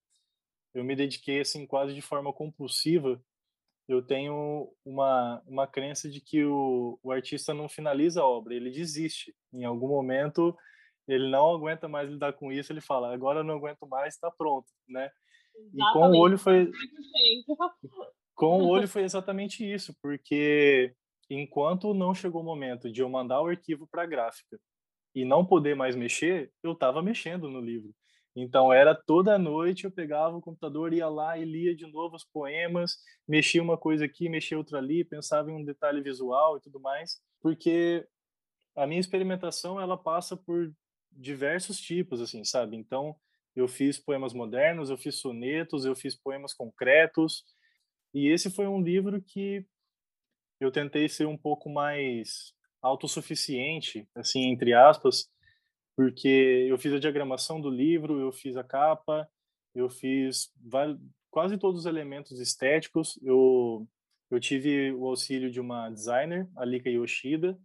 eu 0.73 0.83
me 0.83 0.95
dediquei 0.95 1.41
assim 1.41 1.65
quase 1.65 1.93
de 1.93 2.01
forma 2.01 2.31
compulsiva. 2.31 3.21
Eu 3.87 4.01
tenho 4.01 4.71
uma 4.85 5.41
uma 5.47 5.67
crença 5.67 6.09
de 6.09 6.21
que 6.21 6.43
o, 6.43 6.99
o 7.01 7.11
artista 7.11 7.53
não 7.53 7.67
finaliza 7.69 8.21
a 8.21 8.27
obra, 8.27 8.53
ele 8.53 8.69
desiste. 8.69 9.35
Em 9.53 9.63
algum 9.63 9.87
momento 9.87 10.55
ele 11.07 11.29
não 11.29 11.51
aguenta 11.51 11.87
mais 11.87 12.09
lidar 12.09 12.33
com 12.33 12.51
isso, 12.51 12.71
ele 12.71 12.81
fala: 12.81 13.13
agora 13.13 13.43
não 13.43 13.55
aguento 13.55 13.87
mais, 13.87 14.13
está 14.13 14.29
pronto, 14.29 14.67
né? 14.87 15.09
Exatamente. 15.55 15.77
E 15.77 15.93
com 15.93 16.09
o 16.09 16.17
olho 16.19 16.37
foi 16.37 16.71
com 18.35 18.63
o 18.63 18.67
olho 18.67 18.87
foi 18.87 19.03
exatamente 19.03 19.69
isso, 19.69 19.95
porque 20.01 20.95
enquanto 21.33 21.93
não 21.93 22.13
chegou 22.13 22.41
o 22.41 22.45
momento 22.45 22.91
de 22.91 23.01
eu 23.01 23.09
mandar 23.09 23.41
o 23.41 23.47
arquivo 23.47 23.87
para 23.87 24.03
a 24.03 24.05
gráfica 24.05 24.59
e 25.15 25.23
não 25.23 25.45
poder 25.45 25.75
mais 25.75 25.95
mexer, 25.95 26.51
eu 26.61 26.73
estava 26.73 27.01
mexendo 27.01 27.49
no 27.49 27.61
livro. 27.61 27.93
Então 28.35 28.71
era 28.71 28.95
toda 28.95 29.37
noite 29.37 29.83
eu 29.85 29.91
pegava 29.91 30.35
o 30.35 30.41
computador, 30.41 30.93
ia 30.93 31.07
lá 31.07 31.37
e 31.37 31.45
lia 31.45 31.75
de 31.75 31.85
novo 31.87 32.15
os 32.15 32.25
poemas, 32.25 32.97
mexia 33.27 33.61
uma 33.61 33.77
coisa 33.77 34.05
aqui, 34.05 34.29
mexia 34.29 34.57
outra 34.57 34.77
ali, 34.77 35.03
pensava 35.03 35.51
em 35.51 35.55
um 35.55 35.63
detalhe 35.63 36.01
visual 36.01 36.57
e 36.57 36.61
tudo 36.61 36.79
mais, 36.79 37.21
porque 37.41 38.05
a 38.75 38.87
minha 38.87 38.99
experimentação 38.99 39.79
ela 39.79 39.97
passa 39.97 40.35
por 40.35 40.71
diversos 41.11 41.77
tipos, 41.77 42.21
assim, 42.21 42.43
sabe? 42.43 42.77
Então 42.77 43.15
eu 43.53 43.67
fiz 43.67 43.99
poemas 43.99 44.33
modernos, 44.33 44.89
eu 44.89 44.97
fiz 44.97 45.15
sonetos, 45.15 45.83
eu 45.83 45.95
fiz 45.95 46.15
poemas 46.15 46.53
concretos, 46.53 47.43
e 48.13 48.27
esse 48.27 48.49
foi 48.49 48.67
um 48.67 48.81
livro 48.81 49.21
que 49.21 49.65
eu 50.61 50.71
tentei 50.71 51.09
ser 51.09 51.25
um 51.25 51.35
pouco 51.35 51.69
mais 51.69 52.53
autossuficiente, 52.81 54.07
assim, 54.15 54.43
entre 54.43 54.73
aspas, 54.73 55.27
porque 55.95 56.67
eu 56.69 56.77
fiz 56.77 56.93
a 56.93 56.99
diagramação 56.99 57.59
do 57.59 57.69
livro, 57.69 58.19
eu 58.19 58.31
fiz 58.31 58.55
a 58.55 58.63
capa, 58.63 59.27
eu 59.73 59.89
fiz 59.89 60.53
quase 61.31 61.57
todos 61.57 61.81
os 61.81 61.85
elementos 61.87 62.39
estéticos. 62.39 63.19
Eu, 63.23 63.87
eu 64.29 64.39
tive 64.39 64.93
o 64.93 65.07
auxílio 65.07 65.49
de 65.49 65.59
uma 65.59 65.89
designer, 65.89 66.47
a 66.55 66.63
Lika 66.63 66.89
Yoshida. 66.89 67.57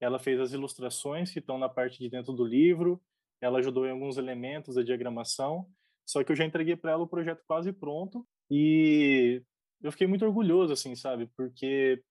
Ela 0.00 0.18
fez 0.18 0.40
as 0.40 0.52
ilustrações 0.52 1.30
que 1.30 1.38
estão 1.38 1.58
na 1.58 1.68
parte 1.68 1.98
de 1.98 2.10
dentro 2.10 2.32
do 2.32 2.44
livro. 2.44 3.00
Ela 3.40 3.60
ajudou 3.60 3.86
em 3.86 3.90
alguns 3.90 4.16
elementos 4.16 4.74
da 4.74 4.82
diagramação. 4.82 5.66
Só 6.04 6.24
que 6.24 6.32
eu 6.32 6.36
já 6.36 6.44
entreguei 6.44 6.76
para 6.76 6.92
ela 6.92 7.04
o 7.04 7.08
projeto 7.08 7.44
quase 7.46 7.72
pronto 7.72 8.26
e 8.50 9.42
eu 9.82 9.92
fiquei 9.92 10.06
muito 10.06 10.24
orgulhoso, 10.24 10.72
assim, 10.72 10.94
sabe? 10.94 11.28
Porque 11.36 12.02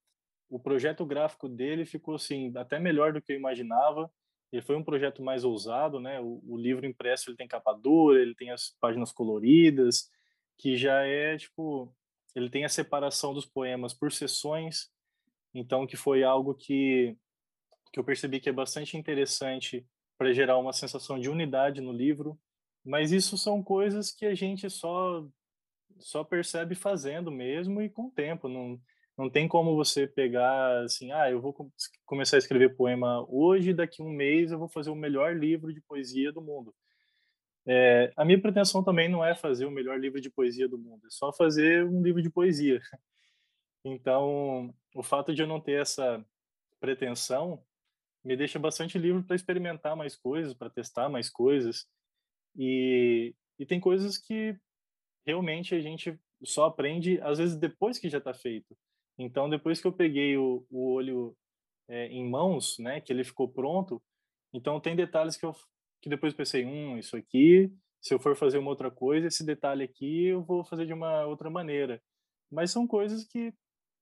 o 0.51 0.59
projeto 0.59 1.05
gráfico 1.05 1.47
dele 1.47 1.85
ficou 1.85 2.15
assim 2.15 2.51
até 2.57 2.77
melhor 2.77 3.13
do 3.13 3.21
que 3.21 3.31
eu 3.31 3.37
imaginava. 3.37 4.11
Ele 4.51 4.61
foi 4.61 4.75
um 4.75 4.83
projeto 4.83 5.23
mais 5.23 5.45
ousado, 5.45 5.97
né? 5.97 6.19
O, 6.19 6.43
o, 6.45 6.57
livro 6.57 6.85
impresso 6.85 7.29
ele 7.29 7.37
tem 7.37 7.47
capa 7.47 7.71
dura, 7.71 8.21
ele 8.21 8.35
tem 8.35 8.51
as 8.51 8.75
páginas 8.81 9.13
coloridas, 9.13 10.11
que 10.57 10.75
já 10.75 11.03
é 11.03 11.37
tipo, 11.37 11.95
ele 12.35 12.49
tem 12.49 12.65
a 12.65 12.69
separação 12.69 13.33
dos 13.33 13.45
poemas 13.45 13.93
por 13.93 14.11
sessões, 14.11 14.91
então 15.53 15.87
que 15.87 15.95
foi 15.95 16.21
algo 16.21 16.53
que 16.53 17.15
que 17.93 17.99
eu 17.99 18.03
percebi 18.03 18.39
que 18.39 18.49
é 18.49 18.53
bastante 18.53 18.97
interessante 18.97 19.85
para 20.17 20.33
gerar 20.33 20.57
uma 20.57 20.71
sensação 20.73 21.19
de 21.19 21.29
unidade 21.29 21.81
no 21.81 21.91
livro. 21.91 22.39
Mas 22.85 23.11
isso 23.11 23.37
são 23.37 23.63
coisas 23.63 24.11
que 24.11 24.25
a 24.25 24.33
gente 24.33 24.69
só 24.69 25.25
só 25.99 26.23
percebe 26.23 26.75
fazendo 26.75 27.31
mesmo 27.31 27.81
e 27.81 27.89
com 27.89 28.07
o 28.07 28.11
tempo. 28.11 28.47
Não, 28.47 28.79
não 29.17 29.30
tem 29.30 29.47
como 29.47 29.76
você 29.76 30.08
pegar 30.08 30.84
assim, 30.84 31.12
ah, 31.12 31.30
eu 31.30 31.41
vou 31.41 31.56
começar 32.06 32.38
a 32.38 32.39
escrever 32.39 32.76
poema 32.76 33.26
hoje, 33.30 33.74
daqui 33.74 34.02
a 34.02 34.06
um 34.06 34.10
mês 34.10 34.52
eu 34.52 34.60
vou 34.60 34.69
fazer 34.69 34.89
o 34.89 34.95
melhor 34.95 35.36
livro 35.36 35.74
de 35.74 35.82
poesia 35.82 36.32
do 36.32 36.41
mundo. 36.41 36.74
É, 37.65 38.12
a 38.15 38.26
minha 38.26 38.41
pretensão 38.41 38.84
também 38.84 39.08
não 39.08 39.24
é 39.24 39.36
fazer 39.36 39.65
o 39.65 39.71
melhor 39.71 40.00
livro 40.00 40.19
de 40.19 40.30
poesia 40.30 40.67
do 40.67 40.78
mundo, 40.78 41.06
é 41.06 41.10
só 41.10 41.32
fazer 41.32 41.86
um 41.86 42.02
livro 42.02 42.21
de 42.21 42.30
poesia. 42.30 42.80
Então, 43.84 44.71
o 44.93 45.02
fato 45.02 45.34
de 45.34 45.41
eu 45.41 45.47
não 45.47 45.60
ter 45.60 45.82
essa 45.82 46.24
pretensão 46.80 47.63
me 48.24 48.38
deixa 48.38 48.60
bastante 48.60 48.97
livre 48.97 49.24
para 49.24 49.36
experimentar 49.36 49.95
mais 49.95 50.15
coisas, 50.15 50.54
para 50.54 50.69
testar 50.69 51.10
mais 51.10 51.32
coisas. 51.32 51.88
E, 52.56 53.34
e 53.58 53.65
tem 53.65 53.80
coisas 53.80 54.17
que 54.19 54.56
realmente 55.26 55.74
a 55.74 55.80
gente 55.80 56.19
só 56.43 56.65
aprende, 56.65 57.19
às 57.21 57.39
vezes, 57.39 57.56
depois 57.56 57.97
que 57.97 58.10
já 58.10 58.19
está 58.19 58.34
feito. 58.34 58.78
Então, 59.21 59.49
depois 59.49 59.79
que 59.79 59.88
eu 59.88 59.93
peguei 59.93 60.38
o, 60.38 60.65
o 60.69 60.93
olho 60.93 61.36
é, 61.88 62.07
em 62.07 62.27
mãos, 62.27 62.77
né, 62.79 62.99
que 62.99 63.13
ele 63.13 63.23
ficou 63.23 63.47
pronto, 63.47 64.01
então 64.53 64.79
tem 64.79 64.95
detalhes 64.95 65.38
que 65.38 65.45
eu 65.45 65.55
que 66.01 66.10
depois 66.10 66.34
pensei, 66.34 66.65
hum, 66.65 66.97
isso 66.97 67.15
aqui, 67.15 67.71
se 68.01 68.12
eu 68.12 68.19
for 68.19 68.36
fazer 68.36 68.57
uma 68.57 68.71
outra 68.71 68.89
coisa, 68.89 69.27
esse 69.27 69.45
detalhe 69.45 69.84
aqui 69.84 70.25
eu 70.25 70.41
vou 70.41 70.63
fazer 70.63 70.88
de 70.88 70.93
uma 70.93 71.27
outra 71.27 71.47
maneira. 71.47 72.01
Mas 72.51 72.71
são 72.71 72.88
coisas 72.88 73.23
que, 73.23 73.53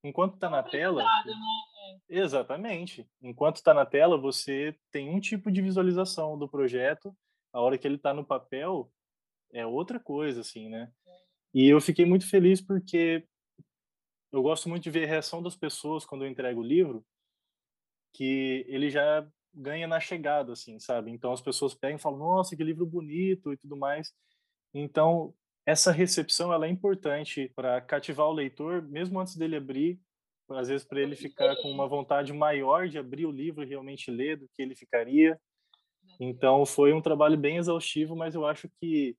enquanto 0.02 0.36
está 0.36 0.50
na 0.50 0.64
tela, 0.64 1.04
né? 1.04 2.00
Exatamente, 2.08 3.06
enquanto 3.22 3.58
está 3.58 3.74
na 3.74 3.86
tela, 3.86 4.18
você 4.18 4.74
tem 4.92 5.10
um 5.10 5.20
tipo 5.20 5.52
de 5.52 5.62
visualização 5.62 6.40
do 6.40 6.48
projeto. 6.48 7.14
A 7.52 7.60
hora 7.60 7.78
que 7.78 7.86
ele 7.86 7.96
está 7.96 8.14
no 8.14 8.24
papel 8.24 8.90
é 9.52 9.66
outra 9.66 10.00
coisa, 10.00 10.40
assim, 10.40 10.70
né? 10.70 10.90
E 11.54 11.68
eu 11.68 11.82
fiquei 11.82 12.06
muito 12.06 12.30
feliz 12.30 12.62
porque 12.62 13.28
eu 14.32 14.42
gosto 14.42 14.70
muito 14.70 14.84
de 14.84 14.92
ver 14.92 15.06
a 15.06 15.08
reação 15.08 15.42
das 15.42 15.56
pessoas 15.56 16.06
quando 16.06 16.24
eu 16.24 16.30
entrego 16.30 16.62
o 16.62 16.64
livro, 16.64 17.06
que 18.14 18.66
ele 18.68 18.90
já 18.90 19.28
ganha 19.54 19.88
na 19.88 20.00
chegada, 20.00 20.54
assim, 20.54 20.80
sabe? 20.80 21.12
Então 21.12 21.32
as 21.32 21.42
pessoas 21.42 21.74
pegam 21.74 21.98
e 21.98 22.02
falam, 22.02 22.20
nossa, 22.20 22.56
que 22.56 22.64
livro 22.64 22.86
bonito 22.86 23.52
e 23.52 23.58
tudo 23.58 23.76
mais. 23.76 24.14
Então 24.74 25.34
essa 25.66 25.92
recepção 25.92 26.52
ela 26.52 26.66
é 26.66 26.70
importante 26.70 27.52
para 27.56 27.80
cativar 27.82 28.28
o 28.28 28.34
leitor, 28.34 28.82
mesmo 28.82 29.20
antes 29.20 29.36
dele 29.36 29.56
abrir, 29.56 30.00
às 30.50 30.68
vezes 30.68 30.86
para 30.86 31.00
ele 31.00 31.16
ficar 31.16 31.56
com 31.58 31.70
uma 31.70 31.88
vontade 31.88 32.34
maior 32.34 32.88
de 32.88 32.98
abrir 32.98 33.26
o 33.26 33.32
livro 33.32 33.64
e 33.64 33.68
realmente 33.68 34.10
ler 34.10 34.38
do 34.38 34.50
que 34.56 34.62
ele 34.62 34.76
ficaria. 34.76 35.40
Então 36.20 36.66
foi 36.66 36.92
um 36.92 37.02
trabalho 37.02 37.38
bem 37.38 37.58
exaustivo, 37.58 38.16
mas 38.16 38.34
eu 38.34 38.46
acho 38.46 38.68
que 38.80 39.16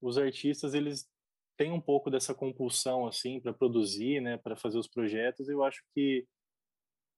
os 0.00 0.18
artistas 0.18 0.74
eles 0.74 1.08
tem 1.56 1.72
um 1.72 1.80
pouco 1.80 2.10
dessa 2.10 2.34
compulsão 2.34 3.06
assim 3.06 3.40
para 3.40 3.52
produzir, 3.52 4.20
né, 4.20 4.36
para 4.36 4.56
fazer 4.56 4.78
os 4.78 4.88
projetos. 4.88 5.48
Eu 5.48 5.64
acho 5.64 5.82
que 5.94 6.26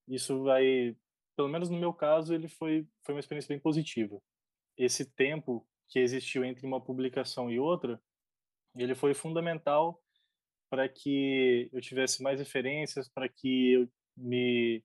isso 0.08 0.42
vai, 0.42 0.96
pelo 1.36 1.48
menos 1.48 1.68
no 1.68 1.78
meu 1.78 1.92
caso, 1.92 2.34
ele 2.34 2.48
foi 2.48 2.86
foi 3.04 3.14
uma 3.14 3.20
experiência 3.20 3.48
bem 3.48 3.60
positiva. 3.60 4.20
Esse 4.76 5.04
tempo 5.04 5.66
que 5.88 5.98
existiu 5.98 6.44
entre 6.44 6.66
uma 6.66 6.80
publicação 6.80 7.50
e 7.50 7.58
outra, 7.58 8.00
ele 8.76 8.94
foi 8.94 9.14
fundamental 9.14 10.00
para 10.70 10.88
que 10.88 11.68
eu 11.72 11.80
tivesse 11.80 12.22
mais 12.22 12.38
referências, 12.38 13.08
para 13.08 13.28
que 13.28 13.72
eu 13.72 13.88
me 14.16 14.84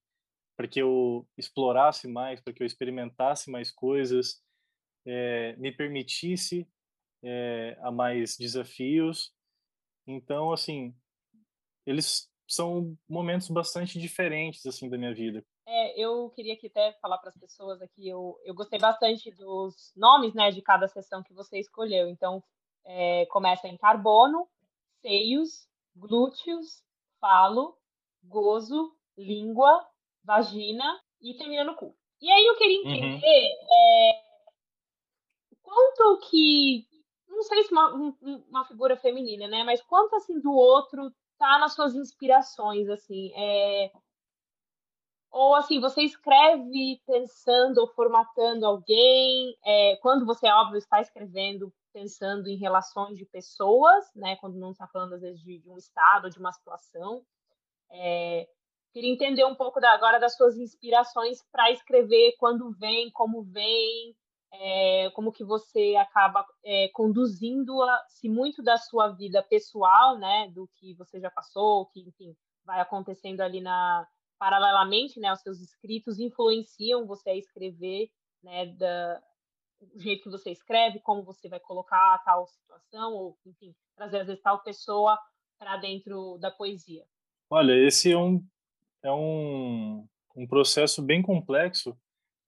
para 0.56 0.68
que 0.68 0.80
eu 0.80 1.28
explorasse 1.36 2.08
mais, 2.08 2.40
para 2.40 2.54
que 2.54 2.62
eu 2.62 2.68
experimentasse 2.68 3.50
mais 3.50 3.72
coisas, 3.72 4.40
é, 5.06 5.56
me 5.58 5.72
permitisse 5.72 6.68
é, 7.24 7.76
a 7.82 7.92
mais 7.92 8.38
desafios 8.38 9.34
então, 10.06 10.52
assim, 10.52 10.96
eles 11.86 12.30
são 12.48 12.96
momentos 13.08 13.50
bastante 13.50 14.00
diferentes 14.00 14.66
assim 14.66 14.90
da 14.90 14.98
minha 14.98 15.14
vida. 15.14 15.44
É, 15.66 16.00
eu 16.00 16.30
queria 16.32 16.54
aqui 16.54 16.68
até 16.68 16.92
falar 17.02 17.18
para 17.18 17.30
as 17.30 17.38
pessoas 17.38 17.82
aqui, 17.82 18.08
eu, 18.08 18.38
eu 18.44 18.54
gostei 18.54 18.78
bastante 18.78 19.32
dos 19.32 19.94
nomes, 19.96 20.34
né, 20.34 20.52
de 20.52 20.62
cada 20.62 20.88
sessão 20.88 21.24
que 21.24 21.34
você 21.34 21.58
escolheu. 21.60 22.10
Então, 22.10 22.44
é, 22.86 23.26
começa 23.28 23.68
em 23.68 23.78
carbono, 23.78 24.48
seios, 25.02 25.68
glúteos, 25.96 26.84
falo, 27.20 27.78
gozo, 28.24 28.94
língua, 29.18 29.88
vagina 30.24 31.02
e 31.22 31.34
termina 31.36 31.64
no 31.64 31.76
cu. 31.76 31.96
E 32.22 32.30
aí 32.30 32.46
eu 32.46 32.56
queria 32.58 32.84
uhum. 32.84 32.92
entender 32.92 33.18
uhum. 33.18 33.68
é, 33.72 34.24
quanto 35.62 36.20
que 36.30 36.88
não 37.44 37.50
sei 37.50 37.64
se 37.64 37.72
uma, 37.72 38.16
uma 38.50 38.66
figura 38.66 38.96
feminina, 38.96 39.48
né? 39.48 39.64
Mas 39.64 39.82
quanto 39.82 40.16
assim 40.16 40.40
do 40.40 40.52
outro 40.52 41.12
tá 41.38 41.60
nas 41.60 41.74
suas 41.74 41.94
inspirações, 41.96 42.88
assim, 42.90 43.34
é... 43.36 43.92
ou 45.30 45.56
assim 45.56 45.80
você 45.80 46.02
escreve 46.04 47.02
pensando 47.06 47.80
ou 47.80 47.88
formatando 47.88 48.66
alguém, 48.66 49.58
é... 49.66 49.98
quando 49.98 50.26
você 50.26 50.48
óbvio 50.48 50.78
está 50.78 51.02
escrevendo 51.02 51.74
pensando 51.92 52.48
em 52.48 52.58
relações 52.58 53.18
de 53.18 53.26
pessoas, 53.26 54.10
né? 54.16 54.36
Quando 54.38 54.58
não 54.58 54.72
está 54.72 54.88
falando 54.88 55.14
às 55.14 55.22
vezes 55.22 55.42
de, 55.42 55.60
de, 55.60 55.70
um 55.70 55.78
estado, 55.78 56.30
de 56.30 56.40
uma 56.40 56.52
situação. 56.52 57.24
É... 57.92 58.48
Queria 58.94 59.12
entender 59.12 59.44
um 59.46 59.56
pouco 59.56 59.80
da, 59.80 59.92
agora 59.92 60.20
das 60.20 60.36
suas 60.36 60.56
inspirações 60.56 61.44
para 61.52 61.72
escrever, 61.72 62.36
quando 62.38 62.72
vem, 62.72 63.12
como 63.12 63.44
vem, 63.44 64.16
é, 64.54 65.10
como 65.12 65.32
que 65.32 65.44
você 65.44 65.96
acaba 65.96 66.46
é, 66.64 66.88
conduzindo 66.90 67.74
se 68.08 68.30
muito 68.30 68.62
da 68.62 68.78
sua 68.78 69.10
vida 69.10 69.42
pessoal, 69.44 70.18
né, 70.18 70.50
do 70.54 70.70
que 70.76 70.94
você 70.94 71.20
já 71.20 71.32
passou, 71.32 71.88
que 71.88 72.02
enfim 72.02 72.36
vai 72.66 72.80
acontecendo 72.80 73.42
ali 73.42 73.60
na 73.60 74.08
paralelamente, 74.38 75.20
né, 75.20 75.32
os 75.32 75.42
seus 75.42 75.60
escritos 75.62 76.20
influenciam 76.20 77.08
você 77.08 77.30
a 77.30 77.36
escrever, 77.36 78.10
né, 78.44 78.66
da, 78.66 79.22
o 79.80 80.00
jeito 80.00 80.24
que 80.24 80.30
você 80.30 80.52
escreve, 80.52 81.00
como 81.00 81.24
você 81.24 81.48
vai 81.48 81.60
colocar 81.60 82.22
tal 82.26 82.46
situação, 82.48 83.14
ou, 83.14 83.38
enfim, 83.46 83.74
trazer 83.96 84.20
às 84.20 84.28
vezes 84.28 84.42
tal 84.42 84.62
pessoa 84.62 85.18
para 85.58 85.78
dentro 85.78 86.38
da 86.40 86.52
poesia? 86.52 87.06
Olha, 87.50 87.74
esse 87.88 88.12
é 88.12 88.18
um, 88.18 88.46
é 89.02 89.12
um, 89.12 90.06
um 90.36 90.46
processo 90.46 91.02
bem 91.02 91.22
complexo, 91.22 91.98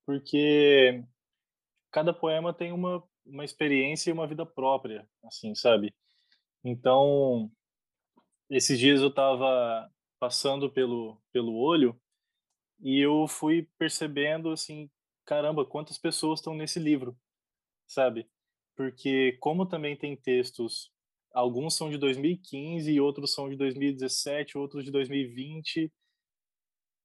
porque 0.05 1.01
cada 1.95 2.13
poema 2.13 2.53
tem 2.53 2.73
uma, 2.73 3.01
uma 3.25 3.45
experiência 3.45 4.09
e 4.09 4.13
uma 4.13 4.27
vida 4.27 4.45
própria, 4.45 5.07
assim, 5.23 5.55
sabe? 5.55 5.95
Então, 6.61 7.49
esses 8.49 8.77
dias 8.77 8.99
eu 8.99 9.07
estava 9.07 9.89
passando 10.19 10.69
pelo, 10.69 11.17
pelo 11.31 11.55
olho 11.55 11.97
e 12.81 12.99
eu 12.99 13.25
fui 13.29 13.69
percebendo, 13.77 14.51
assim, 14.51 14.91
caramba, 15.23 15.65
quantas 15.65 15.97
pessoas 15.97 16.41
estão 16.41 16.53
nesse 16.53 16.79
livro, 16.79 17.17
sabe? 17.87 18.29
Porque 18.75 19.37
como 19.39 19.65
também 19.65 19.95
tem 19.95 20.17
textos, 20.17 20.91
alguns 21.31 21.77
são 21.77 21.89
de 21.89 21.97
2015 21.97 22.91
e 22.91 22.99
outros 22.99 23.33
são 23.33 23.49
de 23.49 23.55
2017, 23.55 24.57
outros 24.57 24.83
de 24.83 24.91
2020. 24.91 25.89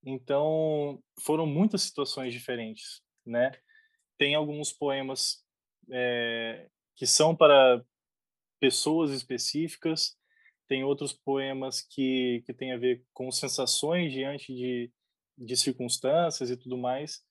Então, 0.05 1.01
foram 1.21 1.47
muitas 1.47 1.83
situações 1.83 2.33
diferentes, 2.33 3.01
né? 3.25 3.53
Tem 4.21 4.35
alguns 4.35 4.71
poemas 4.71 5.43
é, 5.91 6.69
que 6.95 7.07
são 7.07 7.35
para 7.35 7.83
pessoas 8.61 9.13
específicas, 9.13 10.15
tem 10.69 10.85
outros 10.85 11.15
poemas 11.15 11.81
que, 11.81 12.43
que 12.45 12.53
têm 12.53 12.73
a 12.73 12.77
ver 12.77 13.03
com 13.15 13.33
sensações 13.33 14.13
diante 14.13 14.55
de, 14.55 14.93
de 15.39 15.57
circunstâncias 15.57 16.51
e 16.51 16.57
tudo 16.59 16.77
mais. 16.77 17.25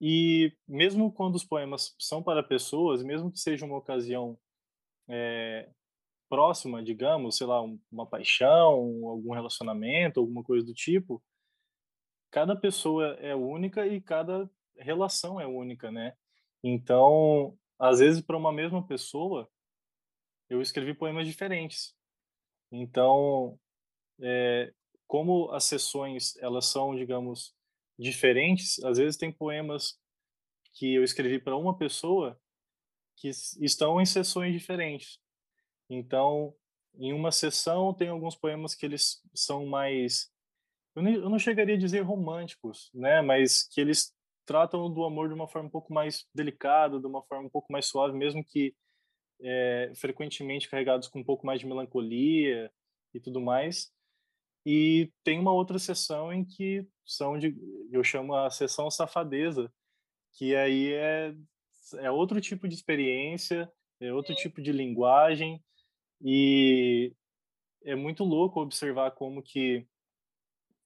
E 0.00 0.56
mesmo 0.68 1.12
quando 1.12 1.34
os 1.34 1.44
poemas 1.44 1.96
são 1.98 2.22
para 2.22 2.44
pessoas, 2.44 3.02
mesmo 3.02 3.32
que 3.32 3.40
seja 3.40 3.66
uma 3.66 3.78
ocasião 3.78 4.38
é, 5.08 5.68
próxima, 6.28 6.80
digamos, 6.80 7.38
sei 7.38 7.48
lá, 7.48 7.60
um, 7.60 7.76
uma 7.90 8.06
paixão, 8.06 9.04
algum 9.04 9.32
relacionamento, 9.32 10.20
alguma 10.20 10.44
coisa 10.44 10.64
do 10.64 10.72
tipo, 10.72 11.20
cada 12.30 12.54
pessoa 12.54 13.14
é 13.14 13.34
única 13.34 13.84
e 13.84 14.00
cada 14.00 14.48
relação 14.76 15.40
é 15.40 15.46
única, 15.46 15.90
né? 15.90 16.14
Então, 16.62 17.56
às 17.78 17.98
vezes 17.98 18.20
para 18.20 18.36
uma 18.36 18.52
mesma 18.52 18.86
pessoa, 18.86 19.50
eu 20.48 20.60
escrevi 20.60 20.94
poemas 20.94 21.26
diferentes. 21.26 21.94
Então, 22.70 23.58
é, 24.20 24.72
como 25.06 25.50
as 25.50 25.64
sessões 25.64 26.36
elas 26.38 26.66
são, 26.66 26.94
digamos, 26.94 27.54
diferentes. 27.98 28.82
Às 28.84 28.98
vezes 28.98 29.16
tem 29.16 29.32
poemas 29.32 29.98
que 30.74 30.94
eu 30.94 31.04
escrevi 31.04 31.38
para 31.38 31.56
uma 31.56 31.76
pessoa 31.76 32.40
que 33.16 33.28
estão 33.28 34.00
em 34.00 34.06
sessões 34.06 34.52
diferentes. 34.52 35.20
Então, 35.88 36.54
em 36.94 37.12
uma 37.12 37.30
sessão 37.30 37.94
tem 37.94 38.08
alguns 38.08 38.36
poemas 38.36 38.74
que 38.74 38.86
eles 38.86 39.22
são 39.34 39.66
mais 39.66 40.32
eu, 40.94 41.02
não 41.02 41.38
chegaria 41.38 41.74
a 41.74 41.78
dizer 41.78 42.00
românticos, 42.00 42.90
né, 42.92 43.22
mas 43.22 43.66
que 43.68 43.80
eles 43.80 44.12
tratam 44.44 44.92
do 44.92 45.04
amor 45.04 45.28
de 45.28 45.34
uma 45.34 45.48
forma 45.48 45.68
um 45.68 45.70
pouco 45.70 45.92
mais 45.92 46.26
delicada, 46.34 46.98
de 46.98 47.06
uma 47.06 47.22
forma 47.22 47.46
um 47.46 47.50
pouco 47.50 47.72
mais 47.72 47.86
suave, 47.86 48.16
mesmo 48.16 48.44
que 48.44 48.74
é, 49.40 49.92
frequentemente 49.96 50.68
carregados 50.68 51.08
com 51.08 51.20
um 51.20 51.24
pouco 51.24 51.46
mais 51.46 51.60
de 51.60 51.66
melancolia 51.66 52.70
e 53.14 53.20
tudo 53.20 53.40
mais. 53.40 53.92
E 54.64 55.10
tem 55.24 55.38
uma 55.38 55.52
outra 55.52 55.78
sessão 55.78 56.32
em 56.32 56.44
que 56.44 56.86
são 57.04 57.38
de, 57.38 57.54
eu 57.90 58.04
chamo 58.04 58.34
a 58.34 58.50
sessão 58.50 58.90
safadeza, 58.90 59.72
que 60.32 60.54
aí 60.54 60.92
é, 60.92 61.34
é 61.98 62.10
outro 62.10 62.40
tipo 62.40 62.68
de 62.68 62.74
experiência, 62.74 63.70
é 64.00 64.12
outro 64.12 64.34
tipo 64.34 64.62
de 64.62 64.72
linguagem, 64.72 65.62
e 66.24 67.12
é 67.84 67.96
muito 67.96 68.22
louco 68.22 68.60
observar 68.60 69.10
como 69.10 69.42
que, 69.42 69.84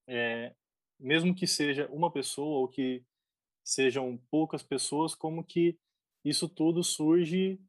é, 0.06 0.54
mesmo 0.98 1.34
que 1.34 1.46
seja 1.46 1.86
uma 1.92 2.10
pessoa 2.10 2.60
ou 2.60 2.68
que 2.68 3.04
sejam 3.66 4.18
poucas 4.30 4.62
pessoas, 4.62 5.14
como 5.14 5.44
que 5.44 5.78
isso 6.24 6.48
tudo 6.48 6.82
surge 6.82 7.60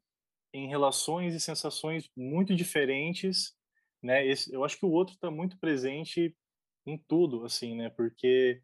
em 0.52 0.68
relações 0.68 1.34
e 1.34 1.40
sensações 1.40 2.10
muito 2.16 2.54
diferentes 2.54 3.58
né? 4.02 4.26
Esse, 4.26 4.52
eu 4.52 4.64
acho 4.64 4.78
que 4.78 4.86
o 4.86 4.90
outro 4.90 5.14
está 5.14 5.30
muito 5.30 5.58
presente 5.58 6.34
em 6.86 6.96
tudo, 6.96 7.44
assim, 7.44 7.74
né? 7.74 7.90
Porque 7.90 8.62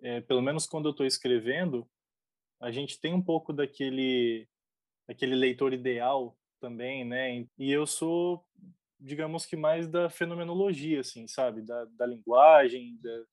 é, 0.00 0.20
pelo 0.20 0.42
menos 0.42 0.66
quando 0.66 0.86
eu 0.86 0.92
estou 0.92 1.06
escrevendo, 1.06 1.88
a 2.60 2.70
gente 2.70 3.00
tem 3.00 3.14
um 3.14 3.22
pouco 3.22 3.52
daquele 3.52 4.48
aquele 5.08 5.34
leitor 5.34 5.72
ideal 5.72 6.38
também, 6.60 7.04
né? 7.04 7.46
E 7.58 7.70
eu 7.70 7.86
sou, 7.86 8.44
digamos 8.98 9.44
que 9.44 9.56
mais 9.56 9.88
da 9.88 10.08
fenomenologia, 10.08 11.00
assim, 11.00 11.26
sabe? 11.26 11.62
Da, 11.62 11.84
da 11.86 12.06
linguagem, 12.06 12.98
da, 13.00 13.24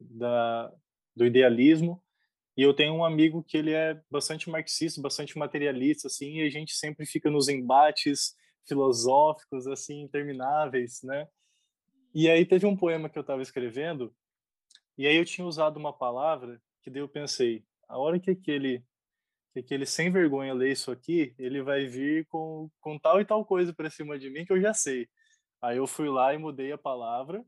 da, 0.00 0.74
do 1.14 1.26
idealismo. 1.26 2.02
E 2.56 2.62
eu 2.62 2.74
tenho 2.74 2.94
um 2.94 3.04
amigo 3.04 3.42
que 3.42 3.56
ele 3.56 3.72
é 3.72 4.00
bastante 4.10 4.50
marxista, 4.50 5.00
bastante 5.00 5.38
materialista, 5.38 6.08
assim, 6.08 6.38
e 6.38 6.42
a 6.42 6.50
gente 6.50 6.74
sempre 6.74 7.06
fica 7.06 7.30
nos 7.30 7.48
embates 7.48 8.34
filosóficos 8.66 9.66
assim 9.66 10.02
intermináveis, 10.02 11.00
né? 11.02 11.26
E 12.14 12.28
aí 12.28 12.44
teve 12.44 12.66
um 12.66 12.76
poema 12.76 13.08
que 13.08 13.18
eu 13.18 13.22
estava 13.22 13.42
escrevendo 13.42 14.14
e 14.98 15.06
aí 15.06 15.16
eu 15.16 15.24
tinha 15.24 15.46
usado 15.46 15.78
uma 15.78 15.92
palavra 15.92 16.60
que 16.82 16.90
daí 16.90 17.00
eu 17.00 17.08
pensei, 17.08 17.64
a 17.88 17.98
hora 17.98 18.18
que 18.18 18.30
aquele 18.30 18.84
que 19.52 19.58
aquele 19.58 19.84
sem 19.84 20.12
vergonha 20.12 20.54
lê 20.54 20.70
isso 20.70 20.92
aqui, 20.92 21.34
ele 21.36 21.60
vai 21.60 21.84
vir 21.86 22.24
com, 22.26 22.70
com 22.80 22.96
tal 22.98 23.20
e 23.20 23.24
tal 23.24 23.44
coisa 23.44 23.72
para 23.72 23.90
cima 23.90 24.16
de 24.18 24.30
mim 24.30 24.44
que 24.44 24.52
eu 24.52 24.60
já 24.60 24.72
sei. 24.72 25.08
Aí 25.60 25.76
eu 25.76 25.86
fui 25.88 26.08
lá 26.08 26.32
e 26.32 26.38
mudei 26.38 26.70
a 26.70 26.78
palavra. 26.78 27.44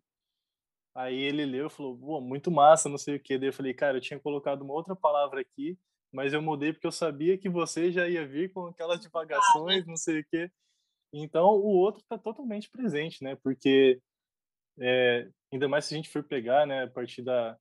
Aí 0.95 1.19
ele 1.19 1.45
leu 1.47 1.69
e 1.69 1.71
falou, 1.71 2.21
muito 2.21 2.51
massa, 2.51 2.89
não 2.89 2.99
sei 2.99 3.17
o 3.17 3.21
que. 3.21 3.39
Daí 3.39 3.49
eu 3.49 3.53
falei, 3.53 3.73
cara, 3.73 3.97
eu 3.97 4.01
tinha 4.01 4.21
colocado 4.21 4.63
uma 4.63 4.75
outra 4.75 4.95
palavra 4.95 5.41
aqui, 5.41 5.79
mas 6.13 6.33
eu 6.35 6.43
mudei 6.43 6.73
porque 6.73 6.87
eu 6.87 6.93
sabia 6.93 7.39
que 7.39 7.49
você 7.49 7.91
já 7.91 8.09
ia 8.09 8.27
vir 8.27 8.53
com 8.53 8.67
aquelas 8.67 9.01
divagações, 9.01 9.87
não 9.87 9.97
sei 9.97 10.21
o 10.21 10.27
que. 10.31 10.51
Então, 11.13 11.47
o 11.47 11.69
outro 11.69 12.03
está 12.03 12.19
totalmente 12.19 12.71
presente, 12.71 13.23
né? 13.25 13.37
Porque, 13.43 14.01
é, 14.81 15.29
ainda 15.53 15.69
mais 15.69 15.87
se 15.87 15.95
a 15.95 15.97
gente 15.97 16.11
for 16.11 16.23
pegar, 16.25 16.67
né, 16.67 16.85
a 16.85 16.91
partir 16.91 17.23
da, 17.23 17.57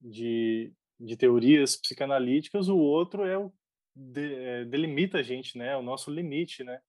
de, 0.00 0.72
de 0.98 1.16
teorias 1.16 1.76
psicanalíticas, 1.76 2.68
o 2.68 2.78
outro 2.78 3.24
é 3.24 3.38
o 3.38 3.52
de, 3.96 4.34
é, 4.34 4.64
delimita 4.64 5.18
a 5.18 5.22
gente, 5.22 5.56
né? 5.56 5.76
O 5.76 5.82
nosso 5.82 6.10
limite, 6.10 6.64
né? 6.64 6.80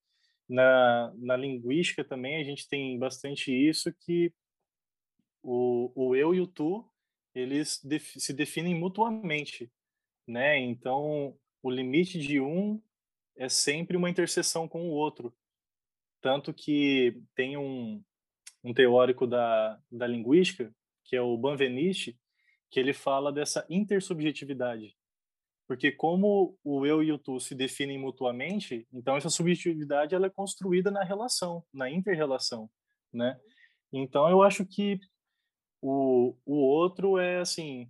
Na, 0.49 1.13
na 1.17 1.35
linguística 1.35 2.03
também 2.03 2.39
a 2.41 2.43
gente 2.43 2.67
tem 2.67 2.97
bastante 2.99 3.51
isso 3.51 3.91
que 4.01 4.31
o, 5.45 5.91
o 5.95 6.15
eu 6.15 6.33
e 6.33 6.41
o 6.41 6.47
tu 6.47 6.83
eles 7.33 7.79
def, 7.83 8.15
se 8.17 8.33
definem 8.33 8.73
mutuamente, 8.73 9.71
né? 10.27 10.57
Então 10.57 11.37
o 11.61 11.69
limite 11.69 12.17
de 12.17 12.39
um 12.39 12.81
é 13.35 13.47
sempre 13.47 13.95
uma 13.95 14.09
interseção 14.09 14.67
com 14.67 14.89
o 14.89 14.91
outro. 14.91 15.33
Tanto 16.21 16.51
que 16.53 17.21
tem 17.35 17.57
um, 17.57 18.03
um 18.63 18.73
teórico 18.73 19.27
da, 19.27 19.79
da 19.91 20.07
linguística, 20.07 20.73
que 21.03 21.15
é 21.15 21.21
o 21.21 21.37
Benveniste, 21.37 22.17
que 22.71 22.79
ele 22.79 22.93
fala 22.93 23.31
dessa 23.31 23.65
intersubjetividade. 23.69 24.97
Porque 25.67 25.91
como 25.91 26.57
o 26.63 26.85
eu 26.85 27.03
e 27.03 27.11
o 27.11 27.19
tu 27.19 27.39
se 27.39 27.53
definem 27.53 27.99
mutuamente, 27.99 28.87
então 28.91 29.17
essa 29.17 29.29
subjetividade 29.29 30.15
ela 30.15 30.27
é 30.27 30.29
construída 30.29 30.89
na 30.89 31.03
relação, 31.03 31.63
na 31.71 31.89
interrelação, 31.89 32.69
né? 33.13 33.39
Então 33.91 34.29
eu 34.29 34.41
acho 34.41 34.65
que 34.65 34.99
o, 35.87 36.35
o 36.45 36.55
outro 36.55 37.19
é 37.19 37.39
assim, 37.39 37.87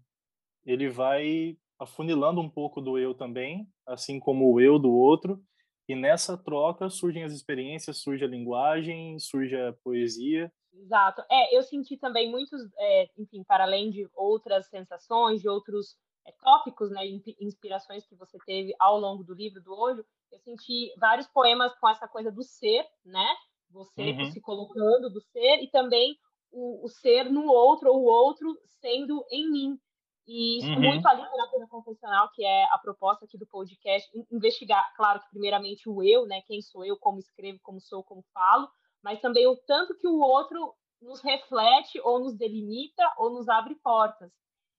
ele 0.66 0.90
vai 0.90 1.58
afunilando 1.80 2.42
um 2.42 2.50
pouco 2.50 2.82
do 2.82 2.98
eu 2.98 3.14
também, 3.14 3.68
assim 3.86 4.20
como 4.20 4.52
o 4.52 4.60
eu 4.60 4.78
do 4.78 4.94
outro, 4.94 5.42
e 5.88 5.96
nessa 5.96 6.38
troca 6.38 6.90
surgem 6.90 7.24
as 7.24 7.32
experiências, 7.32 7.98
surge 7.98 8.26
a 8.26 8.28
linguagem, 8.28 9.18
surge 9.20 9.56
a 9.56 9.72
poesia. 9.84 10.52
Exato. 10.74 11.24
É, 11.32 11.56
eu 11.56 11.64
senti 11.64 11.96
também 11.96 12.30
muitos, 12.30 12.60
é, 12.78 13.10
enfim, 13.18 13.44
para 13.44 13.64
além 13.64 13.90
de 13.92 14.10
outras 14.14 14.68
sensações, 14.68 15.42
de 15.42 15.48
outros 15.48 15.96
é, 16.28 16.34
tópicos, 16.44 16.92
né, 16.92 17.02
inspirações 17.40 18.06
que 18.06 18.16
você 18.16 18.38
teve 18.46 18.76
ao 18.80 19.00
longo 19.00 19.24
do 19.24 19.34
livro 19.34 19.62
do 19.62 19.74
Olho, 19.74 20.06
eu 20.32 20.40
senti 20.40 20.92
vários 20.98 21.28
poemas 21.28 21.74
com 21.80 21.88
essa 21.88 22.08
coisa 22.08 22.30
do 22.30 22.44
ser, 22.44 22.86
né? 23.06 23.28
Você 23.70 24.12
uhum. 24.12 24.32
se 24.32 24.42
colocando 24.42 25.10
do 25.10 25.22
ser 25.22 25.62
e 25.62 25.70
também 25.70 26.18
o, 26.56 26.86
o 26.86 26.88
ser 26.88 27.30
no 27.30 27.46
outro 27.48 27.92
ou 27.92 28.04
o 28.04 28.06
outro 28.06 28.58
sendo 28.80 29.26
em 29.30 29.52
mim. 29.52 29.80
E 30.26 30.58
isso 30.58 30.70
uhum. 30.70 30.82
muito 30.82 31.06
ali 31.08 31.22
na 31.22 31.28
literatura 31.28 31.68
confessional, 31.68 32.32
que 32.34 32.44
é 32.44 32.64
a 32.72 32.80
proposta 32.80 33.26
aqui 33.26 33.38
do 33.38 33.46
podcast, 33.46 34.10
investigar, 34.32 34.92
claro 34.96 35.20
que 35.20 35.30
primeiramente 35.30 35.88
o 35.88 36.02
eu, 36.02 36.26
né, 36.26 36.42
quem 36.48 36.62
sou 36.62 36.84
eu, 36.84 36.98
como 36.98 37.20
escrevo, 37.20 37.60
como 37.62 37.80
sou, 37.80 38.04
como 38.04 38.24
falo, 38.34 38.68
mas 39.04 39.22
também 39.22 39.46
o 39.46 39.56
tanto 39.68 39.96
que 39.98 40.08
o 40.08 40.20
outro 40.20 40.74
nos 41.00 41.22
reflete 41.22 42.00
ou 42.02 42.20
nos 42.20 42.36
delimita 42.36 43.04
ou 43.18 43.30
nos 43.32 43.48
abre 43.48 43.76
portas. 43.84 44.32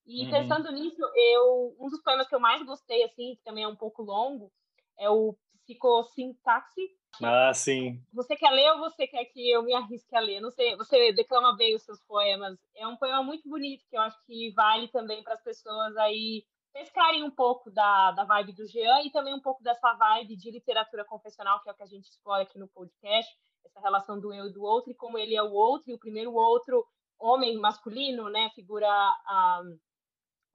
E 0.05 0.24
uhum. 0.24 0.31
pensando 0.31 0.72
nisso, 0.72 1.01
eu 1.14 1.77
um 1.79 1.89
dos 1.89 2.03
poemas 2.03 2.29
que 2.29 2.35
eu 2.35 2.41
mais 2.41 2.64
gostei 2.64 3.05
assim, 3.05 3.37
que 3.37 3.43
também 3.45 3.64
é 3.64 3.68
um 3.68 3.77
pouco 3.77 4.03
longo, 4.03 4.51
é 4.99 5.09
o 5.11 5.37
Psicossintaxe. 5.67 6.97
Ah, 7.23 7.53
sim. 7.53 8.01
Você 8.12 8.37
quer 8.37 8.51
ler 8.51 8.71
ou 8.73 8.79
você 8.79 9.07
quer 9.07 9.25
que 9.27 9.51
eu 9.51 9.62
me 9.62 9.75
arrisque 9.75 10.14
a 10.14 10.21
ler? 10.21 10.41
Não 10.41 10.51
sei, 10.51 10.77
você 10.77 11.12
declama 11.12 11.57
bem 11.57 11.75
os 11.75 11.83
seus 11.83 12.01
poemas. 12.03 12.59
É 12.75 12.87
um 12.87 12.97
poema 12.97 13.23
muito 13.23 13.49
bonito 13.49 13.85
que 13.89 13.97
eu 13.97 14.01
acho 14.01 14.17
que 14.27 14.53
vale 14.53 14.89
também 14.89 15.23
para 15.23 15.35
as 15.35 15.43
pessoas 15.43 15.97
aí 15.97 16.45
pescarem 16.73 17.25
um 17.25 17.31
pouco 17.31 17.71
da, 17.71 18.12
da 18.12 18.25
vibe 18.25 18.53
do 18.53 18.67
Jean 18.67 19.03
e 19.03 19.11
também 19.11 19.35
um 19.35 19.41
pouco 19.41 19.62
dessa 19.62 19.95
vibe 19.95 20.37
de 20.37 20.51
literatura 20.51 21.05
confessional, 21.07 21.62
que 21.62 21.71
é 21.71 21.73
o 21.73 21.75
que 21.75 21.83
a 21.83 21.87
gente 21.87 22.11
explora 22.11 22.43
aqui 22.43 22.59
no 22.59 22.69
podcast, 22.69 23.35
essa 23.64 23.81
relação 23.81 24.21
do 24.21 24.33
eu 24.33 24.47
e 24.47 24.53
do 24.53 24.62
outro, 24.62 24.91
e 24.91 24.95
como 24.95 25.17
ele 25.17 25.35
é 25.35 25.43
o 25.43 25.53
outro, 25.53 25.91
e 25.91 25.95
o 25.95 25.99
primeiro 25.99 26.35
outro, 26.35 26.87
homem 27.19 27.57
masculino, 27.57 28.29
né, 28.29 28.51
figura 28.55 28.89
ah, 28.89 29.62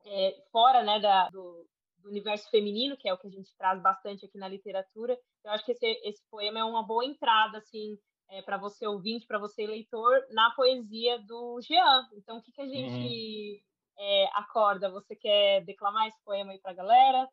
é, 0.05 0.43
fora 0.51 0.83
né, 0.83 0.99
da, 0.99 1.29
do, 1.29 1.65
do 2.01 2.09
universo 2.09 2.49
feminino, 2.49 2.97
que 2.97 3.07
é 3.07 3.13
o 3.13 3.17
que 3.17 3.27
a 3.27 3.31
gente 3.31 3.55
traz 3.57 3.81
bastante 3.81 4.25
aqui 4.25 4.37
na 4.37 4.47
literatura. 4.47 5.17
Eu 5.43 5.51
acho 5.51 5.65
que 5.65 5.71
esse, 5.71 5.85
esse 6.03 6.23
poema 6.29 6.59
é 6.59 6.63
uma 6.63 6.83
boa 6.83 7.05
entrada, 7.05 7.57
assim, 7.57 7.97
é, 8.29 8.41
para 8.41 8.57
você 8.57 8.87
ouvinte, 8.87 9.27
para 9.27 9.39
você 9.39 9.65
leitor, 9.65 10.25
na 10.31 10.51
poesia 10.51 11.19
do 11.19 11.59
Jean. 11.61 12.07
Então, 12.13 12.37
o 12.37 12.41
que, 12.41 12.51
que 12.51 12.61
a 12.61 12.67
gente 12.67 13.63
uhum. 13.97 14.03
é, 14.03 14.29
acorda? 14.33 14.89
Você 14.91 15.15
quer 15.15 15.63
declamar 15.65 16.07
esse 16.07 16.21
poema 16.23 16.51
aí 16.51 16.59
para 16.59 16.71
a 16.71 16.75
galera? 16.75 17.29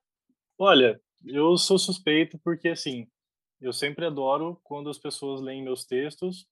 Olha, 0.58 1.00
eu 1.24 1.56
sou 1.56 1.78
suspeito 1.78 2.38
porque, 2.44 2.68
assim, 2.68 3.08
eu 3.60 3.72
sempre 3.72 4.06
adoro 4.06 4.60
quando 4.64 4.90
as 4.90 4.98
pessoas 4.98 5.40
leem 5.40 5.62
meus 5.62 5.84
textos, 5.84 6.46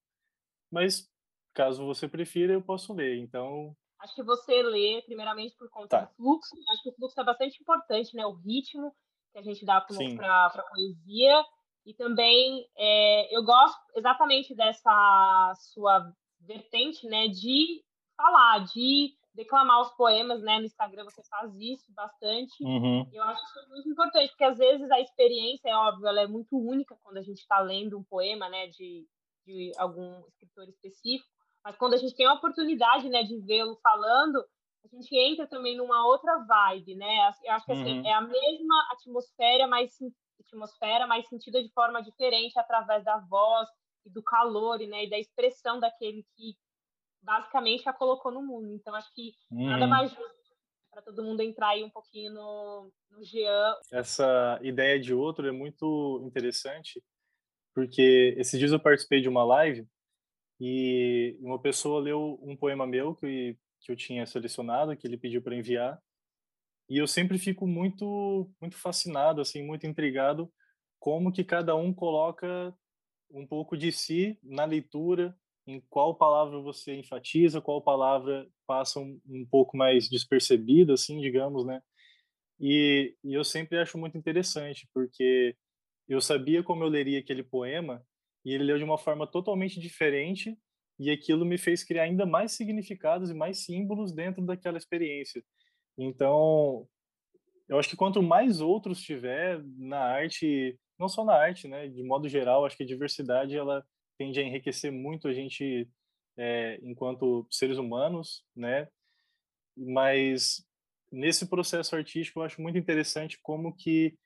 mas 0.70 1.08
caso 1.54 1.84
você 1.84 2.06
prefira, 2.06 2.52
eu 2.52 2.62
posso 2.62 2.92
ler. 2.92 3.18
Então, 3.18 3.76
Acho 4.00 4.14
que 4.14 4.22
você 4.22 4.62
lê, 4.62 5.02
primeiramente, 5.02 5.56
por 5.56 5.68
conta 5.70 5.88
tá. 5.88 6.04
do 6.04 6.14
fluxo. 6.14 6.54
Acho 6.70 6.82
que 6.82 6.90
o 6.90 6.94
fluxo 6.94 7.20
é 7.20 7.24
bastante 7.24 7.60
importante, 7.60 8.14
né? 8.14 8.26
O 8.26 8.34
ritmo 8.34 8.94
que 9.32 9.38
a 9.38 9.42
gente 9.42 9.64
dá 9.64 9.80
para 9.80 10.46
a 10.46 10.62
poesia. 10.70 11.44
E 11.84 11.94
também 11.94 12.66
é, 12.76 13.36
eu 13.36 13.44
gosto 13.44 13.80
exatamente 13.94 14.54
dessa 14.54 15.52
sua 15.72 16.12
vertente, 16.40 17.06
né? 17.06 17.28
De 17.28 17.82
falar, 18.16 18.64
de 18.64 19.14
declamar 19.34 19.82
os 19.82 19.90
poemas, 19.92 20.42
né? 20.42 20.58
No 20.58 20.64
Instagram 20.64 21.04
você 21.04 21.22
faz 21.24 21.54
isso 21.60 21.92
bastante. 21.92 22.64
Uhum. 22.64 23.08
Eu 23.12 23.22
acho 23.22 23.42
isso 23.44 23.68
muito 23.68 23.88
importante, 23.88 24.30
porque 24.30 24.44
às 24.44 24.58
vezes 24.58 24.90
a 24.90 25.00
experiência, 25.00 25.68
é 25.68 25.76
óbvio, 25.76 26.08
ela 26.08 26.22
é 26.22 26.26
muito 26.26 26.58
única 26.58 26.96
quando 27.02 27.18
a 27.18 27.22
gente 27.22 27.38
está 27.38 27.60
lendo 27.60 27.98
um 27.98 28.04
poema, 28.04 28.48
né? 28.48 28.66
De, 28.68 29.06
de 29.46 29.72
algum 29.76 30.26
escritor 30.26 30.68
específico. 30.68 31.35
Mas 31.66 31.76
quando 31.76 31.94
a 31.94 31.96
gente 31.96 32.14
tem 32.14 32.26
a 32.26 32.32
oportunidade, 32.32 33.08
né, 33.08 33.24
de 33.24 33.40
vê-lo 33.40 33.76
falando, 33.82 34.38
a 34.84 34.88
gente 34.96 35.12
entra 35.18 35.48
também 35.48 35.76
numa 35.76 36.06
outra 36.06 36.38
vibe, 36.38 36.94
né? 36.94 37.32
Eu 37.44 37.52
acho 37.54 37.66
que 37.66 37.72
assim, 37.72 37.98
uhum. 37.98 38.06
é 38.06 38.12
a 38.12 38.20
mesma 38.20 38.88
atmosfera, 38.92 39.66
mas 39.66 39.98
atmosfera, 40.38 41.08
mas 41.08 41.26
sentida 41.28 41.60
de 41.60 41.68
forma 41.72 42.00
diferente 42.00 42.56
através 42.56 43.02
da 43.04 43.18
voz 43.18 43.68
e 44.04 44.10
do 44.10 44.22
calor, 44.22 44.78
né, 44.78 45.06
e 45.06 45.10
da 45.10 45.18
expressão 45.18 45.80
daquele 45.80 46.24
que 46.36 46.54
basicamente 47.20 47.88
a 47.88 47.92
colocou 47.92 48.30
no 48.30 48.42
mundo. 48.42 48.72
Então 48.72 48.94
acho 48.94 49.12
que 49.12 49.32
uhum. 49.50 49.66
nada 49.66 49.88
mais 49.88 50.12
justo 50.12 50.36
para 50.92 51.02
todo 51.02 51.24
mundo 51.24 51.40
entrar 51.40 51.70
aí 51.70 51.82
um 51.82 51.90
pouquinho 51.90 52.32
no, 52.32 52.92
no 53.10 53.24
Jean. 53.24 53.74
Essa 53.90 54.60
ideia 54.62 55.00
de 55.00 55.12
outro 55.12 55.48
é 55.48 55.52
muito 55.52 56.22
interessante, 56.24 57.02
porque 57.74 58.36
esses 58.38 58.56
dias 58.56 58.70
eu 58.70 58.78
participei 58.78 59.20
de 59.20 59.28
uma 59.28 59.42
live 59.42 59.84
e 60.60 61.36
uma 61.40 61.60
pessoa 61.60 62.00
leu 62.00 62.38
um 62.42 62.56
poema 62.56 62.86
meu 62.86 63.14
que, 63.14 63.56
que 63.80 63.92
eu 63.92 63.96
tinha 63.96 64.26
selecionado, 64.26 64.96
que 64.96 65.06
ele 65.06 65.18
pediu 65.18 65.42
para 65.42 65.56
enviar. 65.56 66.00
E 66.88 66.98
eu 66.98 67.06
sempre 67.06 67.38
fico 67.38 67.66
muito 67.66 68.50
muito 68.60 68.76
fascinado, 68.76 69.40
assim, 69.40 69.62
muito 69.62 69.86
intrigado 69.86 70.50
como 70.98 71.32
que 71.32 71.44
cada 71.44 71.74
um 71.76 71.92
coloca 71.92 72.74
um 73.30 73.46
pouco 73.46 73.76
de 73.76 73.92
si 73.92 74.38
na 74.42 74.64
leitura, 74.64 75.36
em 75.66 75.80
qual 75.90 76.14
palavra 76.14 76.60
você 76.60 76.94
enfatiza, 76.94 77.60
qual 77.60 77.82
palavra 77.82 78.48
passa 78.66 79.00
um, 79.00 79.20
um 79.26 79.44
pouco 79.44 79.76
mais 79.76 80.08
despercebida, 80.08 80.94
assim, 80.94 81.20
digamos, 81.20 81.66
né? 81.66 81.82
E, 82.58 83.14
e 83.22 83.34
eu 83.34 83.44
sempre 83.44 83.78
acho 83.78 83.98
muito 83.98 84.16
interessante, 84.16 84.88
porque 84.94 85.56
eu 86.08 86.20
sabia 86.20 86.62
como 86.62 86.84
eu 86.84 86.88
leria 86.88 87.18
aquele 87.18 87.42
poema 87.42 88.04
e 88.46 88.54
ele 88.54 88.62
leu 88.62 88.78
de 88.78 88.84
uma 88.84 88.96
forma 88.96 89.26
totalmente 89.26 89.80
diferente 89.80 90.56
e 91.00 91.10
aquilo 91.10 91.44
me 91.44 91.58
fez 91.58 91.82
criar 91.82 92.04
ainda 92.04 92.24
mais 92.24 92.52
significados 92.52 93.28
e 93.28 93.34
mais 93.34 93.64
símbolos 93.64 94.12
dentro 94.12 94.40
daquela 94.46 94.78
experiência. 94.78 95.44
Então, 95.98 96.88
eu 97.68 97.76
acho 97.76 97.88
que 97.88 97.96
quanto 97.96 98.22
mais 98.22 98.60
outros 98.60 99.02
tiver 99.02 99.60
na 99.76 99.98
arte, 99.98 100.78
não 100.96 101.08
só 101.08 101.24
na 101.24 101.34
arte, 101.34 101.66
né, 101.66 101.88
de 101.88 102.04
modo 102.04 102.28
geral, 102.28 102.64
acho 102.64 102.76
que 102.76 102.84
a 102.84 102.86
diversidade 102.86 103.56
ela 103.56 103.84
tende 104.16 104.38
a 104.38 104.44
enriquecer 104.44 104.92
muito 104.92 105.26
a 105.26 105.34
gente 105.34 105.90
é, 106.38 106.78
enquanto 106.84 107.48
seres 107.50 107.78
humanos, 107.78 108.44
né? 108.54 108.86
Mas 109.76 110.64
nesse 111.10 111.48
processo 111.48 111.96
artístico 111.96 112.38
eu 112.38 112.44
acho 112.44 112.62
muito 112.62 112.78
interessante 112.78 113.40
como 113.42 113.74
que 113.74 114.16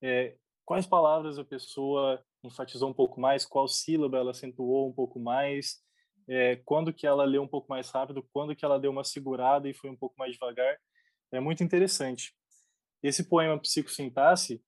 é, 0.00 0.36
quais 0.64 0.86
palavras 0.86 1.36
a 1.36 1.44
pessoa 1.44 2.24
enfatizou 2.42 2.88
um 2.88 2.94
pouco 2.94 3.20
mais, 3.20 3.44
qual 3.44 3.68
sílaba 3.68 4.18
ela 4.18 4.30
acentuou 4.30 4.88
um 4.88 4.92
pouco 4.92 5.20
mais, 5.20 5.82
é, 6.28 6.56
quando 6.64 6.92
que 6.92 7.06
ela 7.06 7.24
leu 7.24 7.42
um 7.42 7.48
pouco 7.48 7.68
mais 7.68 7.90
rápido, 7.90 8.26
quando 8.32 8.54
que 8.54 8.64
ela 8.64 8.78
deu 8.78 8.90
uma 8.90 9.04
segurada 9.04 9.68
e 9.68 9.74
foi 9.74 9.90
um 9.90 9.96
pouco 9.96 10.14
mais 10.18 10.32
devagar. 10.32 10.76
É 11.32 11.40
muito 11.40 11.62
interessante. 11.62 12.34
Esse 13.02 13.24
poema 13.24 13.58
Psicosintaxe, 13.58 14.62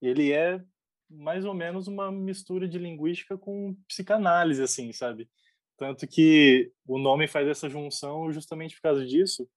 ele 0.00 0.32
é 0.32 0.62
mais 1.10 1.44
ou 1.44 1.54
menos 1.54 1.88
uma 1.88 2.12
mistura 2.12 2.68
de 2.68 2.78
linguística 2.78 3.36
com 3.38 3.74
psicanálise, 3.88 4.62
assim, 4.62 4.92
sabe? 4.92 5.28
Tanto 5.76 6.06
que 6.06 6.72
o 6.86 6.98
nome 6.98 7.26
faz 7.26 7.48
essa 7.48 7.68
junção 7.68 8.30
justamente 8.32 8.74
por 8.74 8.82
causa 8.82 9.06
disso, 9.06 9.48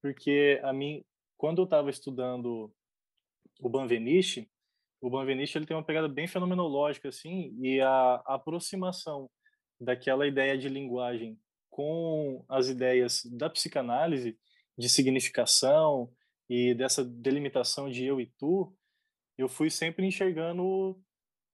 porque 0.00 0.60
a 0.62 0.72
mim, 0.72 1.04
quando 1.36 1.60
eu 1.60 1.64
estava 1.64 1.90
estudando 1.90 2.72
o 3.60 3.68
Banveniche, 3.68 4.48
o 5.00 5.10
Banveniche 5.10 5.56
ele 5.56 5.66
tem 5.66 5.76
uma 5.76 5.84
pegada 5.84 6.08
bem 6.08 6.26
fenomenológica 6.26 7.08
assim 7.08 7.56
e 7.62 7.80
a, 7.80 8.22
a 8.26 8.34
aproximação 8.34 9.30
daquela 9.80 10.26
ideia 10.26 10.58
de 10.58 10.68
linguagem 10.68 11.38
com 11.70 12.44
as 12.48 12.68
ideias 12.68 13.24
da 13.24 13.48
psicanálise 13.48 14.38
de 14.76 14.88
significação 14.88 16.12
e 16.48 16.74
dessa 16.74 17.04
delimitação 17.04 17.88
de 17.88 18.04
eu 18.04 18.20
e 18.20 18.26
tu, 18.38 18.74
eu 19.38 19.48
fui 19.48 19.70
sempre 19.70 20.04
enxergando 20.04 21.00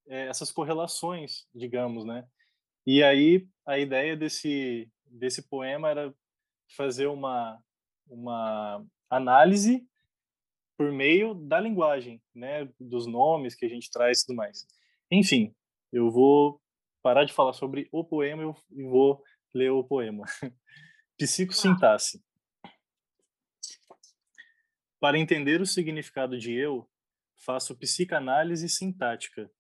é, 0.09 0.27
essas 0.27 0.51
correlações, 0.51 1.47
digamos, 1.55 2.05
né? 2.05 2.27
E 2.87 3.03
aí 3.03 3.47
a 3.67 3.79
ideia 3.79 4.17
desse 4.17 4.91
desse 5.05 5.49
poema 5.49 5.91
era 5.91 6.15
fazer 6.77 7.07
uma 7.07 7.63
uma 8.09 8.85
análise 9.11 9.87
por 10.77 10.93
meio 10.93 11.35
da 11.35 11.59
linguagem, 11.59 12.23
né, 12.35 12.69
dos 12.79 13.07
nomes 13.07 13.55
que 13.55 13.65
a 13.65 13.69
gente 13.69 13.91
traz 13.91 14.21
e 14.21 14.27
tudo 14.27 14.37
mais. 14.37 14.67
Enfim, 15.11 15.55
eu 15.93 16.11
vou 16.11 16.61
parar 17.03 17.25
de 17.25 17.33
falar 17.33 17.53
sobre 17.53 17.89
o 17.91 18.05
poema 18.05 18.55
e 18.71 18.83
vou 18.83 19.23
ler 19.55 19.71
o 19.71 19.85
poema. 19.85 20.25
Psicosintaxe. 21.17 22.23
Para 25.01 25.19
entender 25.19 25.61
o 25.61 25.67
significado 25.67 26.39
de 26.39 26.53
eu, 26.53 26.89
faço 27.37 27.79
psicanálise 27.79 28.69
sintática. 28.69 29.51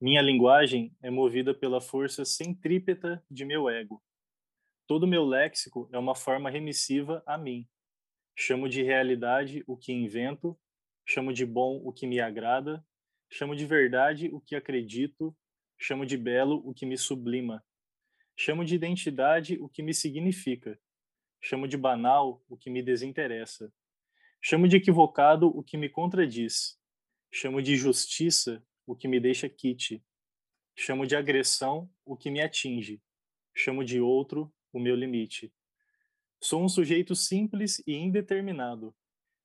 Minha 0.00 0.22
linguagem 0.22 0.96
é 1.02 1.10
movida 1.10 1.52
pela 1.52 1.80
força 1.80 2.24
centrípeta 2.24 3.22
de 3.30 3.44
meu 3.44 3.68
ego. 3.68 4.02
Todo 4.86 5.06
meu 5.06 5.24
léxico 5.24 5.88
é 5.92 5.98
uma 5.98 6.14
forma 6.14 6.48
remissiva 6.48 7.22
a 7.26 7.36
mim, 7.36 7.68
Chamo 8.42 8.70
de 8.70 8.82
realidade 8.82 9.62
o 9.66 9.76
que 9.76 9.92
invento, 9.92 10.58
chamo 11.04 11.30
de 11.30 11.44
bom 11.44 11.78
o 11.84 11.92
que 11.92 12.06
me 12.06 12.20
agrada, 12.20 12.82
chamo 13.28 13.54
de 13.54 13.66
verdade 13.66 14.30
o 14.32 14.40
que 14.40 14.56
acredito, 14.56 15.36
chamo 15.78 16.06
de 16.06 16.16
belo 16.16 16.62
o 16.64 16.72
que 16.72 16.86
me 16.86 16.96
sublima, 16.96 17.62
chamo 18.34 18.64
de 18.64 18.74
identidade 18.74 19.58
o 19.60 19.68
que 19.68 19.82
me 19.82 19.92
significa, 19.92 20.80
chamo 21.38 21.68
de 21.68 21.76
banal 21.76 22.42
o 22.48 22.56
que 22.56 22.70
me 22.70 22.82
desinteressa, 22.82 23.70
chamo 24.40 24.66
de 24.66 24.78
equivocado 24.78 25.48
o 25.48 25.62
que 25.62 25.76
me 25.76 25.90
contradiz, 25.90 26.80
chamo 27.30 27.60
de 27.60 27.76
justiça 27.76 28.66
o 28.86 28.96
que 28.96 29.06
me 29.06 29.20
deixa 29.20 29.50
quite, 29.50 30.02
chamo 30.74 31.06
de 31.06 31.14
agressão 31.14 31.90
o 32.06 32.16
que 32.16 32.30
me 32.30 32.40
atinge, 32.40 33.02
chamo 33.54 33.84
de 33.84 34.00
outro 34.00 34.50
o 34.72 34.80
meu 34.80 34.96
limite. 34.96 35.52
Sou 36.42 36.64
um 36.64 36.68
sujeito 36.70 37.14
simples 37.14 37.82
e 37.86 37.94
indeterminado, 37.94 38.94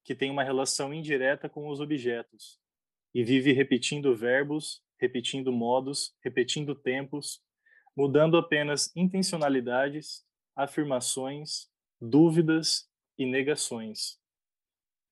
que 0.02 0.16
tem 0.16 0.32
uma 0.32 0.46
relação 0.46 0.94
indireta 0.94 1.50
com 1.50 1.68
os 1.70 1.82
objetos 1.82 2.58
e 3.14 3.22
vive 3.22 3.52
repetindo 3.52 4.16
verbos, 4.16 4.82
repetindo 4.98 5.52
modos, 5.52 6.16
repetindo 6.24 6.74
tempos, 6.74 7.42
mudando 7.98 8.38
apenas 8.38 8.96
intencionalidades, 8.96 10.26
afirmações, 10.56 11.70
dúvidas 12.00 12.90
e 13.18 13.26
negações. 13.26 14.18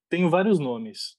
Tenho 0.10 0.30
vários 0.30 0.60
nomes. 0.60 1.18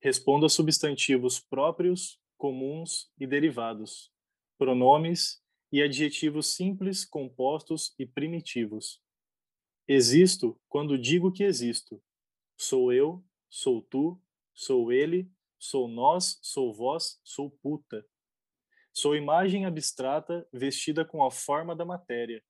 Respondo 0.00 0.44
a 0.44 0.48
substantivos 0.48 1.40
próprios, 1.40 2.20
comuns 2.36 3.10
e 3.18 3.26
derivados, 3.26 4.10
pronomes 4.58 5.40
e 5.70 5.80
adjetivos 5.80 6.54
simples, 6.54 7.04
compostos 7.04 7.94
e 7.98 8.04
primitivos. 8.04 9.01
Existo 9.86 10.58
quando 10.68 10.96
digo 10.96 11.32
que 11.32 11.42
existo. 11.42 12.00
Sou 12.56 12.92
eu, 12.92 13.22
sou 13.50 13.82
tu, 13.82 14.20
sou 14.54 14.92
ele, 14.92 15.28
sou 15.58 15.88
nós, 15.88 16.38
sou 16.40 16.72
vós, 16.72 17.20
sou 17.24 17.50
puta. 17.50 18.06
Sou 18.92 19.16
imagem 19.16 19.64
abstrata 19.64 20.46
vestida 20.52 21.04
com 21.04 21.24
a 21.24 21.30
forma 21.30 21.74
da 21.74 21.84
matéria. 21.84 22.42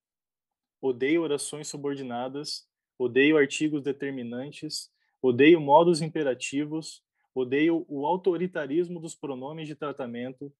Odeio 0.81 1.23
orações 1.23 1.69
subordinadas, 1.69 2.69
odeio 2.99 3.39
artigos 3.39 3.83
determinantes, 3.83 4.91
odeio 5.23 5.61
modos 5.61 6.03
imperativos, 6.03 7.03
odeio 7.35 7.87
o 7.89 8.07
autoritarismo 8.07 9.01
dos 9.01 9.15
pronomes 9.15 9.67
de 9.67 9.75
tratamento, 9.75 10.53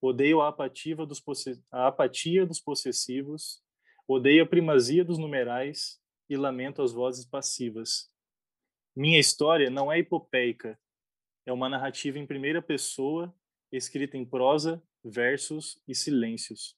odeio 0.00 0.40
a 0.40 0.48
apatia 0.48 0.94
dos, 2.46 2.60
possessivos, 2.60 3.62
odeio 4.06 4.44
a 4.44 4.46
primazia 4.46 5.04
dos 5.04 5.18
numerais 5.18 5.99
e 6.30 6.36
lamento 6.36 6.80
as 6.80 6.92
vozes 6.92 7.26
passivas. 7.26 8.08
Minha 8.94 9.18
história 9.18 9.68
não 9.68 9.90
é 9.90 9.98
hipopeica, 9.98 10.78
é 11.44 11.52
uma 11.52 11.68
narrativa 11.68 12.20
em 12.20 12.26
primeira 12.26 12.62
pessoa, 12.62 13.34
escrita 13.72 14.16
em 14.16 14.24
prosa, 14.24 14.80
versos 15.02 15.82
e 15.88 15.94
silêncios, 15.94 16.76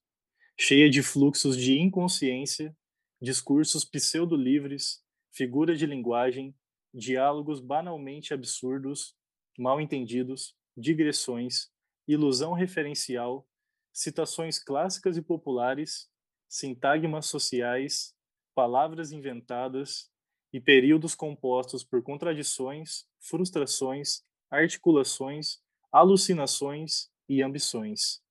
cheia 0.59 0.89
de 0.89 1.03
fluxos 1.03 1.57
de 1.57 1.79
inconsciência, 1.79 2.75
discursos 3.21 3.85
pseudo-livres, 3.85 5.05
figuras 5.31 5.79
de 5.79 5.85
linguagem, 5.85 6.55
diálogos 6.95 7.61
banalmente 7.61 8.33
absurdos, 8.33 9.15
mal 9.59 9.81
entendidos, 9.81 10.57
digressões, 10.77 11.71
ilusão 12.09 12.53
referencial, 12.53 13.47
citações 13.93 14.59
clássicas 14.59 15.17
e 15.19 15.23
populares, 15.23 16.09
sintagmas 16.49 17.27
sociais, 17.27 18.15
palavras 18.55 19.13
inventadas 19.13 20.11
e 20.53 20.61
períodos 20.61 21.15
compostos 21.15 21.83
por 21.83 22.03
contradições, 22.03 23.07
frustrações, 23.19 24.23
articulações, 24.51 25.61
alucinações 25.91 27.11
e 27.29 27.43
ambições. 27.43 28.23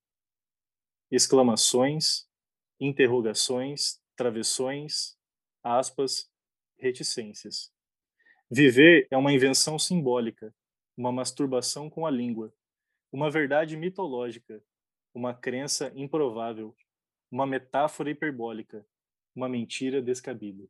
Exclamações, 1.10 2.28
interrogações, 2.80 4.00
travessões, 4.16 5.18
aspas, 5.64 6.30
reticências. 6.78 7.72
Viver 8.50 9.08
é 9.10 9.18
uma 9.18 9.34
invenção 9.34 9.80
simbólica, 9.80 10.54
uma 10.96 11.12
masturbação 11.12 11.90
com 11.90 12.06
a 12.06 12.12
língua, 12.12 12.54
uma 13.12 13.30
verdade 13.30 13.76
mitológica, 13.78 14.64
uma 15.14 15.34
crença 15.34 15.92
improvável, 15.96 16.76
uma 17.32 17.46
metáfora 17.46 18.10
hiperbólica, 18.10 18.86
uma 19.36 19.50
mentira 19.50 20.02
descabida. 20.02 20.68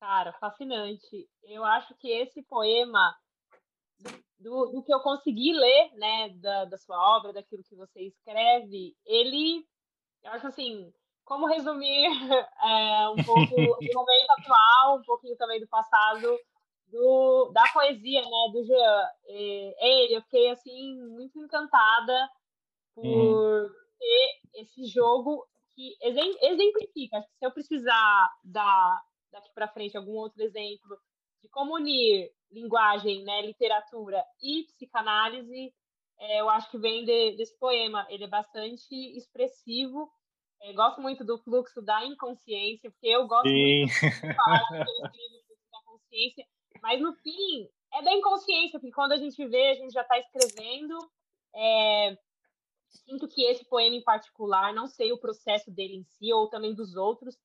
Cara, 0.00 0.32
fascinante. 0.34 1.28
Eu 1.42 1.64
acho 1.64 1.94
que 1.96 2.08
esse 2.10 2.42
poema, 2.42 3.14
do, 4.38 4.66
do 4.66 4.82
que 4.82 4.92
eu 4.92 5.00
consegui 5.00 5.52
ler, 5.52 5.92
né, 5.94 6.30
da, 6.36 6.64
da 6.64 6.78
sua 6.78 7.16
obra, 7.16 7.32
daquilo 7.32 7.62
que 7.64 7.76
você 7.76 8.02
escreve, 8.02 8.96
ele, 9.04 9.66
eu 10.22 10.30
acho 10.32 10.46
assim, 10.46 10.92
como 11.24 11.46
resumir 11.46 12.06
é, 12.64 13.08
um 13.10 13.22
pouco 13.24 13.54
do 13.78 13.94
momento 13.94 14.30
atual, 14.38 14.98
um 14.98 15.02
pouquinho 15.02 15.36
também 15.36 15.60
do 15.60 15.68
passado, 15.68 16.38
do, 16.86 17.50
da 17.52 17.62
poesia, 17.72 18.22
né, 18.22 18.50
do 18.52 18.64
Jean. 18.64 19.08
Ele, 19.26 20.16
eu 20.16 20.22
fiquei, 20.22 20.50
assim, 20.50 20.96
muito 21.08 21.38
encantada 21.38 22.30
por 22.94 23.04
uhum. 23.04 23.70
ter 23.98 24.62
esse 24.62 24.86
jogo 24.86 25.46
que 25.80 25.96
exemplifica. 26.42 27.22
Se 27.38 27.46
eu 27.46 27.50
precisar 27.50 28.30
dar 28.44 29.02
daqui 29.32 29.50
para 29.54 29.68
frente 29.68 29.96
algum 29.96 30.12
outro 30.12 30.42
exemplo 30.42 30.98
de 31.42 31.48
como 31.48 31.74
unir 31.76 32.30
linguagem, 32.50 33.24
né, 33.24 33.40
literatura 33.42 34.22
e 34.42 34.64
psicanálise, 34.64 35.72
é, 36.18 36.40
eu 36.40 36.50
acho 36.50 36.70
que 36.70 36.76
vem 36.76 37.04
de, 37.04 37.36
desse 37.36 37.58
poema. 37.58 38.06
Ele 38.10 38.24
é 38.24 38.28
bastante 38.28 38.94
expressivo. 39.16 40.10
É, 40.62 40.72
gosto 40.74 41.00
muito 41.00 41.24
do 41.24 41.38
fluxo 41.38 41.80
da 41.80 42.04
inconsciência, 42.04 42.90
porque 42.90 43.08
eu 43.08 43.26
gosto 43.26 43.48
Sim. 43.48 43.78
muito 43.78 43.94
de 43.94 44.34
falar 44.34 44.68
da 44.70 45.82
consciência, 45.86 46.46
mas 46.82 47.00
no 47.00 47.14
fim 47.14 47.66
é 47.94 48.02
da 48.02 48.12
inconsciência, 48.12 48.78
porque 48.78 48.92
quando 48.92 49.12
a 49.12 49.16
gente 49.16 49.42
vê, 49.46 49.70
a 49.70 49.74
gente 49.74 49.92
já 49.92 50.02
está 50.02 50.18
escrevendo. 50.18 50.98
É, 51.54 52.18
sinto 52.98 53.28
que 53.28 53.44
esse 53.44 53.64
poema 53.64 53.96
em 53.96 54.02
particular, 54.02 54.74
não 54.74 54.86
sei 54.86 55.12
o 55.12 55.18
processo 55.18 55.70
dele 55.70 55.96
em 55.96 56.04
si 56.04 56.32
ou 56.32 56.48
também 56.48 56.74
dos 56.74 56.96
outros, 56.96 57.38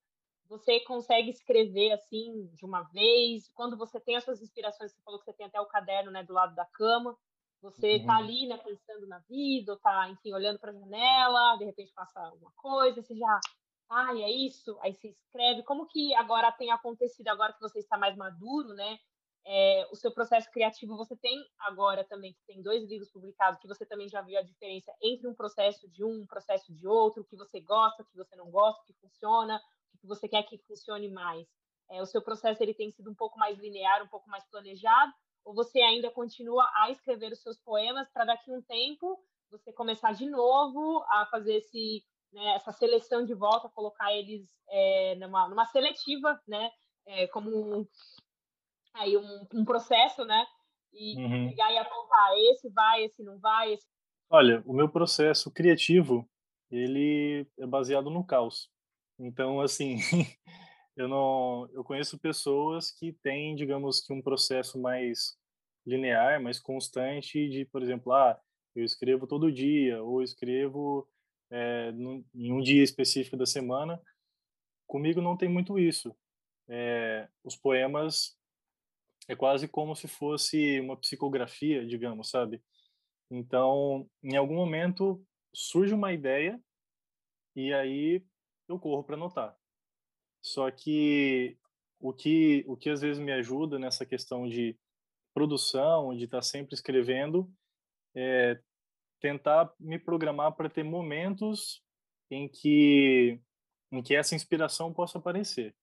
você 0.47 0.79
consegue 0.81 1.29
escrever 1.29 1.91
assim 1.93 2.47
de 2.53 2.65
uma 2.65 2.83
vez? 2.83 3.49
Quando 3.53 3.77
você 3.77 3.99
tem 3.99 4.15
essas 4.15 4.41
inspirações, 4.41 4.91
você 4.91 5.01
falou 5.01 5.19
que 5.19 5.25
você 5.25 5.33
tem 5.33 5.47
até 5.47 5.59
o 5.59 5.65
caderno, 5.65 6.11
né, 6.11 6.23
do 6.23 6.33
lado 6.33 6.55
da 6.55 6.65
cama. 6.65 7.17
Você 7.61 7.93
está 7.93 8.13
uhum. 8.13 8.23
ali, 8.23 8.47
né, 8.47 8.57
pensando 8.57 9.07
na 9.07 9.19
vida, 9.19 9.73
ou 9.73 9.79
tá, 9.79 10.07
enfim, 10.09 10.33
olhando 10.33 10.59
para 10.59 10.71
a 10.71 10.75
janela, 10.75 11.57
de 11.57 11.65
repente 11.65 11.91
passa 11.93 12.19
alguma 12.19 12.51
coisa, 12.55 13.01
você 13.01 13.15
já, 13.15 13.39
ai, 13.89 14.21
é 14.21 14.29
isso, 14.29 14.77
aí 14.81 14.93
você 14.93 15.09
escreve. 15.09 15.63
Como 15.63 15.87
que 15.87 16.13
agora 16.13 16.51
tem 16.51 16.71
acontecido, 16.71 17.27
agora 17.29 17.53
que 17.53 17.61
você 17.61 17.79
está 17.79 17.97
mais 17.97 18.15
maduro, 18.15 18.69
né, 18.75 18.99
é, 19.47 19.87
o 19.91 19.95
seu 19.95 20.11
processo 20.11 20.49
criativo, 20.51 20.97
você 20.97 21.15
tem 21.15 21.37
agora 21.59 22.03
também, 22.03 22.33
que 22.33 22.43
tem 22.47 22.61
dois 22.63 22.83
livros 22.89 23.11
publicados, 23.11 23.59
que 23.59 23.67
você 23.67 23.85
também 23.85 24.09
já 24.09 24.21
viu 24.21 24.39
a 24.39 24.41
diferença 24.41 24.91
entre 25.01 25.27
um 25.27 25.35
processo 25.35 25.87
de 25.89 26.03
um, 26.03 26.21
um 26.21 26.25
processo 26.25 26.73
de 26.73 26.87
outro, 26.87 27.21
o 27.21 27.25
que 27.25 27.35
você 27.35 27.59
gosta, 27.59 28.01
o 28.01 28.05
que 28.05 28.17
você 28.17 28.35
não 28.35 28.49
gosta, 28.49 28.81
o 28.81 28.85
que 28.85 28.93
funciona, 28.93 29.61
o 29.93 29.97
que 29.99 30.07
você 30.07 30.27
quer 30.27 30.43
que 30.43 30.57
funcione 30.67 31.09
mais. 31.09 31.47
É, 31.91 32.01
o 32.01 32.05
seu 32.07 32.21
processo 32.21 32.63
ele 32.63 32.73
tem 32.73 32.89
sido 32.89 33.11
um 33.11 33.15
pouco 33.15 33.37
mais 33.37 33.59
linear, 33.59 34.03
um 34.03 34.07
pouco 34.07 34.27
mais 34.27 34.43
planejado, 34.49 35.13
ou 35.43 35.53
você 35.53 35.79
ainda 35.79 36.09
continua 36.09 36.67
a 36.77 36.89
escrever 36.89 37.31
os 37.31 37.41
seus 37.41 37.57
poemas 37.59 38.09
para 38.11 38.25
daqui 38.25 38.51
a 38.51 38.55
um 38.55 38.61
tempo 38.63 39.23
você 39.51 39.71
começar 39.71 40.11
de 40.13 40.27
novo 40.27 41.05
a 41.07 41.27
fazer 41.27 41.57
esse, 41.57 42.03
né, 42.33 42.55
essa 42.55 42.71
seleção 42.71 43.23
de 43.23 43.35
volta, 43.35 43.69
colocar 43.69 44.11
eles 44.11 44.49
é, 44.67 45.15
numa, 45.15 45.47
numa 45.47 45.65
seletiva, 45.67 46.41
né, 46.47 46.71
é, 47.05 47.27
como 47.27 47.87
aí 48.95 49.17
um, 49.17 49.47
um 49.53 49.65
processo, 49.65 50.25
né? 50.25 50.45
E 50.93 51.17
uhum. 51.17 51.49
pegar 51.49 51.71
e 51.71 51.77
apontar 51.77 52.31
esse 52.51 52.69
vai, 52.69 53.03
esse 53.03 53.23
não 53.23 53.37
vai. 53.39 53.73
Esse... 53.73 53.85
Olha, 54.29 54.63
o 54.65 54.73
meu 54.73 54.89
processo 54.89 55.51
criativo 55.51 56.27
ele 56.71 57.47
é 57.59 57.65
baseado 57.65 58.09
no 58.09 58.25
caos. 58.25 58.69
Então, 59.19 59.61
assim, 59.61 59.97
eu 60.95 61.07
não, 61.07 61.69
eu 61.73 61.83
conheço 61.83 62.19
pessoas 62.19 62.91
que 62.91 63.13
têm, 63.13 63.55
digamos 63.55 64.01
que 64.01 64.13
um 64.13 64.21
processo 64.21 64.79
mais 64.79 65.37
linear, 65.85 66.41
mais 66.41 66.59
constante 66.59 67.47
de, 67.49 67.65
por 67.65 67.81
exemplo, 67.81 68.11
ah, 68.11 68.39
eu 68.75 68.83
escrevo 68.83 69.27
todo 69.27 69.51
dia 69.51 70.01
ou 70.03 70.21
escrevo 70.21 71.07
é, 71.49 71.91
num, 71.91 72.25
em 72.33 72.51
um 72.51 72.61
dia 72.61 72.83
específico 72.83 73.37
da 73.37 73.45
semana. 73.45 74.01
Comigo 74.87 75.21
não 75.21 75.37
tem 75.37 75.47
muito 75.47 75.77
isso. 75.79 76.15
É, 76.67 77.27
os 77.43 77.55
poemas 77.55 78.35
é 79.27 79.35
quase 79.35 79.67
como 79.67 79.95
se 79.95 80.07
fosse 80.07 80.79
uma 80.79 80.97
psicografia, 80.97 81.85
digamos, 81.85 82.29
sabe? 82.29 82.61
Então, 83.29 84.09
em 84.23 84.35
algum 84.35 84.55
momento 84.55 85.25
surge 85.53 85.93
uma 85.93 86.13
ideia 86.13 86.59
e 87.55 87.73
aí 87.73 88.23
eu 88.67 88.79
corro 88.79 89.03
para 89.03 89.15
anotar. 89.15 89.57
Só 90.41 90.69
que 90.69 91.57
o 91.99 92.13
que 92.13 92.63
o 92.67 92.77
que 92.77 92.89
às 92.89 93.01
vezes 93.01 93.21
me 93.21 93.31
ajuda 93.31 93.79
nessa 93.79 94.05
questão 94.05 94.47
de 94.47 94.77
produção, 95.33 96.15
de 96.15 96.25
estar 96.25 96.37
tá 96.37 96.41
sempre 96.41 96.75
escrevendo, 96.75 97.51
é 98.15 98.59
tentar 99.19 99.73
me 99.79 99.97
programar 99.97 100.55
para 100.55 100.69
ter 100.69 100.83
momentos 100.83 101.81
em 102.29 102.47
que 102.47 103.39
em 103.91 104.03
que 104.03 104.15
essa 104.15 104.35
inspiração 104.35 104.93
possa 104.93 105.17
aparecer. 105.17 105.75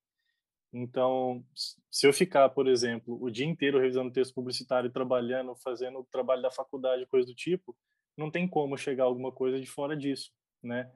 Então, 0.73 1.45
se 1.91 2.07
eu 2.07 2.13
ficar, 2.13 2.49
por 2.49 2.67
exemplo, 2.67 3.23
o 3.23 3.31
dia 3.31 3.47
inteiro 3.47 3.79
revisando 3.79 4.13
texto 4.13 4.35
publicitário, 4.35 4.91
trabalhando, 4.91 5.55
fazendo 5.57 5.99
o 5.99 6.05
trabalho 6.11 6.41
da 6.41 6.51
faculdade, 6.51 7.07
coisa 7.07 7.27
do 7.27 7.35
tipo, 7.35 7.77
não 8.17 8.31
tem 8.31 8.49
como 8.49 8.77
chegar 8.77 9.05
alguma 9.05 9.31
coisa 9.31 9.61
de 9.61 9.67
fora 9.67 9.97
disso, 9.97 10.31
né? 10.63 10.91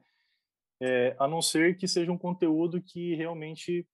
é, 0.79 1.15
a 1.19 1.27
não 1.27 1.41
ser 1.41 1.77
que 1.77 1.87
seja 1.87 2.11
um 2.11 2.17
conteúdo 2.17 2.81
que 2.81 3.15
realmente 3.15 3.87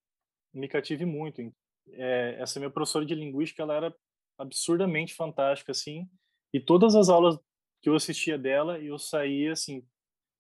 me 0.54 0.68
cative 0.68 1.06
muito. 1.06 1.42
É, 1.90 2.36
essa 2.40 2.60
minha 2.60 2.72
professora 2.72 3.06
de 3.06 3.16
linguística, 3.16 3.62
ela 3.62 3.76
era 3.76 3.96
absurdamente 4.38 5.14
fantástica, 5.14 5.72
assim, 5.72 6.10
e 6.54 6.60
todas 6.60 6.96
as 6.96 7.10
aulas 7.10 7.38
que 7.82 7.90
eu 7.90 7.96
assistia 7.96 8.38
dela, 8.38 8.80
eu 8.80 8.98
saía, 8.98 9.54
assim, 9.54 9.86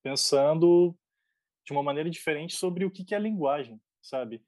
pensando 0.02 0.96
de 1.66 1.72
uma 1.72 1.84
maneira 1.84 2.10
diferente 2.10 2.56
sobre 2.56 2.86
o 2.86 2.92
que, 2.92 3.04
que 3.04 3.16
é 3.16 3.20
linguagem, 3.20 3.80
sabe? 4.02 4.44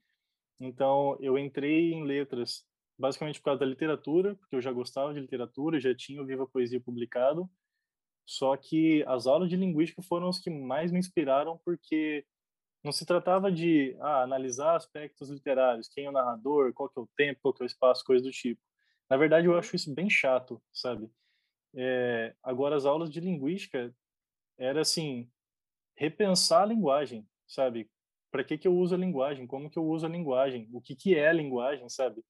Então, 0.60 1.18
eu 1.20 1.38
entrei 1.38 1.94
em 1.94 2.04
letras 2.04 2.66
basicamente 2.98 3.40
por 3.40 3.46
causa 3.46 3.60
da 3.60 3.66
literatura, 3.66 4.36
porque 4.36 4.56
eu 4.56 4.62
já 4.62 4.72
gostava 4.72 5.14
de 5.14 5.20
literatura, 5.20 5.80
já 5.80 5.94
tinha 5.94 6.22
o 6.22 6.26
Viva 6.26 6.48
Poesia 6.48 6.80
publicado, 6.80 7.50
só 8.26 8.56
que 8.58 9.04
as 9.08 9.28
aulas 9.28 9.50
de 9.50 9.56
linguística 9.56 10.02
foram 10.02 10.30
as 10.30 10.40
que 10.40 10.50
mais 10.50 10.92
me 10.92 11.00
inspiraram, 11.00 11.60
porque 11.64 12.26
não 12.84 12.92
se 12.92 13.06
tratava 13.06 13.52
de 13.52 13.96
ah, 14.00 14.24
analisar 14.24 14.76
aspectos 14.76 15.30
literários, 15.30 15.90
quem 15.90 16.06
é 16.06 16.10
o 16.10 16.14
narrador, 16.14 16.74
qual 16.74 16.90
que 16.90 17.00
é 17.00 17.02
o 17.02 17.10
tempo, 17.18 17.42
qual 17.42 17.54
que 17.54 17.64
é 17.64 17.66
o 17.66 17.68
espaço, 17.68 18.06
coisa 18.06 18.24
do 18.24 18.32
tipo. 18.32 18.62
Na 19.10 19.18
verdade, 19.18 19.48
eu 19.48 19.58
acho 19.58 19.76
isso 19.76 19.94
bem 19.94 20.10
chato, 20.10 20.62
sabe? 20.72 21.10
É, 21.76 22.34
agora, 22.42 22.76
as 22.76 22.86
aulas 22.86 23.12
de 23.12 23.20
linguística 23.20 23.94
era 24.58 24.82
assim, 24.82 25.30
repensar 25.96 26.64
a 26.64 26.66
linguagem, 26.66 27.28
sabe? 27.48 27.90
Para 28.36 28.44
que 28.44 28.58
que 28.58 28.68
eu 28.68 28.76
uso 28.76 28.94
a 28.94 28.98
linguagem? 28.98 29.48
Como 29.48 29.70
que 29.70 29.80
eu 29.80 29.86
uso 29.86 30.06
a 30.06 30.10
linguagem? 30.10 30.68
O 30.74 30.82
que 30.82 30.94
que 30.94 31.18
é 31.18 31.30
a 31.30 31.34
linguagem, 31.34 31.88
sabe? 31.88 32.22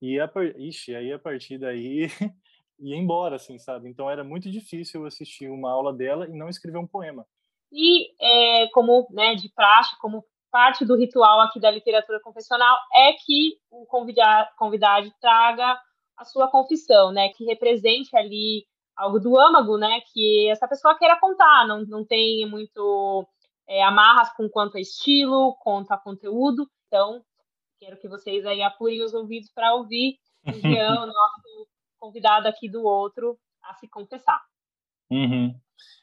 E 0.00 0.18
a, 0.18 0.30
ixi, 0.56 0.94
aí 0.94 1.12
a 1.12 1.18
partir 1.18 1.58
daí 1.58 2.06
ia 2.80 2.96
embora, 2.96 3.36
assim, 3.36 3.58
sabe? 3.58 3.86
Então 3.86 4.10
era 4.10 4.24
muito 4.24 4.50
difícil 4.50 5.04
assistir 5.04 5.50
uma 5.50 5.70
aula 5.70 5.92
dela 5.92 6.26
e 6.26 6.32
não 6.32 6.48
escrever 6.48 6.78
um 6.78 6.86
poema. 6.86 7.26
E 7.70 8.14
é, 8.18 8.68
como 8.68 9.06
né, 9.10 9.34
de 9.34 9.50
praxe, 9.50 9.94
como 10.00 10.24
parte 10.50 10.86
do 10.86 10.96
ritual 10.96 11.42
aqui 11.42 11.60
da 11.60 11.70
literatura 11.70 12.18
confessional, 12.20 12.74
é 12.94 13.12
que 13.12 13.58
o 13.70 13.84
convidado, 13.84 14.48
convidado 14.56 15.12
traga 15.20 15.78
a 16.16 16.24
sua 16.24 16.50
confissão, 16.50 17.12
né? 17.12 17.28
Que 17.36 17.44
represente 17.44 18.16
ali 18.16 18.64
algo 18.96 19.20
do 19.20 19.38
âmago, 19.38 19.76
né? 19.76 20.00
Que 20.14 20.48
essa 20.48 20.66
pessoa 20.66 20.96
queira 20.96 21.20
contar, 21.20 21.66
não, 21.68 21.84
não 21.84 22.06
tem 22.06 22.48
muito 22.48 23.28
é, 23.68 23.82
amarras 23.82 24.32
com 24.34 24.48
quanto 24.48 24.76
a 24.76 24.80
estilo, 24.80 25.56
quanto 25.60 25.92
a 25.92 25.98
conteúdo. 25.98 26.68
Então, 26.86 27.24
quero 27.78 27.98
que 27.98 28.08
vocês 28.08 28.44
aí 28.46 28.62
apurem 28.62 29.02
os 29.02 29.12
ouvidos 29.14 29.50
para 29.50 29.74
ouvir 29.74 30.18
o 30.44 30.52
Jean, 30.60 31.02
o 31.02 31.06
nosso 31.06 31.68
convidado 31.98 32.46
aqui 32.48 32.68
do 32.68 32.82
outro, 32.82 33.38
a 33.62 33.74
se 33.74 33.88
confessar. 33.88 34.44
Uhum. 35.10 35.58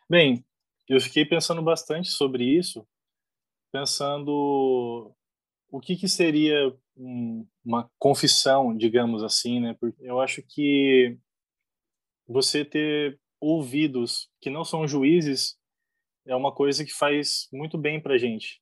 Bem, 0.10 0.46
eu 0.88 1.00
fiquei 1.00 1.26
pensando 1.26 1.62
bastante 1.62 2.10
sobre 2.10 2.44
isso, 2.44 2.86
pensando 3.72 5.14
o 5.70 5.80
que, 5.80 5.96
que 5.96 6.08
seria 6.08 6.76
um, 6.96 7.48
uma 7.64 7.90
confissão, 7.98 8.76
digamos 8.76 9.24
assim, 9.24 9.60
né? 9.60 9.76
Porque 9.80 10.04
eu 10.04 10.20
acho 10.20 10.44
que 10.44 11.18
você 12.28 12.64
ter 12.64 13.20
ouvidos 13.40 14.30
que 14.40 14.50
não 14.50 14.64
são 14.64 14.88
juízes 14.88 15.58
é 16.26 16.36
uma 16.36 16.54
coisa 16.54 16.86
que 16.86 16.94
faz 16.94 17.48
muito 17.52 17.78
bem 17.78 18.02
para 18.02 18.18
gente. 18.18 18.62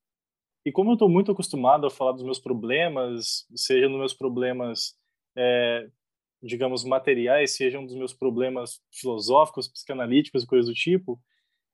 E 0.65 0.71
como 0.71 0.91
eu 0.91 0.93
estou 0.93 1.09
muito 1.09 1.31
acostumado 1.31 1.87
a 1.87 1.91
falar 1.91 2.11
dos 2.11 2.23
meus 2.23 2.39
problemas, 2.39 3.45
seja 3.55 3.89
nos 3.89 3.97
meus 3.97 4.13
problemas, 4.13 4.95
é, 5.35 5.87
digamos, 6.41 6.83
materiais, 6.83 7.55
sejam 7.55 7.85
dos 7.85 7.95
meus 7.95 8.13
problemas 8.13 8.79
filosóficos, 8.91 9.67
psicanalíticos 9.67 10.43
e 10.43 10.47
coisas 10.47 10.67
do 10.67 10.75
tipo, 10.75 11.19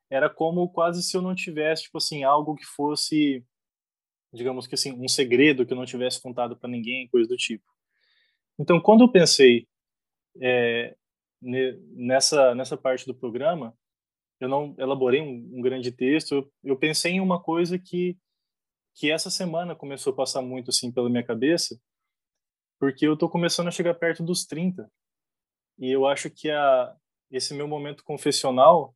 era 0.10 0.30
como 0.30 0.70
quase 0.70 1.04
se 1.04 1.18
eu 1.18 1.22
não 1.22 1.36
tivesse, 1.36 1.84
tipo 1.84 1.98
assim, 1.98 2.24
algo 2.24 2.56
que 2.56 2.66
fosse, 2.66 3.44
digamos 4.34 4.68
que 4.68 4.76
assim, 4.76 4.94
um 4.94 5.08
segredo 5.08 5.66
que 5.66 5.74
eu 5.74 5.78
não 5.78 5.86
tivesse 5.86 6.22
contado 6.22 6.56
para 6.56 6.70
ninguém, 6.70 7.10
coisa 7.10 7.28
do 7.28 7.36
tipo. 7.36 7.66
Então, 8.58 8.80
quando 8.80 9.02
eu 9.02 9.12
pensei 9.12 9.68
é, 10.42 10.96
nessa 11.42 12.56
nessa 12.56 12.78
parte 12.78 13.06
do 13.06 13.14
programa, 13.14 13.78
eu 14.40 14.48
não 14.48 14.76
elaborei 14.78 15.22
um, 15.22 15.58
um 15.58 15.62
grande 15.62 15.92
texto. 15.92 16.36
Eu, 16.36 16.52
eu, 16.64 16.78
pensei 16.78 17.14
em 17.14 17.22
uma 17.22 17.42
coisa 17.42 17.78
que 17.78 18.18
que 18.96 19.12
essa 19.12 19.30
semana 19.30 19.76
começou 19.76 20.12
a 20.12 20.16
passar 20.16 20.42
muito 20.42 20.72
assim 20.72 20.92
pela 20.92 21.08
minha 21.08 21.24
cabeça, 21.24 21.80
porque 22.80 23.06
eu 23.06 23.14
estou 23.14 23.30
começando 23.30 23.68
a 23.68 23.72
chegar 23.72 23.94
perto 23.94 24.24
dos 24.24 24.44
30 24.44 24.92
e 25.78 25.92
eu 25.92 26.08
acho 26.08 26.32
que 26.32 26.50
a 26.50 26.96
esse 27.30 27.54
meu 27.54 27.68
momento 27.68 28.04
confessional 28.04 28.96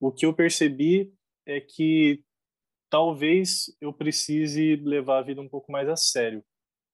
o 0.00 0.12
que 0.12 0.26
eu 0.26 0.34
percebi 0.34 1.12
é 1.46 1.60
que 1.60 2.22
talvez 2.90 3.74
eu 3.80 3.92
precise 3.92 4.76
levar 4.76 5.18
a 5.18 5.22
vida 5.22 5.40
um 5.40 5.48
pouco 5.48 5.70
mais 5.72 5.88
a 5.88 5.96
sério, 5.96 6.44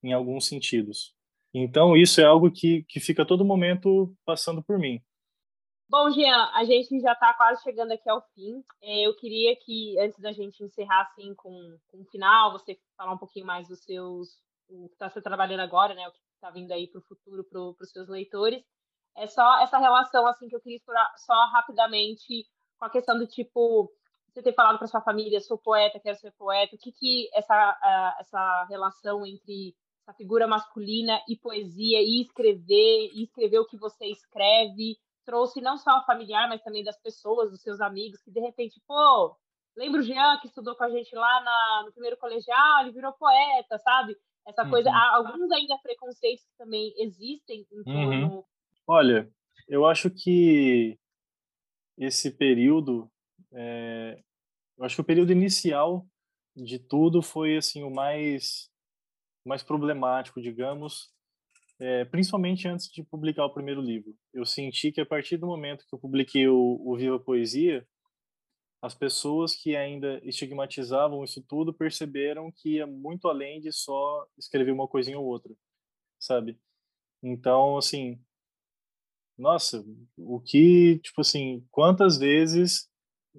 em 0.03 0.13
alguns 0.13 0.47
sentidos. 0.47 1.15
Então, 1.53 1.97
isso 1.97 2.21
é 2.21 2.25
algo 2.25 2.51
que, 2.51 2.85
que 2.85 2.99
fica 2.99 3.25
todo 3.25 3.45
momento 3.45 4.15
passando 4.25 4.63
por 4.63 4.79
mim. 4.79 5.01
Bom, 5.89 6.11
Jean, 6.11 6.51
a 6.55 6.65
gente 6.65 6.99
já 7.01 7.13
está 7.13 7.35
quase 7.35 7.63
chegando 7.63 7.93
aqui 7.93 8.09
ao 8.09 8.23
fim. 8.35 8.65
É, 8.83 9.07
eu 9.07 9.15
queria 9.17 9.55
que, 9.57 9.99
antes 10.01 10.19
da 10.19 10.33
gente 10.33 10.65
encerrar 10.65 11.03
assim, 11.03 11.35
com, 11.35 11.79
com 11.89 12.01
o 12.01 12.05
final, 12.07 12.53
você 12.53 12.79
falar 12.97 13.13
um 13.13 13.19
pouquinho 13.19 13.47
mais 13.47 13.69
dos 13.69 13.83
seus, 13.85 14.41
o 14.69 14.89
que 14.89 14.95
está 14.95 15.11
se 15.11 15.21
trabalhando 15.21 15.61
agora, 15.61 15.95
né, 15.95 16.09
o 16.09 16.13
que 16.13 16.19
está 16.35 16.51
vindo 16.51 16.73
aí 16.73 16.89
para 16.89 17.01
o 17.01 17.05
futuro, 17.05 17.45
para 17.45 17.61
os 17.61 17.91
seus 17.91 18.09
leitores. 18.09 18.65
É 19.17 19.27
só 19.27 19.61
essa 19.61 19.79
relação 19.79 20.27
assim 20.27 20.49
que 20.49 20.57
eu 20.57 20.61
queria 20.61 20.79
explorar 20.79 21.13
só 21.17 21.47
rapidamente 21.53 22.47
com 22.79 22.85
a 22.87 22.91
questão 22.91 23.19
do 23.19 23.27
tipo, 23.27 23.93
você 24.29 24.43
ter 24.43 24.55
falado 24.55 24.79
para 24.79 24.89
sua 24.89 25.03
família, 25.03 25.41
sou 25.41 25.59
poeta, 25.59 26.01
quero 26.01 26.17
ser 26.19 26.33
poeta, 26.33 26.75
o 26.75 26.79
que 26.79 26.93
que 26.93 27.29
essa, 27.35 28.15
essa 28.21 28.65
relação 28.69 29.25
entre 29.25 29.77
essa 30.03 30.17
figura 30.17 30.47
masculina 30.47 31.21
e 31.29 31.37
poesia, 31.37 32.01
e 32.03 32.21
escrever, 32.21 33.11
e 33.15 33.23
escrever 33.23 33.59
o 33.59 33.67
que 33.67 33.79
você 33.79 34.07
escreve, 34.07 34.99
trouxe 35.25 35.61
não 35.61 35.77
só 35.77 35.91
a 35.91 36.05
familiar, 36.05 36.49
mas 36.49 36.63
também 36.63 36.85
das 36.85 37.01
pessoas, 37.01 37.51
dos 37.51 37.63
seus 37.63 37.81
amigos, 37.81 38.23
que 38.23 38.31
de 38.31 38.41
repente, 38.41 38.81
pô, 38.87 39.37
lembra 39.77 40.01
o 40.01 40.03
Jean 40.03 40.39
que 40.41 40.47
estudou 40.47 40.75
com 40.77 40.85
a 40.85 40.91
gente 40.91 41.15
lá 41.15 41.43
na, 41.43 41.83
no 41.87 41.93
primeiro 41.93 42.17
colegial, 42.17 42.83
ele 42.83 42.93
virou 42.93 43.13
poeta, 43.13 43.79
sabe? 43.79 44.17
Essa 44.47 44.65
uhum. 44.65 44.71
coisa, 44.71 44.91
há 44.91 45.17
alguns 45.17 45.51
ainda 45.51 45.79
preconceitos 45.79 46.45
que 46.45 46.57
também 46.59 46.93
existem 46.99 47.67
em 47.73 47.83
torno. 47.83 48.37
Uhum. 48.37 48.45
Olha, 48.87 49.31
eu 49.67 49.87
acho 49.87 50.11
que 50.11 50.99
esse 51.97 52.31
período, 52.31 53.11
é, 53.53 54.23
eu 54.77 54.85
acho 54.85 54.97
que 54.97 55.01
o 55.01 55.07
período 55.07 55.33
inicial 55.33 56.07
de 56.55 56.79
tudo 56.79 57.23
foi 57.23 57.57
assim 57.57 57.83
o 57.83 57.91
mais 57.91 58.71
mais 59.47 59.63
problemático, 59.63 60.41
digamos, 60.41 61.14
é, 61.85 62.03
principalmente 62.07 62.67
antes 62.67 62.89
de 62.91 63.03
publicar 63.03 63.45
o 63.45 63.53
primeiro 63.53 63.83
livro. 63.83 64.17
Eu 64.33 64.47
senti 64.47 64.91
que 64.91 65.03
a 65.03 65.07
partir 65.07 65.37
do 65.37 65.47
momento 65.47 65.85
que 65.87 65.95
eu 65.95 65.99
publiquei 65.99 66.49
o, 66.49 66.81
o 66.83 66.97
Viva 66.97 67.21
Poesia, 67.21 67.87
as 68.81 68.95
pessoas 68.95 69.55
que 69.55 69.77
ainda 69.77 70.19
estigmatizavam 70.25 71.23
isso 71.23 71.45
tudo 71.47 71.75
perceberam 71.75 72.51
que 72.51 72.77
ia 72.77 72.87
muito 72.87 73.29
além 73.29 73.61
de 73.61 73.71
só 73.71 74.27
escrever 74.39 74.73
uma 74.73 74.89
coisinha 74.89 75.19
ou 75.19 75.27
outra, 75.27 75.55
sabe? 76.19 76.59
Então, 77.23 77.77
assim, 77.77 78.19
nossa, 79.37 79.85
o 80.17 80.41
que, 80.41 81.01
tipo 81.01 81.21
assim, 81.21 81.67
quantas 81.71 82.17
vezes 82.17 82.89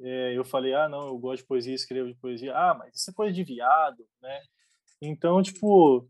é, 0.04 0.38
eu 0.38 0.46
falei, 0.46 0.76
ah, 0.76 0.88
não, 0.88 1.08
eu 1.08 1.18
gosto 1.18 1.42
de 1.42 1.48
poesia, 1.48 1.74
escrevo 1.74 2.10
de 2.10 2.20
poesia, 2.20 2.56
ah, 2.56 2.76
mas 2.76 2.96
isso 2.96 3.10
é 3.10 3.14
coisa 3.14 3.34
de 3.34 3.44
viado, 3.44 4.06
né? 4.22 4.40
Então, 5.02 5.42
tipo, 5.42 6.08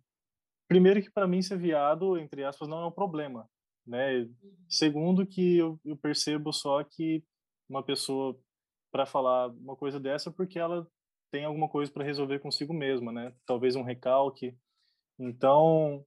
primeiro 0.67 1.01
que 1.01 1.11
para 1.11 1.27
mim 1.27 1.41
ser 1.41 1.57
viado, 1.57 2.17
entre 2.17 2.43
aspas, 2.43 2.67
não 2.67 2.81
é 2.81 2.85
um 2.87 2.91
problema, 2.91 3.49
né? 3.85 4.19
Uhum. 4.19 4.55
Segundo 4.69 5.25
que 5.25 5.57
eu, 5.57 5.79
eu 5.85 5.97
percebo 5.97 6.51
só 6.51 6.83
que 6.83 7.23
uma 7.69 7.83
pessoa 7.83 8.39
para 8.91 9.05
falar 9.05 9.49
uma 9.49 9.75
coisa 9.75 9.99
dessa 9.99 10.31
porque 10.31 10.57
ela 10.57 10.87
tem 11.31 11.43
alguma 11.43 11.67
coisa 11.67 11.91
para 11.91 12.03
resolver 12.03 12.39
consigo 12.39 12.73
mesma, 12.73 13.11
né? 13.11 13.33
Talvez 13.45 13.75
um 13.75 13.83
recalque. 13.83 14.57
Então, 15.19 16.05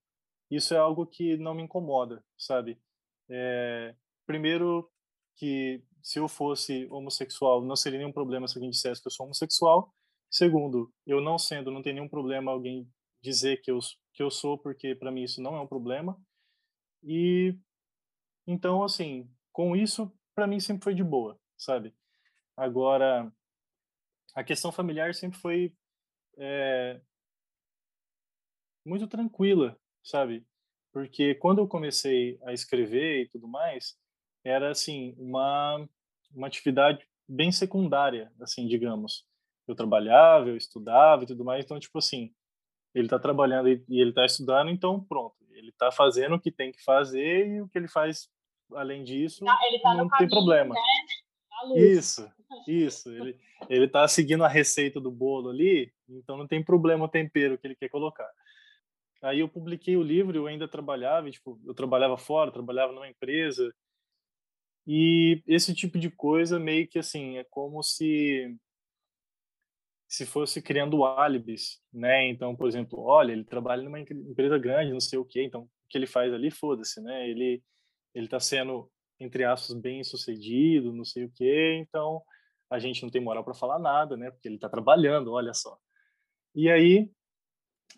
isso 0.51 0.75
é 0.75 0.79
algo 0.79 1.07
que 1.07 1.37
não 1.37 1.55
me 1.55 1.63
incomoda, 1.63 2.25
sabe? 2.37 2.81
É, 3.29 3.95
primeiro, 4.27 4.91
que 5.37 5.83
se 6.03 6.19
eu 6.19 6.29
fosse 6.29 6.87
homossexual, 6.91 7.63
não 7.63 7.77
seria 7.77 7.99
nenhum 7.99 8.13
problema 8.13 8.49
se 8.49 8.57
alguém 8.57 8.71
dissesse 8.71 9.03
que 9.03 9.09
eu 9.09 9.13
sou 9.13 9.27
homossexual. 9.27 9.93
Segundo, 10.31 10.91
eu 11.07 11.21
não 11.21 11.39
sendo, 11.39 11.71
não 11.71 11.83
tem 11.83 11.93
nenhum 11.93 12.09
problema 12.09 12.51
alguém 12.51 12.89
dizer 13.23 13.61
que 13.61 13.71
eu, 13.71 13.79
que 14.19 14.23
eu 14.23 14.31
sou, 14.31 14.59
porque 14.59 14.95
para 14.95 15.11
mim 15.11 15.23
isso 15.23 15.41
não 15.41 15.55
é 15.57 15.61
um 15.61 15.67
problema. 15.67 16.21
E 17.03 17.57
então, 18.47 18.83
assim, 18.83 19.31
com 19.53 19.77
isso, 19.77 20.13
para 20.35 20.47
mim 20.47 20.61
sempre 20.61 20.85
foi 20.85 20.95
de 20.95 21.05
boa, 21.05 21.39
sabe? 21.57 21.95
Agora, 22.57 23.33
a 24.35 24.43
questão 24.43 24.73
familiar 24.73 25.15
sempre 25.15 25.39
foi 25.39 25.73
é, 26.37 27.01
muito 28.85 29.07
tranquila, 29.07 29.79
sabe? 30.03 30.45
porque 30.93 31.35
quando 31.37 31.59
eu 31.59 31.69
comecei 31.69 32.41
a 32.45 32.53
escrever 32.53 33.23
e 33.23 33.29
tudo 33.29 33.47
mais, 33.47 33.97
era 34.45 34.71
assim 34.71 35.15
uma 35.17 35.89
uma 36.35 36.47
atividade 36.47 37.07
bem 37.29 37.53
secundária, 37.53 38.33
assim, 38.41 38.67
digamos. 38.67 39.25
eu 39.67 39.75
trabalhava, 39.75 40.49
eu 40.49 40.57
estudava 40.57 41.23
e 41.23 41.27
tudo 41.27 41.45
mais. 41.45 41.65
Então, 41.65 41.79
tipo 41.79 41.99
assim, 41.99 42.35
ele 42.95 43.07
está 43.07 43.19
trabalhando 43.19 43.69
e 43.69 43.83
ele 43.91 44.11
está 44.11 44.25
estudando, 44.25 44.71
então 44.71 45.01
pronto, 45.05 45.37
ele 45.53 45.71
está 45.71 45.91
fazendo 45.91 46.35
o 46.37 46.41
que 46.41 46.51
tem 46.51 46.73
que 46.73 46.83
fazer 46.83 47.47
e 47.49 47.61
o 47.61 47.69
que 47.69 47.79
ele 47.79 47.89
faz 47.89 48.29
além 48.75 49.03
disso 49.03 49.45
tá, 49.45 49.59
tá 49.83 49.95
não 49.95 50.09
tem 50.09 50.11
caminho, 50.11 50.31
problema. 50.31 50.75
Né? 50.75 51.77
Isso, 51.77 52.31
isso. 52.67 53.11
Ele 53.11 53.39
ele 53.69 53.87
está 53.87 54.07
seguindo 54.07 54.45
a 54.45 54.49
receita 54.49 55.01
do 55.01 55.11
bolo 55.11 55.51
ali, 55.51 55.93
então 56.09 56.37
não 56.37 56.47
tem 56.47 56.63
problema 56.63 57.07
o 57.07 57.09
tempero 57.09 57.59
que 57.59 57.67
ele 57.67 57.75
quer 57.75 57.89
colocar. 57.89 58.29
Aí 59.23 59.41
eu 59.41 59.49
publiquei 59.49 59.97
o 59.97 60.03
livro, 60.03 60.37
eu 60.37 60.47
ainda 60.47 60.69
trabalhava, 60.69 61.31
tipo, 61.31 61.61
eu 61.67 61.75
trabalhava 61.75 62.17
fora, 62.17 62.53
trabalhava 62.53 62.93
numa 62.93 63.09
empresa. 63.09 63.75
E 64.87 65.43
esse 65.47 65.75
tipo 65.75 65.99
de 65.99 66.09
coisa 66.09 66.59
meio 66.59 66.87
que 66.87 66.99
assim, 66.99 67.37
é 67.37 67.45
como 67.45 67.83
se 67.83 68.57
se 70.09 70.25
fosse 70.25 70.63
criando 70.63 71.05
álibis, 71.05 71.83
né? 71.93 72.29
Então, 72.29 72.57
por 72.57 72.67
exemplo, 72.67 73.01
olha, 73.03 73.33
ele 73.33 73.45
trabalha 73.45 73.83
numa 73.83 74.01
empresa 74.01 74.59
grande, 74.59 74.93
não 74.93 75.01
sei 75.01 75.19
o 75.19 75.25
quê, 75.25 75.45
então 75.45 75.63
o 75.63 75.71
que 75.89 75.99
ele 75.99 76.07
faz 76.07 76.33
ali, 76.33 76.51
foda-se, 76.51 77.01
né? 77.03 77.29
Ele 77.29 77.63
ele 78.15 78.25
está 78.25 78.41
sendo 78.41 78.91
entre 79.21 79.45
aspas 79.45 79.77
bem 79.79 80.03
sucedido, 80.03 80.95
não 80.95 81.05
sei 81.05 81.25
o 81.25 81.31
quê, 81.31 81.77
então 81.81 82.23
a 82.71 82.79
gente 82.79 83.03
não 83.03 83.11
tem 83.11 83.21
moral 83.21 83.45
para 83.45 83.55
falar 83.55 83.79
nada, 83.79 84.17
né? 84.17 84.31
Porque 84.31 84.49
ele 84.49 84.57
está 84.57 84.69
trabalhando, 84.69 85.33
olha 85.33 85.53
só. 85.53 85.79
E 86.55 86.71
aí 86.71 87.11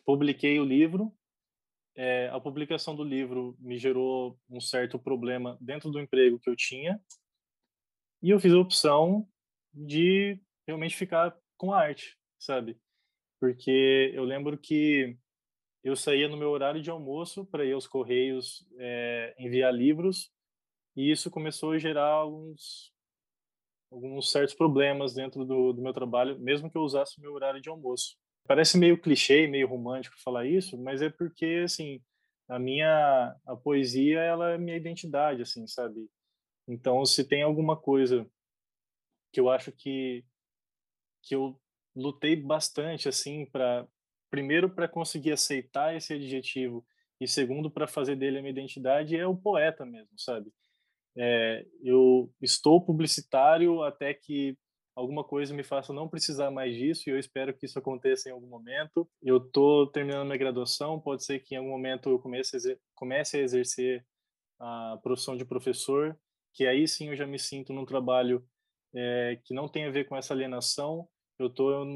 publiquei 0.04 0.58
o 0.58 0.64
livro. 0.64 1.14
É, 1.94 2.28
a 2.28 2.40
publicação 2.40 2.94
do 2.94 3.04
livro 3.04 3.56
me 3.60 3.78
gerou 3.78 4.38
um 4.48 4.60
certo 4.60 4.98
problema 4.98 5.58
dentro 5.60 5.90
do 5.90 6.00
emprego 6.00 6.38
que 6.38 6.48
eu 6.48 6.56
tinha 6.56 7.00
e 8.22 8.30
eu 8.30 8.40
fiz 8.40 8.52
a 8.52 8.58
opção 8.58 9.28
de 9.72 10.40
realmente 10.66 10.96
ficar 10.96 11.36
com 11.60 11.74
a 11.74 11.78
arte, 11.78 12.16
sabe? 12.38 12.80
Porque 13.38 14.10
eu 14.14 14.24
lembro 14.24 14.56
que 14.56 15.14
eu 15.84 15.94
saía 15.94 16.26
no 16.26 16.36
meu 16.38 16.48
horário 16.48 16.80
de 16.80 16.88
almoço 16.88 17.44
para 17.44 17.66
ir 17.66 17.72
aos 17.74 17.86
correios 17.86 18.66
é, 18.78 19.34
enviar 19.38 19.74
livros 19.74 20.32
e 20.96 21.10
isso 21.10 21.30
começou 21.30 21.72
a 21.72 21.78
gerar 21.78 22.08
alguns 22.08 22.90
alguns 23.92 24.30
certos 24.30 24.54
problemas 24.54 25.12
dentro 25.12 25.44
do, 25.44 25.74
do 25.74 25.82
meu 25.82 25.92
trabalho, 25.92 26.38
mesmo 26.38 26.70
que 26.70 26.78
eu 26.78 26.82
usasse 26.82 27.18
o 27.18 27.20
meu 27.20 27.34
horário 27.34 27.60
de 27.60 27.68
almoço. 27.68 28.16
Parece 28.46 28.78
meio 28.78 28.98
clichê, 28.98 29.46
meio 29.46 29.68
romântico 29.68 30.18
falar 30.22 30.46
isso, 30.46 30.78
mas 30.78 31.02
é 31.02 31.10
porque 31.10 31.62
assim 31.64 32.00
a 32.48 32.58
minha 32.58 33.36
a 33.44 33.54
poesia 33.54 34.20
ela 34.20 34.52
é 34.52 34.58
minha 34.58 34.78
identidade, 34.78 35.42
assim, 35.42 35.66
sabe? 35.66 36.08
Então, 36.66 37.04
se 37.04 37.22
tem 37.22 37.42
alguma 37.42 37.76
coisa 37.76 38.26
que 39.30 39.40
eu 39.40 39.50
acho 39.50 39.70
que 39.72 40.24
que 41.22 41.34
eu 41.34 41.58
lutei 41.94 42.36
bastante 42.36 43.08
assim 43.08 43.46
para 43.46 43.86
primeiro 44.30 44.70
para 44.70 44.88
conseguir 44.88 45.32
aceitar 45.32 45.94
esse 45.96 46.14
adjetivo 46.14 46.86
e 47.20 47.26
segundo 47.26 47.70
para 47.70 47.86
fazer 47.86 48.16
dele 48.16 48.38
a 48.38 48.40
minha 48.40 48.52
identidade 48.52 49.16
é 49.16 49.26
o 49.26 49.36
poeta 49.36 49.84
mesmo, 49.84 50.16
sabe? 50.16 50.52
É, 51.16 51.66
eu 51.82 52.32
estou 52.40 52.80
publicitário 52.80 53.82
até 53.82 54.14
que 54.14 54.56
alguma 54.94 55.24
coisa 55.24 55.54
me 55.54 55.62
faça 55.62 55.92
não 55.92 56.08
precisar 56.08 56.50
mais 56.50 56.74
disso 56.74 57.08
e 57.08 57.12
eu 57.12 57.18
espero 57.18 57.54
que 57.54 57.66
isso 57.66 57.78
aconteça 57.78 58.28
em 58.28 58.32
algum 58.32 58.46
momento. 58.46 59.08
Eu 59.22 59.38
estou 59.38 59.86
terminando 59.88 60.26
minha 60.26 60.38
graduação, 60.38 61.00
pode 61.00 61.24
ser 61.24 61.40
que 61.40 61.54
em 61.54 61.58
algum 61.58 61.70
momento 61.70 62.08
eu 62.08 62.18
comece 62.18 62.56
a, 62.56 62.76
comece 62.94 63.36
a 63.36 63.40
exercer 63.40 64.06
a 64.58 64.98
profissão 65.02 65.36
de 65.36 65.44
professor, 65.44 66.18
que 66.52 66.66
aí 66.66 66.86
sim 66.86 67.08
eu 67.08 67.16
já 67.16 67.26
me 67.26 67.38
sinto 67.38 67.72
num 67.72 67.84
trabalho 67.84 68.46
é, 68.94 69.38
que 69.44 69.54
não 69.54 69.68
tem 69.68 69.84
a 69.84 69.90
ver 69.90 70.08
com 70.08 70.16
essa 70.16 70.34
alienação. 70.34 71.08
Eu 71.38 71.46
estou 71.46 71.86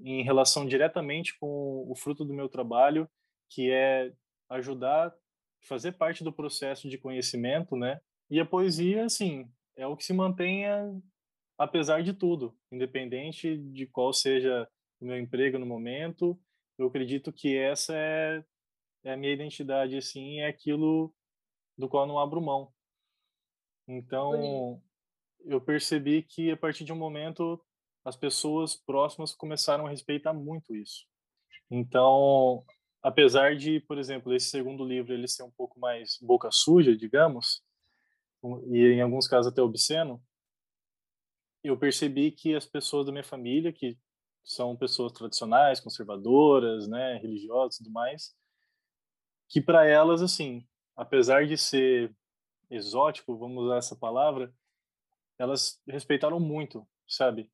em 0.00 0.22
relação 0.22 0.66
diretamente 0.66 1.38
com 1.38 1.84
o 1.88 1.94
fruto 1.94 2.24
do 2.24 2.32
meu 2.32 2.48
trabalho, 2.48 3.08
que 3.50 3.70
é 3.70 4.12
ajudar, 4.50 5.14
fazer 5.62 5.92
parte 5.92 6.24
do 6.24 6.32
processo 6.32 6.88
de 6.88 6.96
conhecimento, 6.96 7.76
né? 7.76 8.00
E 8.30 8.40
a 8.40 8.46
poesia, 8.46 9.04
assim, 9.04 9.50
é 9.76 9.86
o 9.86 9.96
que 9.96 10.04
se 10.04 10.12
mantenha 10.12 10.90
apesar 11.58 12.02
de 12.02 12.12
tudo, 12.12 12.56
independente 12.70 13.56
de 13.56 13.86
qual 13.86 14.12
seja 14.12 14.68
o 15.00 15.06
meu 15.06 15.18
emprego 15.18 15.58
no 15.58 15.66
momento, 15.66 16.38
eu 16.78 16.86
acredito 16.86 17.32
que 17.32 17.56
essa 17.56 17.94
é, 17.94 18.44
é 19.04 19.12
a 19.12 19.16
minha 19.16 19.32
identidade, 19.32 19.96
assim, 19.96 20.40
é 20.40 20.46
aquilo 20.46 21.14
do 21.76 21.88
qual 21.88 22.06
não 22.06 22.18
abro 22.18 22.40
mão. 22.40 22.72
Então, 23.88 24.82
eu 25.46 25.60
percebi 25.60 26.22
que 26.22 26.50
a 26.50 26.56
partir 26.56 26.84
de 26.84 26.92
um 26.92 26.96
momento 26.96 27.62
as 28.04 28.16
pessoas 28.16 28.74
próximas 28.74 29.34
começaram 29.34 29.86
a 29.86 29.90
respeitar 29.90 30.32
muito 30.32 30.74
isso. 30.74 31.06
Então, 31.70 32.64
apesar 33.02 33.56
de, 33.56 33.80
por 33.80 33.98
exemplo, 33.98 34.32
esse 34.34 34.48
segundo 34.48 34.84
livro 34.84 35.12
ele 35.12 35.26
ser 35.26 35.42
um 35.42 35.50
pouco 35.50 35.78
mais 35.80 36.18
boca 36.20 36.48
suja, 36.52 36.96
digamos, 36.96 37.62
e 38.68 38.78
em 38.92 39.00
alguns 39.00 39.26
casos 39.26 39.50
até 39.50 39.60
obsceno, 39.60 40.22
eu 41.64 41.76
percebi 41.76 42.30
que 42.30 42.54
as 42.54 42.64
pessoas 42.64 43.06
da 43.06 43.12
minha 43.12 43.24
família, 43.24 43.72
que 43.72 43.98
são 44.44 44.76
pessoas 44.76 45.12
tradicionais, 45.12 45.80
conservadoras, 45.80 46.86
né, 46.86 47.18
religiosas 47.18 47.78
tudo 47.78 47.90
mais, 47.90 48.36
que 49.48 49.60
para 49.60 49.84
elas, 49.84 50.22
assim, 50.22 50.64
apesar 50.96 51.46
de 51.46 51.58
ser 51.58 52.14
exótico, 52.70 53.36
vamos 53.36 53.64
usar 53.64 53.78
essa 53.78 53.96
palavra, 53.96 54.52
elas 55.38 55.80
respeitaram 55.88 56.40
muito, 56.40 56.86
sabe? 57.06 57.50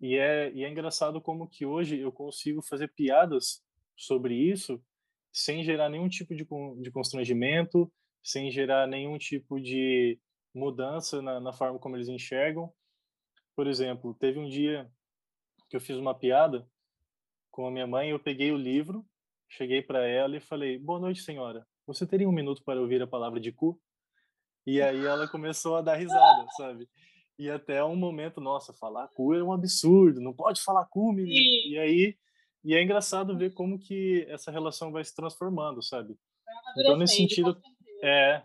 E 0.00 0.16
é, 0.16 0.52
e 0.52 0.64
é 0.64 0.68
engraçado 0.68 1.20
como 1.20 1.48
que 1.48 1.64
hoje 1.64 1.98
eu 1.98 2.12
consigo 2.12 2.62
fazer 2.62 2.88
piadas 2.88 3.62
sobre 3.96 4.34
isso 4.34 4.82
sem 5.32 5.62
gerar 5.62 5.90
nenhum 5.90 6.08
tipo 6.08 6.34
de, 6.34 6.46
de 6.80 6.90
constrangimento, 6.90 7.92
sem 8.22 8.50
gerar 8.50 8.86
nenhum 8.86 9.18
tipo 9.18 9.60
de 9.60 10.18
mudança 10.54 11.20
na, 11.20 11.38
na 11.38 11.52
forma 11.52 11.78
como 11.78 11.94
eles 11.94 12.08
enxergam. 12.08 12.72
Por 13.54 13.66
exemplo, 13.66 14.14
teve 14.14 14.38
um 14.38 14.48
dia 14.48 14.90
que 15.68 15.76
eu 15.76 15.80
fiz 15.80 15.96
uma 15.96 16.14
piada 16.14 16.66
com 17.50 17.66
a 17.66 17.70
minha 17.70 17.86
mãe, 17.86 18.10
eu 18.10 18.18
peguei 18.18 18.50
o 18.50 18.56
livro, 18.56 19.04
cheguei 19.48 19.82
para 19.82 20.06
ela 20.06 20.36
e 20.36 20.40
falei: 20.40 20.78
"Boa 20.78 20.98
noite, 20.98 21.20
senhora. 21.20 21.66
Você 21.86 22.06
teria 22.06 22.28
um 22.28 22.32
minuto 22.32 22.64
para 22.64 22.80
ouvir 22.80 23.02
a 23.02 23.06
palavra 23.06 23.38
de 23.38 23.52
cu?" 23.52 23.78
E 24.66 24.80
aí 24.80 25.04
ela 25.04 25.28
começou 25.28 25.76
a 25.76 25.82
dar 25.82 25.96
risada, 25.96 26.46
sabe? 26.56 26.88
E 27.38 27.50
até 27.50 27.84
um 27.84 27.96
momento, 27.96 28.40
nossa, 28.40 28.72
falar 28.72 29.08
cu 29.08 29.34
é 29.34 29.42
um 29.42 29.52
absurdo, 29.52 30.20
não 30.20 30.32
pode 30.32 30.62
falar 30.62 30.86
cu, 30.86 31.12
menino. 31.12 31.74
E 31.74 31.78
aí, 31.78 32.16
e 32.64 32.74
é 32.74 32.82
engraçado 32.82 33.36
ver 33.36 33.52
como 33.52 33.78
que 33.78 34.26
essa 34.28 34.50
relação 34.50 34.90
vai 34.90 35.04
se 35.04 35.14
transformando, 35.14 35.82
sabe? 35.82 36.16
Então, 36.78 36.96
nesse 36.96 37.16
sentido, 37.16 37.60
é. 38.02 38.42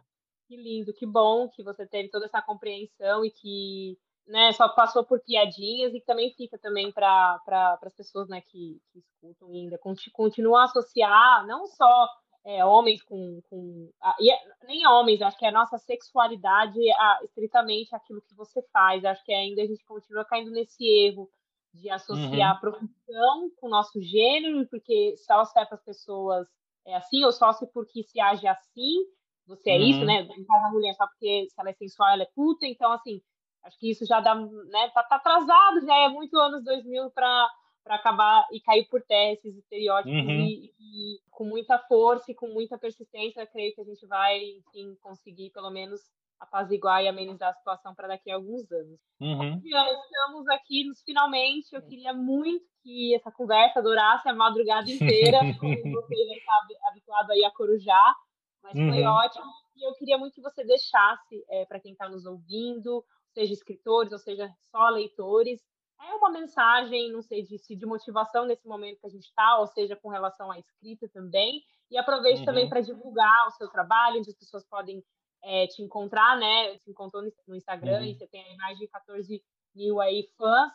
Que 0.47 0.57
lindo, 0.57 0.93
que 0.93 1.05
bom 1.05 1.47
que 1.47 1.63
você 1.63 1.87
teve 1.87 2.09
toda 2.09 2.25
essa 2.25 2.41
compreensão 2.41 3.23
e 3.23 3.31
que 3.31 3.97
né, 4.27 4.51
só 4.53 4.67
passou 4.69 5.03
por 5.03 5.19
piadinhas 5.21 5.93
e 5.93 5.99
que 5.99 6.05
também 6.05 6.33
fica 6.33 6.57
também 6.57 6.91
para 6.91 7.39
pra, 7.45 7.79
as 7.81 7.95
pessoas 7.95 8.27
né, 8.27 8.41
que, 8.41 8.81
que 8.91 8.99
escutam 8.99 9.49
ainda, 9.49 9.79
continuar 10.13 10.61
a 10.61 10.65
associar 10.65 11.47
não 11.47 11.65
só 11.67 12.07
é, 12.45 12.65
homens 12.65 13.01
com. 13.03 13.41
com 13.49 13.89
a, 14.01 14.15
e, 14.19 14.31
é, 14.31 14.37
nem 14.65 14.85
homens, 14.87 15.21
acho 15.21 15.37
que 15.37 15.45
é 15.45 15.49
a 15.49 15.53
nossa 15.53 15.77
sexualidade 15.77 16.79
a, 16.91 17.19
estritamente 17.23 17.95
aquilo 17.95 18.21
que 18.21 18.35
você 18.35 18.61
faz. 18.73 19.05
Acho 19.05 19.23
que 19.23 19.33
ainda 19.33 19.61
a 19.61 19.67
gente 19.67 19.83
continua 19.85 20.25
caindo 20.25 20.51
nesse 20.51 20.83
erro 20.83 21.29
de 21.73 21.89
associar 21.89 22.51
uhum. 22.51 22.57
a 22.57 22.59
profissão 22.59 23.51
com 23.57 23.67
o 23.67 23.69
nosso 23.69 24.01
gênero, 24.01 24.67
porque 24.69 25.15
só 25.17 25.45
se 25.45 25.59
é 25.59 25.65
pessoas 25.85 26.47
é 26.85 26.95
assim, 26.95 27.23
ou 27.23 27.31
só 27.31 27.53
se 27.53 27.65
porque 27.71 28.03
se 28.03 28.19
age 28.19 28.47
assim, 28.47 29.05
você 29.45 29.71
é 29.71 29.77
uhum. 29.77 29.83
isso, 29.83 30.05
né? 30.05 30.25
Caso 30.25 30.63
da 30.63 30.71
mulher, 30.71 30.93
só 30.95 31.07
porque 31.07 31.47
se 31.47 31.59
ela 31.59 31.69
é 31.69 31.73
sensual, 31.73 32.09
ela 32.09 32.23
é 32.23 32.29
puta. 32.35 32.65
Então, 32.65 32.91
assim, 32.91 33.21
acho 33.63 33.77
que 33.77 33.91
isso 33.91 34.05
já 34.05 34.19
dá, 34.19 34.33
né? 34.35 34.89
Tá, 34.93 35.03
tá 35.03 35.15
atrasado, 35.17 35.85
já 35.85 35.95
é 35.95 36.09
muito 36.09 36.37
anos 36.37 36.63
2000 36.63 37.11
para 37.11 37.49
para 37.83 37.95
acabar 37.95 38.47
e 38.51 38.61
cair 38.61 38.87
por 38.89 39.01
terra 39.01 39.33
esses 39.33 39.57
estereótipos 39.57 40.13
uhum. 40.13 40.45
e, 40.45 40.71
e, 40.79 41.19
com 41.41 41.45
muita 41.45 41.79
força 41.79 42.31
e 42.31 42.35
com 42.35 42.49
muita 42.49 42.77
persistência, 42.77 43.47
creio 43.47 43.73
que 43.73 43.81
a 43.81 43.83
gente 43.83 44.05
vai, 44.05 44.37
enfim, 44.37 44.95
conseguir 45.01 45.49
pelo 45.49 45.71
menos 45.71 45.99
apaziguar 46.39 47.03
e 47.03 47.07
amenizar 47.07 47.49
a 47.49 47.53
situação 47.53 47.95
para 47.95 48.09
daqui 48.09 48.29
a 48.29 48.35
alguns 48.35 48.71
anos. 48.71 48.99
Uhum. 49.19 49.59
Estamos 49.63 50.47
aqui 50.49 50.83
nos 50.83 51.01
finalmente. 51.01 51.73
Eu 51.73 51.81
queria 51.81 52.13
muito 52.13 52.63
que 52.83 53.15
essa 53.15 53.31
conversa 53.31 53.81
durasse 53.81 54.29
a 54.29 54.35
madrugada 54.35 54.87
inteira, 54.91 55.39
como 55.59 55.73
você 55.73 56.15
já 56.27 56.35
está 56.35 56.53
habituado 56.89 57.31
aí 57.31 57.43
a 57.43 57.51
corujar, 57.51 58.15
mas 58.61 58.75
uhum. 58.75 58.89
foi 58.91 59.03
ótimo. 59.03 59.51
E 59.77 59.87
eu 59.87 59.93
queria 59.95 60.19
muito 60.19 60.35
que 60.35 60.41
você 60.41 60.63
deixasse 60.63 61.43
é, 61.49 61.65
para 61.65 61.79
quem 61.79 61.93
está 61.93 62.07
nos 62.07 62.23
ouvindo, 62.27 63.03
seja 63.33 63.53
escritores 63.53 64.11
ou 64.11 64.19
seja 64.19 64.47
só 64.69 64.89
leitores, 64.89 65.59
é 66.03 66.15
uma 66.15 66.29
mensagem, 66.29 67.11
não 67.11 67.21
sei, 67.21 67.43
de, 67.43 67.57
de 67.75 67.85
motivação 67.85 68.45
nesse 68.45 68.67
momento 68.67 68.99
que 68.99 69.07
a 69.07 69.09
gente 69.09 69.25
está, 69.25 69.59
ou 69.59 69.67
seja, 69.67 69.95
com 69.95 70.09
relação 70.09 70.51
à 70.51 70.57
escrita 70.57 71.07
também. 71.09 71.63
E 71.89 71.97
aproveite 71.97 72.39
uhum. 72.39 72.45
também 72.45 72.69
para 72.69 72.81
divulgar 72.81 73.47
o 73.47 73.51
seu 73.51 73.67
trabalho, 73.69 74.19
onde 74.19 74.29
as 74.29 74.35
pessoas 74.35 74.65
podem 74.65 75.03
é, 75.43 75.67
te 75.67 75.81
encontrar, 75.81 76.37
né? 76.37 76.77
Te 76.79 76.89
encontrou 76.89 77.23
no 77.47 77.55
Instagram 77.55 77.99
uhum. 77.99 78.05
e 78.05 78.15
você 78.15 78.27
tem 78.27 78.43
aí 78.43 78.55
mais 78.55 78.77
de 78.77 78.87
14 78.87 79.43
mil 79.75 79.99
aí 80.01 80.27
fãs. 80.37 80.71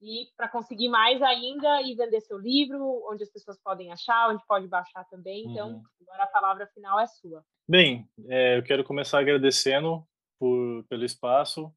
e 0.00 0.28
para 0.36 0.48
conseguir 0.48 0.88
mais 0.88 1.20
ainda 1.22 1.82
e 1.82 1.94
vender 1.94 2.20
seu 2.20 2.38
livro, 2.38 3.02
onde 3.10 3.22
as 3.22 3.30
pessoas 3.30 3.58
podem 3.62 3.92
achar, 3.92 4.30
onde 4.30 4.44
pode 4.46 4.66
baixar 4.66 5.04
também. 5.08 5.50
Então, 5.50 5.72
uhum. 5.72 5.82
agora 6.02 6.24
a 6.24 6.28
palavra 6.28 6.66
final 6.68 6.98
é 6.98 7.06
sua. 7.06 7.44
Bem, 7.68 8.08
é, 8.28 8.58
eu 8.58 8.62
quero 8.62 8.84
começar 8.84 9.20
agradecendo 9.20 10.04
por, 10.38 10.84
pelo 10.88 11.04
espaço. 11.04 11.72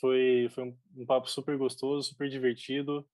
Foi, 0.00 0.48
foi 0.50 0.64
um, 0.64 0.78
um 0.96 1.06
papo 1.06 1.28
super 1.28 1.56
gostoso, 1.58 2.08
super 2.08 2.28
divertido. 2.28 3.06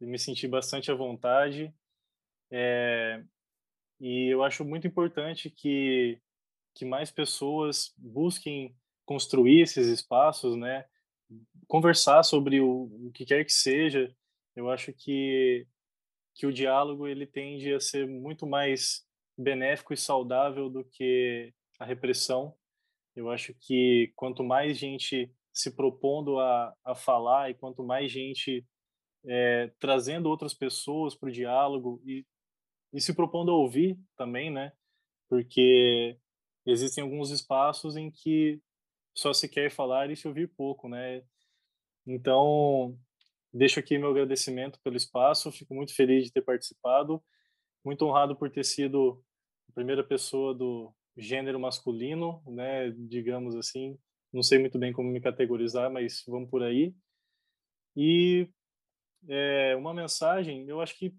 Me 0.00 0.18
senti 0.18 0.46
bastante 0.46 0.90
à 0.90 0.94
vontade. 0.94 1.74
É, 2.50 3.22
e 4.00 4.32
eu 4.32 4.42
acho 4.42 4.64
muito 4.64 4.86
importante 4.86 5.50
que, 5.50 6.20
que 6.74 6.84
mais 6.84 7.10
pessoas 7.10 7.92
busquem 7.98 8.76
construir 9.04 9.62
esses 9.62 9.88
espaços, 9.88 10.56
né? 10.56 10.84
conversar 11.66 12.22
sobre 12.22 12.60
o, 12.60 12.84
o 13.06 13.10
que 13.12 13.24
quer 13.24 13.44
que 13.44 13.52
seja. 13.52 14.14
Eu 14.56 14.70
acho 14.70 14.92
que, 14.92 15.66
que 16.34 16.46
o 16.46 16.52
diálogo 16.52 17.06
ele 17.06 17.26
tende 17.26 17.72
a 17.72 17.80
ser 17.80 18.06
muito 18.06 18.46
mais 18.46 19.06
benéfico 19.36 19.92
e 19.92 19.96
saudável 19.96 20.68
do 20.68 20.84
que 20.84 21.52
a 21.78 21.84
repressão. 21.84 22.54
Eu 23.14 23.30
acho 23.30 23.54
que 23.54 24.12
quanto 24.16 24.42
mais 24.42 24.78
gente 24.78 25.30
se 25.58 25.74
propondo 25.74 26.38
a, 26.38 26.72
a 26.84 26.94
falar 26.94 27.50
e 27.50 27.54
quanto 27.54 27.82
mais 27.82 28.12
gente 28.12 28.64
é, 29.26 29.72
trazendo 29.80 30.28
outras 30.28 30.54
pessoas 30.54 31.16
para 31.16 31.28
o 31.28 31.32
diálogo 31.32 32.00
e, 32.04 32.24
e 32.92 33.00
se 33.00 33.12
propondo 33.12 33.50
a 33.50 33.56
ouvir 33.56 33.98
também, 34.16 34.52
né? 34.52 34.72
Porque 35.28 36.16
existem 36.64 37.02
alguns 37.02 37.30
espaços 37.30 37.96
em 37.96 38.08
que 38.08 38.60
só 39.12 39.32
se 39.32 39.48
quer 39.48 39.68
falar 39.68 40.08
e 40.10 40.16
se 40.16 40.28
ouvir 40.28 40.46
pouco, 40.56 40.88
né? 40.88 41.24
Então, 42.06 42.96
deixo 43.52 43.80
aqui 43.80 43.98
meu 43.98 44.10
agradecimento 44.10 44.78
pelo 44.84 44.96
espaço, 44.96 45.50
fico 45.50 45.74
muito 45.74 45.92
feliz 45.92 46.26
de 46.26 46.32
ter 46.32 46.42
participado, 46.42 47.20
muito 47.84 48.04
honrado 48.06 48.36
por 48.36 48.48
ter 48.48 48.64
sido 48.64 49.20
a 49.68 49.72
primeira 49.72 50.04
pessoa 50.04 50.54
do 50.54 50.94
gênero 51.16 51.58
masculino, 51.58 52.40
né, 52.46 52.92
digamos 52.92 53.56
assim, 53.56 53.98
não 54.32 54.42
sei 54.42 54.58
muito 54.58 54.78
bem 54.78 54.92
como 54.92 55.10
me 55.10 55.20
categorizar, 55.20 55.90
mas 55.90 56.24
vamos 56.26 56.50
por 56.50 56.62
aí. 56.62 56.94
E 57.96 58.48
é, 59.28 59.74
uma 59.76 59.94
mensagem, 59.94 60.68
eu 60.68 60.80
acho 60.80 60.96
que 60.98 61.14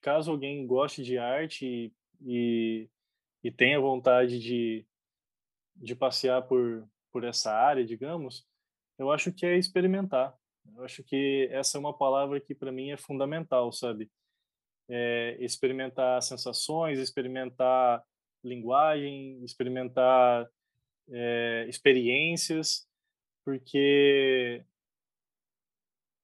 caso 0.00 0.30
alguém 0.30 0.66
goste 0.66 1.02
de 1.02 1.16
arte 1.16 1.92
e, 2.20 2.88
e 3.42 3.50
tenha 3.50 3.80
vontade 3.80 4.38
de, 4.38 4.86
de 5.76 5.94
passear 5.94 6.42
por, 6.42 6.86
por 7.10 7.24
essa 7.24 7.52
área, 7.52 7.84
digamos, 7.84 8.46
eu 8.98 9.10
acho 9.10 9.32
que 9.32 9.46
é 9.46 9.56
experimentar. 9.56 10.36
Eu 10.76 10.84
acho 10.84 11.02
que 11.02 11.48
essa 11.50 11.76
é 11.76 11.80
uma 11.80 11.96
palavra 11.96 12.40
que 12.40 12.54
para 12.54 12.72
mim 12.72 12.90
é 12.90 12.96
fundamental, 12.96 13.72
sabe? 13.72 14.10
É 14.88 15.36
experimentar 15.40 16.22
sensações, 16.22 16.98
experimentar 16.98 18.02
linguagem, 18.42 19.42
experimentar 19.42 20.48
é, 21.10 21.66
experiências, 21.68 22.86
porque 23.44 24.64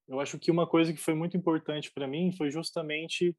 eu 0.09 0.19
acho 0.21 0.39
que 0.39 0.51
uma 0.51 0.67
coisa 0.67 0.93
que 0.93 1.01
foi 1.01 1.15
muito 1.15 1.37
importante 1.37 1.93
para 1.93 2.07
mim 2.07 2.33
foi 2.33 2.51
justamente 2.51 3.37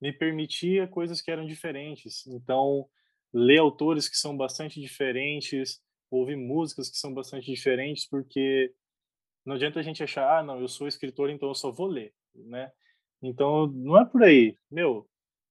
me 0.00 0.12
permitir 0.12 0.88
coisas 0.90 1.20
que 1.20 1.30
eram 1.30 1.46
diferentes. 1.46 2.26
Então, 2.26 2.88
ler 3.32 3.58
autores 3.58 4.08
que 4.08 4.16
são 4.16 4.36
bastante 4.36 4.80
diferentes, 4.80 5.82
ouvir 6.10 6.36
músicas 6.36 6.88
que 6.90 6.96
são 6.96 7.12
bastante 7.12 7.46
diferentes, 7.46 8.08
porque 8.08 8.72
não 9.44 9.56
adianta 9.56 9.80
a 9.80 9.82
gente 9.82 10.02
achar, 10.02 10.38
ah, 10.38 10.42
não, 10.42 10.60
eu 10.60 10.68
sou 10.68 10.88
escritor, 10.88 11.30
então 11.30 11.48
eu 11.48 11.54
só 11.54 11.70
vou 11.70 11.86
ler, 11.86 12.14
né? 12.34 12.72
Então, 13.22 13.66
não 13.66 13.98
é 13.98 14.04
por 14.04 14.22
aí. 14.22 14.56
Meu, 14.70 15.08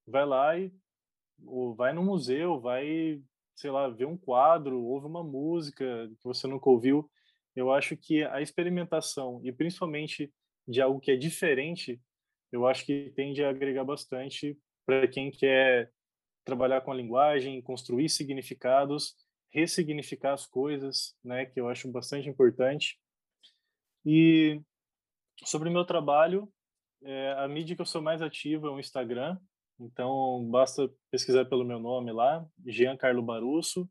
vai 0.08 0.26
lá 0.26 0.58
e 0.58 0.72
ou 1.46 1.76
vai 1.76 1.94
no 1.94 2.04
museu, 2.04 2.60
vai, 2.60 3.22
sei 3.56 3.72
lá, 3.72 3.88
ver 3.90 4.06
um 4.06 4.18
quadro, 4.18 4.82
ouve 4.82 5.08
uma 5.08 5.24
música 5.24 6.10
que 6.20 6.24
você 6.24 6.48
nunca 6.48 6.70
ouviu. 6.70 7.10
Eu 7.56 7.72
acho 7.72 7.96
que 7.96 8.24
a 8.24 8.42
experimentação, 8.42 9.42
e 9.44 9.52
principalmente 9.52 10.32
de 10.68 10.82
algo 10.82 11.00
que 11.00 11.12
é 11.12 11.16
diferente, 11.16 12.02
eu 12.52 12.68
acho 12.68 12.86
que 12.86 13.12
tende 13.16 13.44
a 13.44 13.50
agregar 13.50 13.84
bastante 13.84 14.58
para 14.86 15.08
quem 15.08 15.32
quer 15.32 15.92
trabalhar 16.44 16.82
com 16.82 16.92
a 16.92 16.96
linguagem, 16.96 17.62
construir 17.62 18.10
significados 18.10 19.16
ressignificar 19.54 20.34
as 20.34 20.48
coisas, 20.48 21.16
né, 21.24 21.46
que 21.46 21.60
eu 21.60 21.70
acho 21.70 21.90
bastante 21.92 22.28
importante. 22.28 23.00
E 24.04 24.60
sobre 25.46 25.70
o 25.70 25.72
meu 25.72 25.86
trabalho, 25.86 26.52
é, 27.04 27.34
a 27.34 27.48
mídia 27.48 27.76
que 27.76 27.82
eu 27.82 27.86
sou 27.86 28.02
mais 28.02 28.22
ativo 28.22 28.68
é 28.68 28.72
o 28.72 28.80
Instagram, 28.80 29.38
então 29.80 30.48
basta 30.50 30.90
pesquisar 31.12 31.46
pelo 31.46 31.64
meu 31.64 31.80
nome 31.80 32.12
lá, 32.12 32.46
Jean 32.66 32.98
Carlo 32.98 33.22
Barusso. 33.22 33.90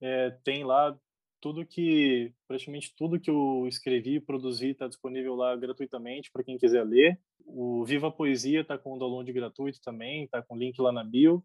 É, 0.00 0.30
tem 0.44 0.64
lá 0.64 0.98
tudo 1.40 1.66
que, 1.66 2.32
praticamente 2.46 2.94
tudo 2.96 3.18
que 3.18 3.30
eu 3.30 3.66
escrevi 3.66 4.16
e 4.16 4.20
produzi 4.20 4.70
está 4.70 4.86
disponível 4.86 5.34
lá 5.34 5.56
gratuitamente 5.56 6.30
para 6.30 6.44
quem 6.44 6.58
quiser 6.58 6.84
ler. 6.84 7.18
O 7.46 7.84
Viva 7.84 8.10
Poesia 8.10 8.60
está 8.60 8.76
com 8.76 8.94
o 8.94 8.98
download 8.98 9.32
gratuito 9.32 9.80
também, 9.80 10.24
está 10.24 10.42
com 10.42 10.56
link 10.56 10.78
lá 10.80 10.92
na 10.92 11.02
bio. 11.02 11.44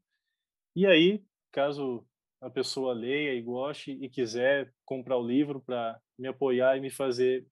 E 0.76 0.86
aí, 0.86 1.24
caso 1.52 2.06
a 2.42 2.50
pessoa 2.50 2.94
leia 2.94 3.34
e 3.34 3.42
goste 3.42 3.92
e 3.92 4.10
quiser 4.10 4.72
comprar 4.84 5.18
o 5.18 5.26
livro 5.26 5.62
para 5.62 6.00
me 6.20 6.28
apoiar 6.28 6.78
e 6.78 6.82
me 6.82 6.90
fazer 6.90 7.48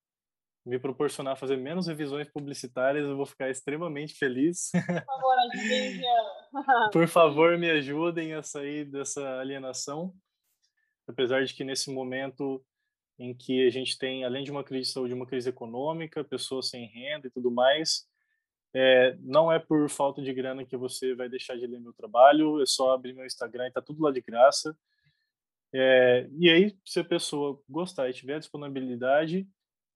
me 0.66 0.80
proporcionar 0.80 1.38
fazer 1.38 1.57
menos 1.57 1.88
revisões 1.88 2.30
publicitárias, 2.30 3.05
eu 3.05 3.18
vou 3.18 3.26
ficar 3.26 3.49
extremamente 3.49 4.14
feliz. 4.14 4.72
Por 6.51 6.66
favor. 6.66 6.89
Por 6.91 7.07
favor, 7.07 7.57
me 7.57 7.70
ajudem 7.70 8.34
a 8.34 8.41
sair 8.41 8.86
dessa 8.86 9.39
alienação. 9.39 10.14
Apesar 11.07 11.43
de 11.43 11.53
que 11.53 11.64
nesse 11.64 11.91
momento 11.91 12.64
em 13.20 13.34
que 13.34 13.68
a 13.68 13.70
gente 13.70 13.97
tem, 13.97 14.24
além 14.24 14.43
de 14.43 14.51
uma 14.51 14.64
crise 14.64 14.88
de 14.88 14.93
saúde, 14.93 15.14
uma 15.14 15.28
crise 15.28 15.49
econômica, 15.49 16.24
pessoas 16.24 16.70
sem 16.70 16.86
renda 16.86 17.28
e 17.28 17.32
tudo 17.32 17.51
mais, 17.51 18.07
é, 18.74 19.16
não 19.20 19.51
é 19.51 19.59
por 19.59 19.88
falta 19.89 20.22
de 20.22 20.34
grana 20.34 20.66
que 20.66 20.76
você 20.76 21.14
vai 21.14 21.30
deixar 21.30 21.55
de 21.55 21.68
ler 21.68 21.80
meu 21.80 21.93
trabalho, 21.93 22.61
é 22.61 22.66
só 22.66 22.93
abrir 22.93 23.14
meu 23.14 23.26
Instagram 23.26 23.68
e 23.68 23.72
tá 23.72 23.82
tudo 23.82 24.01
lá 24.01 24.11
de 24.11 24.22
graça. 24.22 24.76
É, 25.74 26.28
e 26.38 26.49
aí, 26.49 26.76
se 26.86 26.99
a 26.99 27.03
pessoa 27.03 27.59
gostar 27.70 28.09
e 28.09 28.14
tiver 28.14 28.39
disponibilidade, 28.39 29.47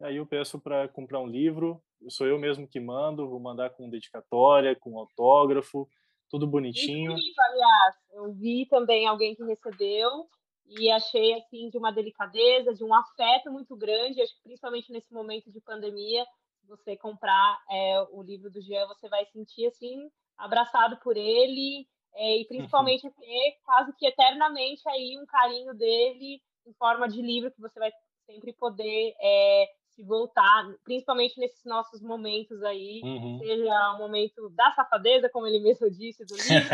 aí 0.02 0.18
eu 0.18 0.26
peço 0.26 0.60
para 0.60 0.88
comprar 0.88 1.20
um 1.20 1.28
livro. 1.28 1.82
Sou 2.10 2.28
eu 2.28 2.38
mesmo 2.38 2.68
que 2.68 2.80
mando, 2.80 3.30
vou 3.30 3.40
mandar 3.40 3.72
com 3.72 3.90
dedicatória, 3.90 4.76
com 4.76 5.00
autógrafo, 5.00 5.88
tudo 6.30 6.46
bonitinho. 6.46 7.12
Incrível, 7.12 7.44
aliás, 7.52 7.96
eu 8.12 8.34
vi 8.34 8.66
também 8.68 9.08
alguém 9.08 9.36
que 9.36 9.44
recebeu 9.44 10.28
e 10.68 10.92
achei 10.92 11.34
assim 11.34 11.70
de 11.70 11.78
uma 11.78 11.92
delicadeza, 11.92 12.74
de 12.74 12.84
um 12.84 12.94
afeto 12.94 13.52
muito 13.52 13.76
grande, 13.76 14.22
acho 14.22 14.36
que 14.36 14.44
principalmente 14.44 14.92
nesse 14.92 15.14
momento 15.14 15.50
de 15.52 15.62
pandemia, 15.62 16.26
você 16.68 16.98
comprar 16.98 17.62
é, 17.72 18.02
o 18.12 18.22
livro 18.22 18.52
do 18.52 18.62
Jean, 18.62 18.86
você 18.88 19.08
vai 19.08 19.26
sentir 19.28 19.68
assim 19.68 20.10
abraçado 20.38 20.98
por 20.98 21.16
ele 21.16 21.88
é, 22.14 22.38
e 22.38 22.42
uhum. 22.42 22.48
principalmente 22.48 23.10
ter 23.10 23.58
quase 23.64 23.94
que 23.96 24.06
eternamente 24.06 24.88
aí 24.90 25.18
um 25.18 25.26
carinho 25.26 25.74
dele 25.74 26.42
em 26.66 26.74
forma 26.74 27.08
de 27.08 27.22
livro 27.22 27.52
que 27.52 27.62
você 27.62 27.80
vai 27.80 27.92
sempre 28.26 28.52
poder 28.54 29.16
é, 29.22 29.70
se 29.98 30.04
voltar, 30.04 30.72
principalmente 30.84 31.40
nesses 31.40 31.66
nossos 31.66 32.00
momentos 32.02 32.62
aí, 32.62 33.02
uhum. 33.04 33.40
seja 33.40 33.94
o 33.94 33.98
momento 33.98 34.48
da 34.52 34.72
safadeza, 34.74 35.28
como 35.28 35.48
ele 35.48 35.60
mesmo 35.60 35.90
disse, 35.90 36.24
do 36.24 36.36
livro, 36.36 36.70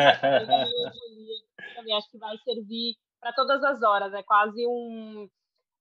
também 1.74 1.96
acho 1.96 2.12
que 2.12 2.18
vai 2.18 2.38
servir 2.40 2.98
para 3.22 3.32
todas 3.32 3.64
as 3.64 3.82
horas, 3.82 4.14
é 4.14 4.22
quase 4.22 4.68
um 4.68 5.30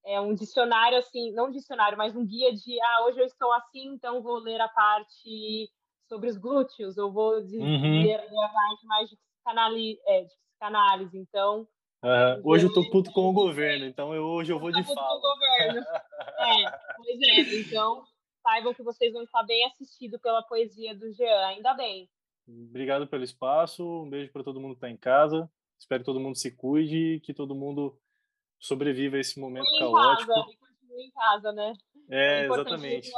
é 0.04 0.20
um 0.20 0.34
dicionário 0.34 0.98
assim, 0.98 1.32
não 1.32 1.46
um 1.46 1.50
dicionário, 1.50 1.98
mas 1.98 2.14
um 2.16 2.26
guia 2.26 2.52
de 2.52 2.80
ah, 2.80 3.04
hoje 3.04 3.20
eu 3.20 3.26
estou 3.26 3.52
assim, 3.52 3.88
então 3.88 4.22
vou 4.22 4.38
ler 4.38 4.60
a 4.60 4.68
parte 4.68 5.68
sobre 6.08 6.28
os 6.28 6.36
glúteos, 6.36 6.98
ou 6.98 7.12
vou 7.12 7.34
uhum. 7.34 8.02
ler, 8.02 8.16
a 8.16 8.48
parte 8.48 8.86
mais 8.86 9.08
de 9.08 9.16
psicanálise, 9.16 10.00
é, 10.06 10.22
de 10.22 10.34
psicanálise. 10.48 11.18
então 11.18 11.66
Uhum. 12.02 12.42
Hoje 12.42 12.66
eu 12.66 12.72
tô 12.72 12.90
puto 12.90 13.12
com 13.12 13.28
o 13.28 13.32
governo, 13.32 13.86
então 13.86 14.12
eu, 14.12 14.24
hoje 14.24 14.52
eu 14.52 14.58
vou 14.58 14.72
de 14.72 14.82
fala. 14.82 14.96
Com 14.96 15.16
o 15.16 15.20
governo. 15.20 15.80
é, 16.40 16.70
pois 16.96 17.22
é. 17.22 17.60
Então, 17.60 18.04
saibam 18.42 18.74
que 18.74 18.82
vocês 18.82 19.12
vão 19.12 19.22
estar 19.22 19.44
bem 19.44 19.64
assistidos 19.66 20.20
pela 20.20 20.42
poesia 20.42 20.96
do 20.96 21.12
Jean, 21.12 21.46
ainda 21.46 21.72
bem. 21.74 22.10
Obrigado 22.48 23.06
pelo 23.06 23.22
espaço, 23.22 23.84
um 24.02 24.10
beijo 24.10 24.32
para 24.32 24.42
todo 24.42 24.60
mundo 24.60 24.72
que 24.72 24.78
está 24.78 24.90
em 24.90 24.96
casa. 24.96 25.48
Espero 25.78 26.00
que 26.00 26.06
todo 26.06 26.18
mundo 26.18 26.36
se 26.36 26.50
cuide, 26.50 27.20
que 27.20 27.32
todo 27.32 27.54
mundo 27.54 27.96
sobreviva 28.58 29.16
a 29.16 29.20
esse 29.20 29.38
momento 29.38 29.72
em 29.72 29.78
caótico. 29.78 30.28
Casa, 30.28 30.50
e 30.50 30.56
continue 30.56 31.04
em 31.04 31.10
casa, 31.12 31.52
né? 31.52 31.72
É, 32.10 32.40
é 32.40 32.44
exatamente. 32.46 33.12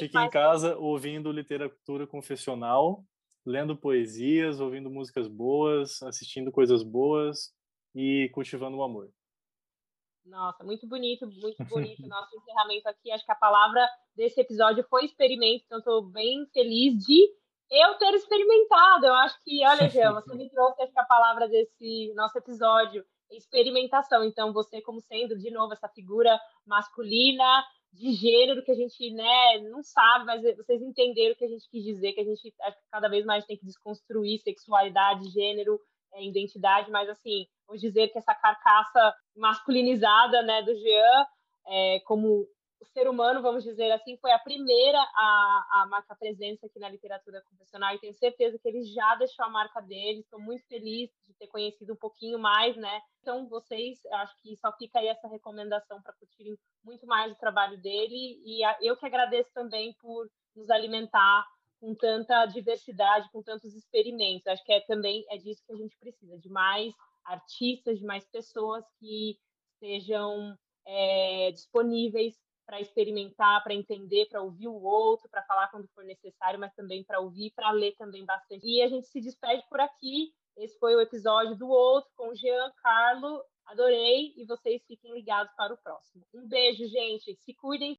Fique 0.00 0.18
em 0.18 0.30
casa 0.30 0.76
ouvindo 0.76 1.30
literatura 1.30 2.08
confessional, 2.08 3.04
lendo 3.46 3.76
poesias, 3.76 4.58
ouvindo 4.58 4.90
músicas 4.90 5.28
boas, 5.28 6.02
assistindo 6.02 6.50
coisas 6.50 6.82
boas 6.82 7.56
e 7.94 8.28
cultivando 8.32 8.76
o 8.76 8.82
amor. 8.82 9.10
Nossa, 10.24 10.62
muito 10.62 10.86
bonito, 10.86 11.26
muito 11.26 11.64
bonito 11.64 12.02
nosso 12.06 12.36
encerramento 12.36 12.88
aqui. 12.88 13.10
Acho 13.10 13.24
que 13.24 13.32
a 13.32 13.36
palavra 13.36 13.86
desse 14.14 14.40
episódio 14.40 14.84
foi 14.88 15.04
experimento, 15.04 15.64
então 15.64 15.78
estou 15.78 16.02
bem 16.02 16.46
feliz 16.52 16.94
de 17.04 17.28
eu 17.70 17.94
ter 17.98 18.14
experimentado. 18.14 19.06
Eu 19.06 19.14
acho 19.14 19.42
que, 19.42 19.64
olha, 19.66 19.88
Jean, 19.90 20.12
você 20.12 20.34
me 20.34 20.50
trouxe 20.50 20.82
acho 20.82 20.92
que 20.92 21.00
a 21.00 21.04
palavra 21.04 21.48
desse 21.48 22.12
nosso 22.14 22.36
episódio, 22.38 23.04
experimentação. 23.30 24.24
Então, 24.24 24.52
você 24.52 24.80
como 24.80 25.00
sendo, 25.00 25.38
de 25.38 25.50
novo, 25.50 25.72
essa 25.72 25.88
figura 25.88 26.38
masculina, 26.66 27.64
de 27.92 28.12
gênero 28.12 28.62
que 28.62 28.70
a 28.70 28.74
gente 28.74 29.10
né, 29.12 29.58
não 29.70 29.82
sabe, 29.82 30.26
mas 30.26 30.42
vocês 30.56 30.82
entenderam 30.82 31.32
o 31.32 31.36
que 31.36 31.44
a 31.44 31.48
gente 31.48 31.68
quis 31.70 31.84
dizer, 31.84 32.12
que 32.12 32.20
a 32.20 32.24
gente 32.24 32.54
cada 32.90 33.08
vez 33.08 33.24
mais 33.24 33.46
tem 33.46 33.56
que 33.56 33.64
desconstruir 33.64 34.40
sexualidade, 34.40 35.30
gênero, 35.30 35.80
é, 36.12 36.24
identidade, 36.24 36.90
mas 36.90 37.08
assim, 37.08 37.46
vamos 37.68 37.80
dizer 37.82 38.08
que 38.08 38.18
essa 38.18 38.34
carcaça 38.34 39.14
masculinizada 39.36 40.42
né, 40.42 40.62
do 40.62 40.74
Jean, 40.74 41.26
é, 41.66 42.00
como 42.00 42.48
ser 42.92 43.08
humano, 43.08 43.42
vamos 43.42 43.64
dizer 43.64 43.90
assim, 43.90 44.16
foi 44.18 44.30
a 44.32 44.38
primeira 44.38 44.98
a, 44.98 45.68
a 45.72 45.86
marcar 45.90 46.16
presença 46.16 46.66
aqui 46.66 46.78
na 46.78 46.88
literatura 46.88 47.42
confessional 47.42 47.94
e 47.94 47.98
tenho 47.98 48.14
certeza 48.14 48.58
que 48.58 48.68
ele 48.68 48.82
já 48.84 49.16
deixou 49.16 49.44
a 49.44 49.50
marca 49.50 49.80
dele. 49.80 50.20
Estou 50.20 50.40
muito 50.40 50.64
feliz 50.66 51.10
de 51.26 51.34
ter 51.34 51.48
conhecido 51.48 51.92
um 51.92 51.96
pouquinho 51.96 52.38
mais, 52.38 52.76
né? 52.76 53.00
Então, 53.20 53.48
vocês, 53.48 53.98
acho 54.12 54.34
que 54.40 54.56
só 54.56 54.72
fica 54.76 54.98
aí 55.00 55.08
essa 55.08 55.28
recomendação 55.28 56.00
para 56.02 56.14
curtirem 56.14 56.56
muito 56.84 57.06
mais 57.06 57.32
o 57.32 57.38
trabalho 57.38 57.80
dele 57.80 58.40
e 58.44 58.64
a, 58.64 58.78
eu 58.80 58.96
que 58.96 59.06
agradeço 59.06 59.50
também 59.52 59.94
por 60.00 60.26
nos 60.56 60.70
alimentar 60.70 61.44
com 61.80 61.94
tanta 61.94 62.46
diversidade, 62.46 63.30
com 63.30 63.42
tantos 63.42 63.74
experimentos. 63.74 64.46
Acho 64.46 64.64
que 64.64 64.72
é 64.72 64.80
também 64.80 65.24
é 65.30 65.36
disso 65.36 65.62
que 65.66 65.72
a 65.72 65.76
gente 65.76 65.96
precisa, 65.98 66.38
de 66.38 66.48
mais 66.48 66.92
artistas, 67.28 67.98
de 67.98 68.04
mais 68.04 68.24
pessoas 68.26 68.84
que 68.98 69.38
sejam 69.78 70.56
é, 70.86 71.50
disponíveis 71.52 72.34
para 72.66 72.80
experimentar, 72.80 73.62
para 73.62 73.74
entender, 73.74 74.26
para 74.26 74.42
ouvir 74.42 74.68
o 74.68 74.82
outro, 74.82 75.28
para 75.30 75.42
falar 75.44 75.70
quando 75.70 75.88
for 75.88 76.04
necessário, 76.04 76.60
mas 76.60 76.74
também 76.74 77.02
para 77.02 77.20
ouvir, 77.20 77.52
para 77.54 77.70
ler 77.70 77.94
também 77.96 78.24
bastante. 78.24 78.66
E 78.66 78.82
a 78.82 78.88
gente 78.88 79.06
se 79.06 79.20
despede 79.20 79.64
por 79.70 79.80
aqui. 79.80 80.32
Esse 80.56 80.78
foi 80.78 80.94
o 80.94 81.00
episódio 81.00 81.56
do 81.56 81.68
outro 81.68 82.10
com 82.14 82.34
Jean 82.34 82.70
Carlo. 82.82 83.42
Adorei 83.66 84.34
e 84.36 84.44
vocês 84.44 84.82
fiquem 84.86 85.14
ligados 85.14 85.52
para 85.56 85.72
o 85.72 85.78
próximo. 85.78 86.26
Um 86.34 86.46
beijo, 86.46 86.86
gente. 86.88 87.34
Se 87.36 87.54
cuidem. 87.54 87.98